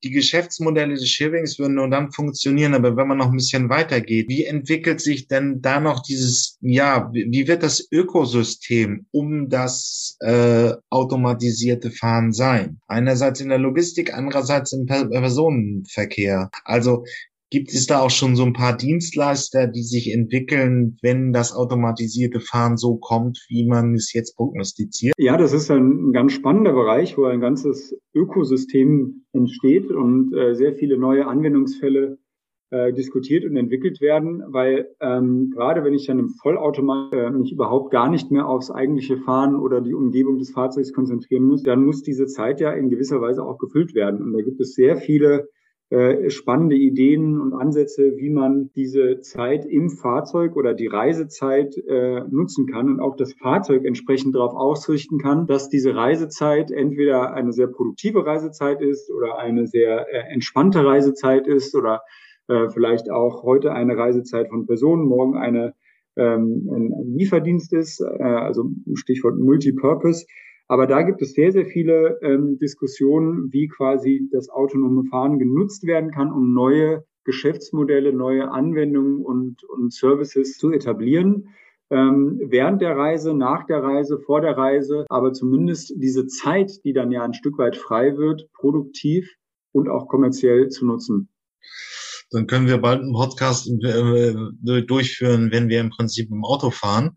die 0.03 0.11
Geschäftsmodelle 0.11 0.93
des 0.93 1.09
Sharings 1.09 1.57
würden 1.57 1.76
nur 1.76 1.89
dann 1.89 2.11
funktionieren, 2.11 2.76
aber 2.76 2.95
wenn 2.95 3.07
man 3.07 3.17
noch 3.17 3.32
ein 3.32 3.38
bisschen 3.38 3.69
weitergeht, 3.69 4.30
wie 4.30 4.45
entwickelt 4.45 5.01
sich 5.01 5.28
denn 5.28 5.61
da 5.61 5.80
noch 5.80 6.03
dieses, 6.03 6.57
ja, 6.61 7.09
wie 7.11 7.47
wird 7.47 7.63
das 7.63 7.88
Ökosystem 7.91 9.07
um 9.11 9.49
das 9.49 10.17
äh, 10.19 10.73
automatisierte 10.89 11.89
Fahren 11.89 12.32
sein? 12.34 12.80
Einerseits 12.88 13.41
in 13.41 13.49
der 13.49 13.57
Logistik, 13.57 14.13
andererseits 14.13 14.73
im 14.73 14.86
Personenverkehr. 14.86 16.51
Also 16.63 17.03
Gibt 17.55 17.73
es 17.73 17.87
da 17.87 18.01
auch 18.01 18.09
schon 18.09 18.35
so 18.35 18.43
ein 18.43 18.51
paar 18.51 18.75
Dienstleister, 18.75 19.67
die 19.67 19.83
sich 19.83 20.13
entwickeln, 20.13 20.97
wenn 21.01 21.31
das 21.31 21.55
automatisierte 21.55 22.41
Fahren 22.41 22.75
so 22.75 22.97
kommt, 22.97 23.45
wie 23.47 23.65
man 23.65 23.93
es 23.93 24.11
jetzt 24.11 24.35
prognostiziert? 24.35 25.13
Ja, 25.17 25.37
das 25.37 25.53
ist 25.53 25.71
ein 25.71 26.11
ganz 26.11 26.33
spannender 26.33 26.73
Bereich, 26.73 27.17
wo 27.17 27.23
ein 27.23 27.39
ganzes 27.39 27.97
Ökosystem 28.13 29.23
entsteht 29.31 29.89
und 29.89 30.35
äh, 30.35 30.53
sehr 30.53 30.73
viele 30.73 30.97
neue 30.97 31.27
Anwendungsfälle 31.27 32.17
äh, 32.71 32.91
diskutiert 32.91 33.45
und 33.45 33.55
entwickelt 33.55 34.01
werden, 34.01 34.43
weil 34.49 34.89
ähm, 34.99 35.49
gerade 35.55 35.85
wenn 35.85 35.93
ich 35.93 36.07
dann 36.07 36.19
im 36.19 36.27
Vollautomat 36.27 37.13
äh, 37.13 37.29
mich 37.29 37.53
überhaupt 37.53 37.89
gar 37.89 38.09
nicht 38.09 38.31
mehr 38.31 38.49
aufs 38.49 38.69
eigentliche 38.69 39.15
Fahren 39.15 39.55
oder 39.55 39.79
die 39.79 39.93
Umgebung 39.93 40.39
des 40.39 40.51
Fahrzeugs 40.51 40.91
konzentrieren 40.91 41.45
muss, 41.45 41.63
dann 41.63 41.85
muss 41.85 42.01
diese 42.01 42.25
Zeit 42.25 42.59
ja 42.59 42.73
in 42.73 42.89
gewisser 42.89 43.21
Weise 43.21 43.45
auch 43.45 43.59
gefüllt 43.59 43.95
werden. 43.95 44.21
Und 44.21 44.33
da 44.33 44.41
gibt 44.41 44.59
es 44.59 44.73
sehr 44.73 44.97
viele 44.97 45.47
äh, 45.89 46.29
spannende 46.29 46.75
Ideen 46.75 47.39
und 47.39 47.53
Ansätze, 47.53 48.13
wie 48.17 48.29
man 48.29 48.71
diese 48.75 49.19
Zeit 49.19 49.65
im 49.65 49.89
Fahrzeug 49.89 50.55
oder 50.55 50.73
die 50.73 50.88
Reisezeit 50.88 51.77
äh, 51.77 52.21
nutzen 52.29 52.65
kann 52.65 52.89
und 52.89 52.99
auch 52.99 53.15
das 53.15 53.33
Fahrzeug 53.33 53.86
entsprechend 53.86 54.33
darauf 54.33 54.55
ausrichten 54.55 55.19
kann, 55.19 55.45
dass 55.45 55.69
diese 55.69 55.95
Reisezeit 55.95 56.71
entweder 56.71 57.33
eine 57.33 57.53
sehr 57.53 57.67
produktive 57.67 58.25
Reisezeit 58.25 58.81
ist 58.81 59.11
oder 59.11 59.38
eine 59.38 59.67
sehr 59.67 60.07
äh, 60.11 60.33
entspannte 60.33 60.83
Reisezeit 60.83 61.47
ist 61.47 61.75
oder 61.75 62.01
äh, 62.47 62.69
vielleicht 62.69 63.11
auch 63.11 63.43
heute 63.43 63.71
eine 63.71 63.95
Reisezeit 63.95 64.49
von 64.49 64.65
Personen, 64.65 65.05
morgen 65.05 65.38
eine 65.38 65.73
ähm, 66.17 66.69
ein 66.71 67.15
Lieferdienst 67.15 67.73
ist, 67.73 67.99
äh, 68.01 68.23
also 68.23 68.71
Stichwort 68.93 69.38
Multipurpose. 69.38 70.25
Aber 70.68 70.88
da 70.88 71.03
gibt 71.03 71.22
es 71.22 71.34
sehr, 71.34 71.51
sehr 71.51 71.66
viele 71.66 72.20
ähm, 72.22 72.57
Diskussionen, 72.57 73.51
wie 73.53 73.68
quasi 73.68 74.28
das 74.32 74.49
autonome 74.49 75.03
Fahren 75.09 75.38
genutzt 75.38 75.86
werden 75.86 76.11
kann, 76.11 76.32
um 76.32 76.53
neue 76.53 77.05
Geschäftsmodelle, 77.24 78.13
neue 78.13 78.49
Anwendungen 78.49 79.24
und, 79.24 79.63
und 79.63 79.93
Services 79.93 80.57
zu 80.57 80.72
etablieren. 80.72 81.49
Ähm, 81.91 82.39
während 82.43 82.82
der 82.82 82.97
Reise, 82.97 83.36
nach 83.36 83.66
der 83.68 83.84
Reise, 83.84 84.20
vor 84.20 84.41
der 84.41 84.57
Reise, 84.57 85.05
aber 85.09 85.34
zumindest 85.34 85.93
diese 85.97 86.26
Zeit, 86.26 86.84
die 86.84 86.93
dann 86.93 87.11
ja 87.11 87.24
ein 87.24 87.36
Stück 87.36 87.59
weit 87.59 87.78
frei 87.78 88.18
wird, 88.18 88.51
produktiv 88.53 89.30
und 89.72 89.88
auch 89.88 90.07
kommerziell 90.07 90.70
zu 90.70 90.86
nutzen. 90.86 91.30
Dann 92.32 92.47
können 92.47 92.68
wir 92.68 92.80
bald 92.80 93.01
einen 93.01 93.13
Podcast 93.13 93.70
äh, 93.70 94.82
durchführen, 94.82 95.51
wenn 95.51 95.70
wir 95.70 95.80
im 95.80 95.91
Prinzip 95.91 96.32
im 96.32 96.43
Auto 96.43 96.72
fahren. 96.72 97.16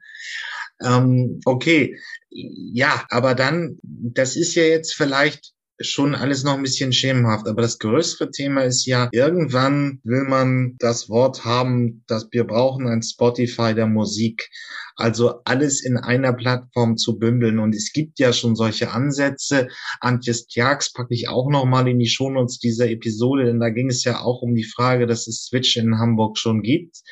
Ähm, 0.83 1.41
okay, 1.45 1.97
ja, 2.31 3.05
aber 3.11 3.35
dann, 3.35 3.79
das 3.83 4.37
ist 4.37 4.55
ja 4.55 4.65
jetzt 4.65 4.95
vielleicht 4.95 5.55
schon 5.81 6.15
alles 6.15 6.43
noch 6.43 6.55
ein 6.55 6.63
bisschen 6.63 6.93
schemenhaft. 6.93 7.47
Aber 7.47 7.63
das 7.63 7.79
größere 7.79 8.31
Thema 8.31 8.63
ist 8.63 8.87
ja, 8.87 9.09
irgendwann 9.13 10.01
will 10.03 10.25
man 10.25 10.75
das 10.79 11.09
Wort 11.09 11.45
haben, 11.45 12.03
dass 12.07 12.29
wir 12.33 12.45
brauchen 12.45 12.89
ein 12.89 13.03
Spotify 13.03 13.75
der 13.75 13.87
Musik. 13.87 14.51
Also 14.97 15.41
alles 15.45 15.85
in 15.85 15.97
einer 15.97 16.33
Plattform 16.33 16.97
zu 16.97 17.19
bündeln. 17.19 17.61
Und 17.61 17.75
es 17.75 17.93
gibt 17.93 18.19
ja 18.19 18.33
schon 18.33 18.57
solche 18.57 18.91
Ansätze. 18.91 19.69
Antjes 20.01 20.49
Tjax 20.49 20.93
packe 20.93 21.15
ich 21.15 21.29
auch 21.29 21.49
noch 21.49 21.65
mal 21.65 21.87
in 21.87 22.01
die 22.01 22.09
Shownotes 22.09 22.59
dieser 22.59 22.91
Episode, 22.91 23.45
denn 23.45 23.61
da 23.61 23.71
ging 23.71 23.89
es 23.89 24.03
ja 24.03 24.21
auch 24.21 24.43
um 24.43 24.55
die 24.55 24.69
Frage, 24.69 25.07
dass 25.07 25.29
es 25.29 25.45
Switch 25.45 25.77
in 25.77 25.99
Hamburg 25.99 26.37
schon 26.39 26.63
gibt 26.63 27.03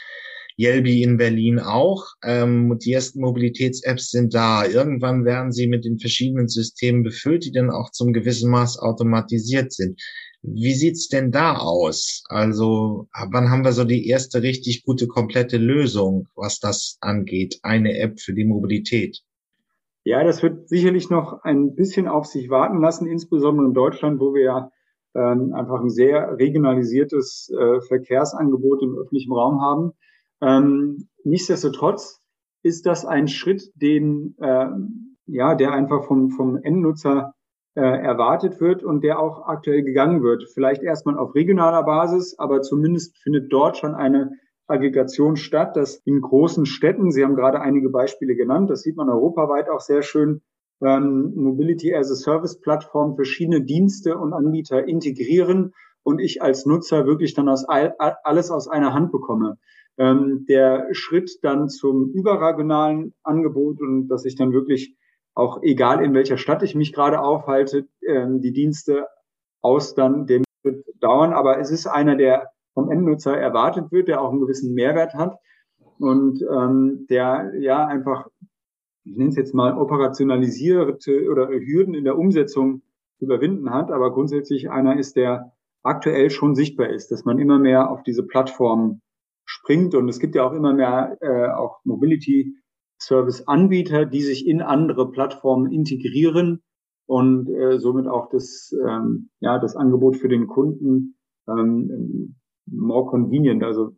Yelby 0.58 1.02
in 1.02 1.16
Berlin 1.16 1.58
auch. 1.58 2.04
Ähm, 2.24 2.78
die 2.78 2.92
ersten 2.92 3.20
Mobilitäts-Apps 3.20 4.10
sind 4.10 4.34
da. 4.34 4.66
Irgendwann 4.66 5.24
werden 5.24 5.52
sie 5.52 5.66
mit 5.66 5.84
den 5.84 5.98
verschiedenen 5.98 6.48
Systemen 6.48 7.02
befüllt, 7.02 7.44
die 7.44 7.52
dann 7.52 7.70
auch 7.70 7.90
zum 7.90 8.12
gewissen 8.12 8.50
Maß 8.50 8.78
automatisiert 8.78 9.72
sind. 9.72 10.00
Wie 10.42 10.74
sieht's 10.74 11.08
denn 11.08 11.32
da 11.32 11.56
aus? 11.56 12.22
Also, 12.28 13.08
wann 13.30 13.50
haben 13.50 13.64
wir 13.64 13.72
so 13.72 13.84
die 13.84 14.06
erste 14.08 14.42
richtig 14.42 14.84
gute, 14.84 15.08
komplette 15.08 15.58
Lösung, 15.58 16.28
was 16.36 16.60
das 16.60 16.98
angeht? 17.00 17.58
Eine 17.62 17.98
App 17.98 18.20
für 18.20 18.32
die 18.32 18.44
Mobilität? 18.44 19.22
Ja, 20.04 20.22
das 20.22 20.44
wird 20.44 20.68
sicherlich 20.68 21.10
noch 21.10 21.42
ein 21.42 21.74
bisschen 21.74 22.06
auf 22.06 22.26
sich 22.26 22.48
warten 22.48 22.80
lassen, 22.80 23.08
insbesondere 23.08 23.66
in 23.66 23.74
Deutschland, 23.74 24.20
wo 24.20 24.34
wir 24.34 24.44
ja 24.44 24.70
ähm, 25.16 25.52
einfach 25.52 25.80
ein 25.80 25.90
sehr 25.90 26.38
regionalisiertes 26.38 27.50
äh, 27.50 27.80
Verkehrsangebot 27.80 28.82
im 28.82 28.96
öffentlichen 28.98 29.32
Raum 29.32 29.60
haben. 29.60 29.92
Ähm, 30.42 31.08
nichtsdestotrotz 31.24 32.20
ist 32.62 32.86
das 32.86 33.04
ein 33.04 33.28
Schritt, 33.28 33.70
den 33.74 34.34
äh, 34.38 34.66
ja, 35.26 35.54
der 35.54 35.72
einfach 35.72 36.04
vom, 36.04 36.30
vom 36.30 36.56
Endnutzer 36.56 37.34
äh, 37.74 37.80
erwartet 37.80 38.60
wird 38.60 38.82
und 38.82 39.02
der 39.02 39.18
auch 39.18 39.46
aktuell 39.46 39.82
gegangen 39.82 40.22
wird. 40.22 40.48
Vielleicht 40.54 40.82
erstmal 40.82 41.18
auf 41.18 41.34
regionaler 41.34 41.82
Basis, 41.82 42.38
aber 42.38 42.62
zumindest 42.62 43.18
findet 43.18 43.52
dort 43.52 43.76
schon 43.76 43.94
eine 43.94 44.32
Aggregation 44.66 45.36
statt, 45.36 45.76
dass 45.76 45.96
in 46.04 46.20
großen 46.20 46.66
Städten, 46.66 47.12
Sie 47.12 47.24
haben 47.24 47.36
gerade 47.36 47.60
einige 47.60 47.90
Beispiele 47.90 48.34
genannt, 48.34 48.70
das 48.70 48.82
sieht 48.82 48.96
man 48.96 49.08
europaweit 49.08 49.68
auch 49.68 49.80
sehr 49.80 50.02
schön, 50.02 50.42
ähm, 50.82 51.32
Mobility 51.34 51.94
as 51.94 52.10
a 52.10 52.14
Service 52.14 52.60
Plattform 52.60 53.14
verschiedene 53.14 53.62
Dienste 53.62 54.16
und 54.18 54.32
Anbieter 54.32 54.86
integrieren 54.86 55.72
und 56.06 56.20
ich 56.20 56.40
als 56.40 56.66
Nutzer 56.66 57.04
wirklich 57.04 57.34
dann 57.34 57.48
aus 57.48 57.64
all, 57.64 57.96
alles 57.98 58.52
aus 58.52 58.68
einer 58.68 58.94
Hand 58.94 59.10
bekomme. 59.10 59.58
Ähm, 59.98 60.46
der 60.48 60.86
Schritt 60.92 61.40
dann 61.42 61.68
zum 61.68 62.12
überregionalen 62.12 63.12
Angebot 63.24 63.80
und 63.80 64.06
dass 64.06 64.24
ich 64.24 64.36
dann 64.36 64.52
wirklich 64.52 64.94
auch 65.34 65.62
egal 65.62 66.04
in 66.04 66.14
welcher 66.14 66.38
Stadt 66.38 66.62
ich 66.62 66.76
mich 66.76 66.92
gerade 66.92 67.20
aufhalte, 67.20 67.88
ähm, 68.06 68.40
die 68.40 68.52
Dienste 68.52 69.08
aus 69.62 69.96
dann 69.96 70.26
dem 70.26 70.44
dauern. 71.00 71.32
Aber 71.32 71.58
es 71.58 71.72
ist 71.72 71.88
einer, 71.88 72.14
der 72.14 72.50
vom 72.72 72.88
Endnutzer 72.88 73.36
erwartet 73.36 73.90
wird, 73.90 74.06
der 74.06 74.20
auch 74.20 74.30
einen 74.30 74.40
gewissen 74.40 74.74
Mehrwert 74.74 75.14
hat 75.14 75.36
und 75.98 76.40
ähm, 76.42 77.06
der 77.10 77.52
ja 77.58 77.84
einfach, 77.84 78.28
ich 79.02 79.16
nenne 79.16 79.30
es 79.30 79.36
jetzt 79.36 79.54
mal 79.54 79.76
operationalisierte 79.76 81.28
oder 81.28 81.48
Hürden 81.48 81.94
in 81.94 82.04
der 82.04 82.16
Umsetzung 82.16 82.82
überwinden 83.18 83.70
hat, 83.70 83.90
aber 83.90 84.12
grundsätzlich 84.12 84.70
einer 84.70 84.96
ist, 84.96 85.16
der 85.16 85.55
aktuell 85.86 86.30
schon 86.30 86.54
sichtbar 86.54 86.90
ist, 86.90 87.10
dass 87.10 87.24
man 87.24 87.38
immer 87.38 87.58
mehr 87.58 87.90
auf 87.90 88.02
diese 88.02 88.24
Plattform 88.24 89.00
springt 89.44 89.94
und 89.94 90.08
es 90.08 90.18
gibt 90.18 90.34
ja 90.34 90.46
auch 90.46 90.52
immer 90.52 90.74
mehr 90.74 91.16
äh, 91.20 91.50
auch 91.52 91.78
Mobility 91.84 92.54
Service-Anbieter, 93.00 94.06
die 94.06 94.22
sich 94.22 94.46
in 94.46 94.62
andere 94.62 95.10
Plattformen 95.10 95.70
integrieren 95.72 96.62
und 97.06 97.48
äh, 97.48 97.78
somit 97.78 98.06
auch 98.06 98.28
das, 98.30 98.74
ähm, 98.86 99.30
ja, 99.40 99.58
das 99.58 99.76
Angebot 99.76 100.16
für 100.16 100.28
den 100.28 100.46
Kunden 100.46 101.16
ähm, 101.48 102.36
more 102.66 103.06
convenient, 103.06 103.62
also 103.62 103.94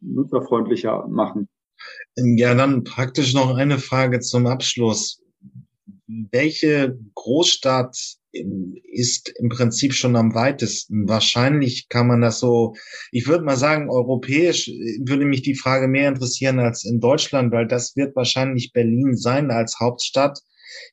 nutzerfreundlicher 0.00 1.08
machen. 1.08 1.48
Ja, 2.16 2.54
dann 2.54 2.84
praktisch 2.84 3.34
noch 3.34 3.56
eine 3.56 3.78
Frage 3.78 4.20
zum 4.20 4.46
Abschluss. 4.46 5.22
Welche 6.06 6.98
Großstadt 7.14 8.17
ist 8.32 9.32
im 9.38 9.48
Prinzip 9.48 9.94
schon 9.94 10.16
am 10.16 10.34
weitesten? 10.34 11.08
Wahrscheinlich 11.08 11.88
kann 11.88 12.06
man 12.06 12.20
das 12.20 12.40
so, 12.40 12.74
ich 13.10 13.26
würde 13.26 13.44
mal 13.44 13.56
sagen, 13.56 13.90
europäisch 13.90 14.68
würde 14.68 15.24
mich 15.24 15.42
die 15.42 15.54
Frage 15.54 15.88
mehr 15.88 16.08
interessieren 16.08 16.58
als 16.58 16.84
in 16.84 17.00
Deutschland, 17.00 17.52
weil 17.52 17.66
das 17.66 17.96
wird 17.96 18.14
wahrscheinlich 18.16 18.72
Berlin 18.72 19.16
sein 19.16 19.50
als 19.50 19.78
Hauptstadt. 19.80 20.38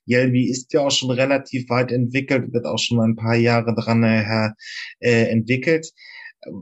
Jelby 0.06 0.48
ist 0.48 0.72
ja 0.72 0.80
auch 0.80 0.90
schon 0.90 1.10
relativ 1.10 1.68
weit 1.68 1.92
entwickelt, 1.92 2.52
wird 2.52 2.64
auch 2.64 2.78
schon 2.78 3.00
ein 3.00 3.16
paar 3.16 3.36
Jahre 3.36 3.74
dran 3.74 4.02
äh, 4.02 4.50
äh 5.00 5.28
entwickelt 5.28 5.92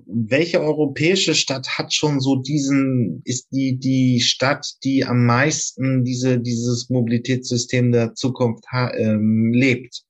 welche 0.07 0.61
europäische 0.61 1.35
Stadt 1.35 1.69
hat 1.79 1.93
schon 1.93 2.21
so 2.21 2.37
diesen, 2.37 3.23
ist 3.25 3.49
die, 3.51 3.79
die 3.79 4.21
Stadt, 4.21 4.67
die 4.83 5.05
am 5.05 5.27
meisten 5.27 6.05
diese, 6.05 6.39
dieses 6.41 6.89
Mobilitätssystem 6.91 7.93
der 7.93 8.15
Zukunft 8.15 8.65
ähm, 8.73 9.53
lebt? 9.53 10.05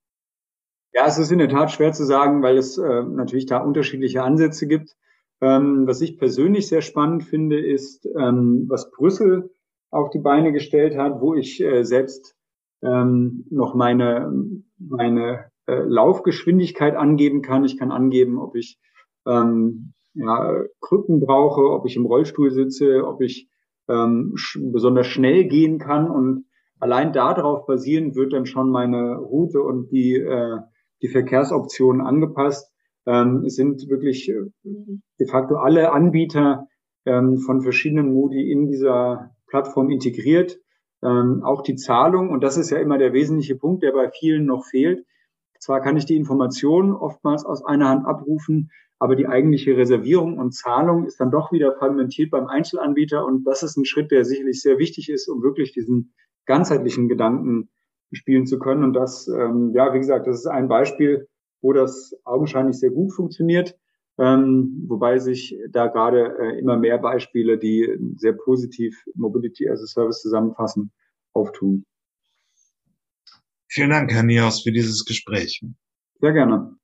Ja, 0.95 1.07
es 1.09 1.19
ist 1.19 1.33
in 1.33 1.39
der 1.41 1.49
Tat 1.49 1.73
schwer 1.73 1.93
zu 1.93 2.05
sagen, 2.05 2.43
weil 2.43 2.57
es 2.57 2.79
äh, 2.79 3.03
natürlich 3.03 3.47
da 3.47 3.59
unterschiedliche 3.59 4.23
Ansätze 4.23 4.69
gibt. 4.69 4.95
Ähm, 5.41 5.89
was 5.89 6.01
ich 6.01 6.19
persönlich 6.19 6.69
sehr 6.69 6.83
spannend 6.83 7.25
finde, 7.25 7.59
ist, 7.59 8.07
ähm, 8.17 8.67
was 8.69 8.93
Brüssel 8.93 9.51
auf 9.91 10.11
die 10.11 10.21
Beine 10.21 10.53
gestellt 10.53 10.97
hat, 10.97 11.21
wo 11.21 11.35
ich 11.35 11.61
äh, 11.61 11.83
selbst 11.83 12.37
ähm, 12.83 13.45
noch 13.51 13.75
meine, 13.75 14.33
meine 14.79 15.47
äh, 15.67 15.83
Laufgeschwindigkeit 15.83 16.95
angeben 16.95 17.43
kann. 17.43 17.65
Ich 17.65 17.77
kann 17.77 17.91
angeben, 17.91 18.39
ob 18.39 18.55
ich 18.55 18.79
ähm, 19.27 19.95
ja, 20.15 20.63
Krücken 20.81 21.19
brauche, 21.19 21.63
ob 21.73 21.87
ich 21.87 21.97
im 21.97 22.07
Rollstuhl 22.07 22.53
sitze, 22.53 23.05
ob 23.05 23.21
ich 23.21 23.49
ähm, 23.89 24.35
sch 24.37 24.61
besonders 24.63 25.09
schnell 25.09 25.45
gehen 25.47 25.79
kann. 25.81 26.09
Und 26.09 26.45
allein 26.79 27.13
darauf 27.13 27.67
basierend 27.67 28.15
wird 28.15 28.33
dann 28.33 28.47
schon 28.47 28.71
meine 28.71 29.17
Route 29.17 29.61
und 29.61 29.91
die, 29.91 30.15
äh, 30.15 30.59
die 31.05 31.09
Verkehrsoptionen 31.09 32.01
angepasst. 32.01 32.73
Ähm, 33.07 33.45
es 33.45 33.57
sind 33.57 33.91
wirklich 33.91 34.31
äh, 34.31 34.41
de 35.21 35.29
facto 35.29 35.57
alle 35.57 35.93
Anbieter 35.93 36.67
ähm, 37.05 37.37
von 37.37 37.61
verschiedenen 37.61 38.15
Modi 38.15 38.51
in 38.51 38.67
dieser 38.67 39.37
Plattform 39.47 39.91
integriert. 39.91 40.59
Ähm, 41.03 41.43
auch 41.45 41.61
die 41.61 41.77
Zahlung, 41.77 42.31
und 42.31 42.43
das 42.43 42.57
ist 42.57 42.71
ja 42.71 42.79
immer 42.79 42.97
der 42.97 43.13
wesentliche 43.13 43.55
Punkt, 43.55 43.83
der 43.83 43.93
bei 43.93 44.09
vielen 44.09 44.47
noch 44.47 44.65
fehlt. 44.65 45.05
Zwar 45.61 45.83
kann 45.83 45.99
ich 45.99 46.07
die 46.07 46.17
Informationen 46.17 46.95
oftmals 46.95 47.45
aus 47.45 47.63
einer 47.63 47.91
Hand 47.91 48.07
abrufen, 48.07 48.71
aber 48.99 49.15
die 49.15 49.27
eigentliche 49.27 49.77
Reservierung 49.77 50.39
und 50.39 50.55
Zahlung 50.55 51.05
ist 51.05 51.21
dann 51.21 51.31
doch 51.31 51.53
wieder 51.53 51.77
fragmentiert 51.77 52.31
beim 52.31 52.47
Einzelanbieter. 52.47 53.27
Und 53.27 53.45
das 53.45 53.63
ist 53.63 53.77
ein 53.77 53.85
Schritt, 53.85 54.11
der 54.11 54.25
sicherlich 54.25 54.63
sehr 54.63 54.79
wichtig 54.79 55.11
ist, 55.11 55.29
um 55.29 55.43
wirklich 55.43 55.73
diesen 55.73 56.15
ganzheitlichen 56.47 57.09
Gedanken 57.11 57.69
spielen 58.15 58.47
zu 58.47 58.59
können. 58.59 58.85
Und 58.85 58.95
das, 58.95 59.29
ähm, 59.29 59.73
ja, 59.75 59.93
wie 59.93 59.99
gesagt, 59.99 60.27
das 60.27 60.39
ist 60.39 60.47
ein 60.47 60.69
Beispiel, 60.69 61.29
wo 61.61 61.73
das 61.73 62.15
augenscheinlich 62.25 62.79
sehr 62.79 62.91
gut 62.91 63.13
funktioniert. 63.13 63.77
Ähm, 64.17 64.85
wobei 64.87 65.19
sich 65.19 65.59
da 65.71 65.89
gerade 65.89 66.37
äh, 66.39 66.59
immer 66.59 66.77
mehr 66.77 66.99
Beispiele, 66.99 67.59
die 67.59 67.99
sehr 68.17 68.33
positiv 68.33 68.97
Mobility 69.15 69.69
as 69.69 69.83
a 69.83 69.87
Service 69.87 70.23
zusammenfassen, 70.23 70.93
auftun. 71.33 71.85
Vielen 73.69 73.91
Dank, 73.91 74.13
Herr 74.13 74.23
Nios, 74.23 74.63
für 74.63 74.71
dieses 74.71 75.05
Gespräch. 75.05 75.65
Sehr 76.21 76.33
gerne. 76.33 76.77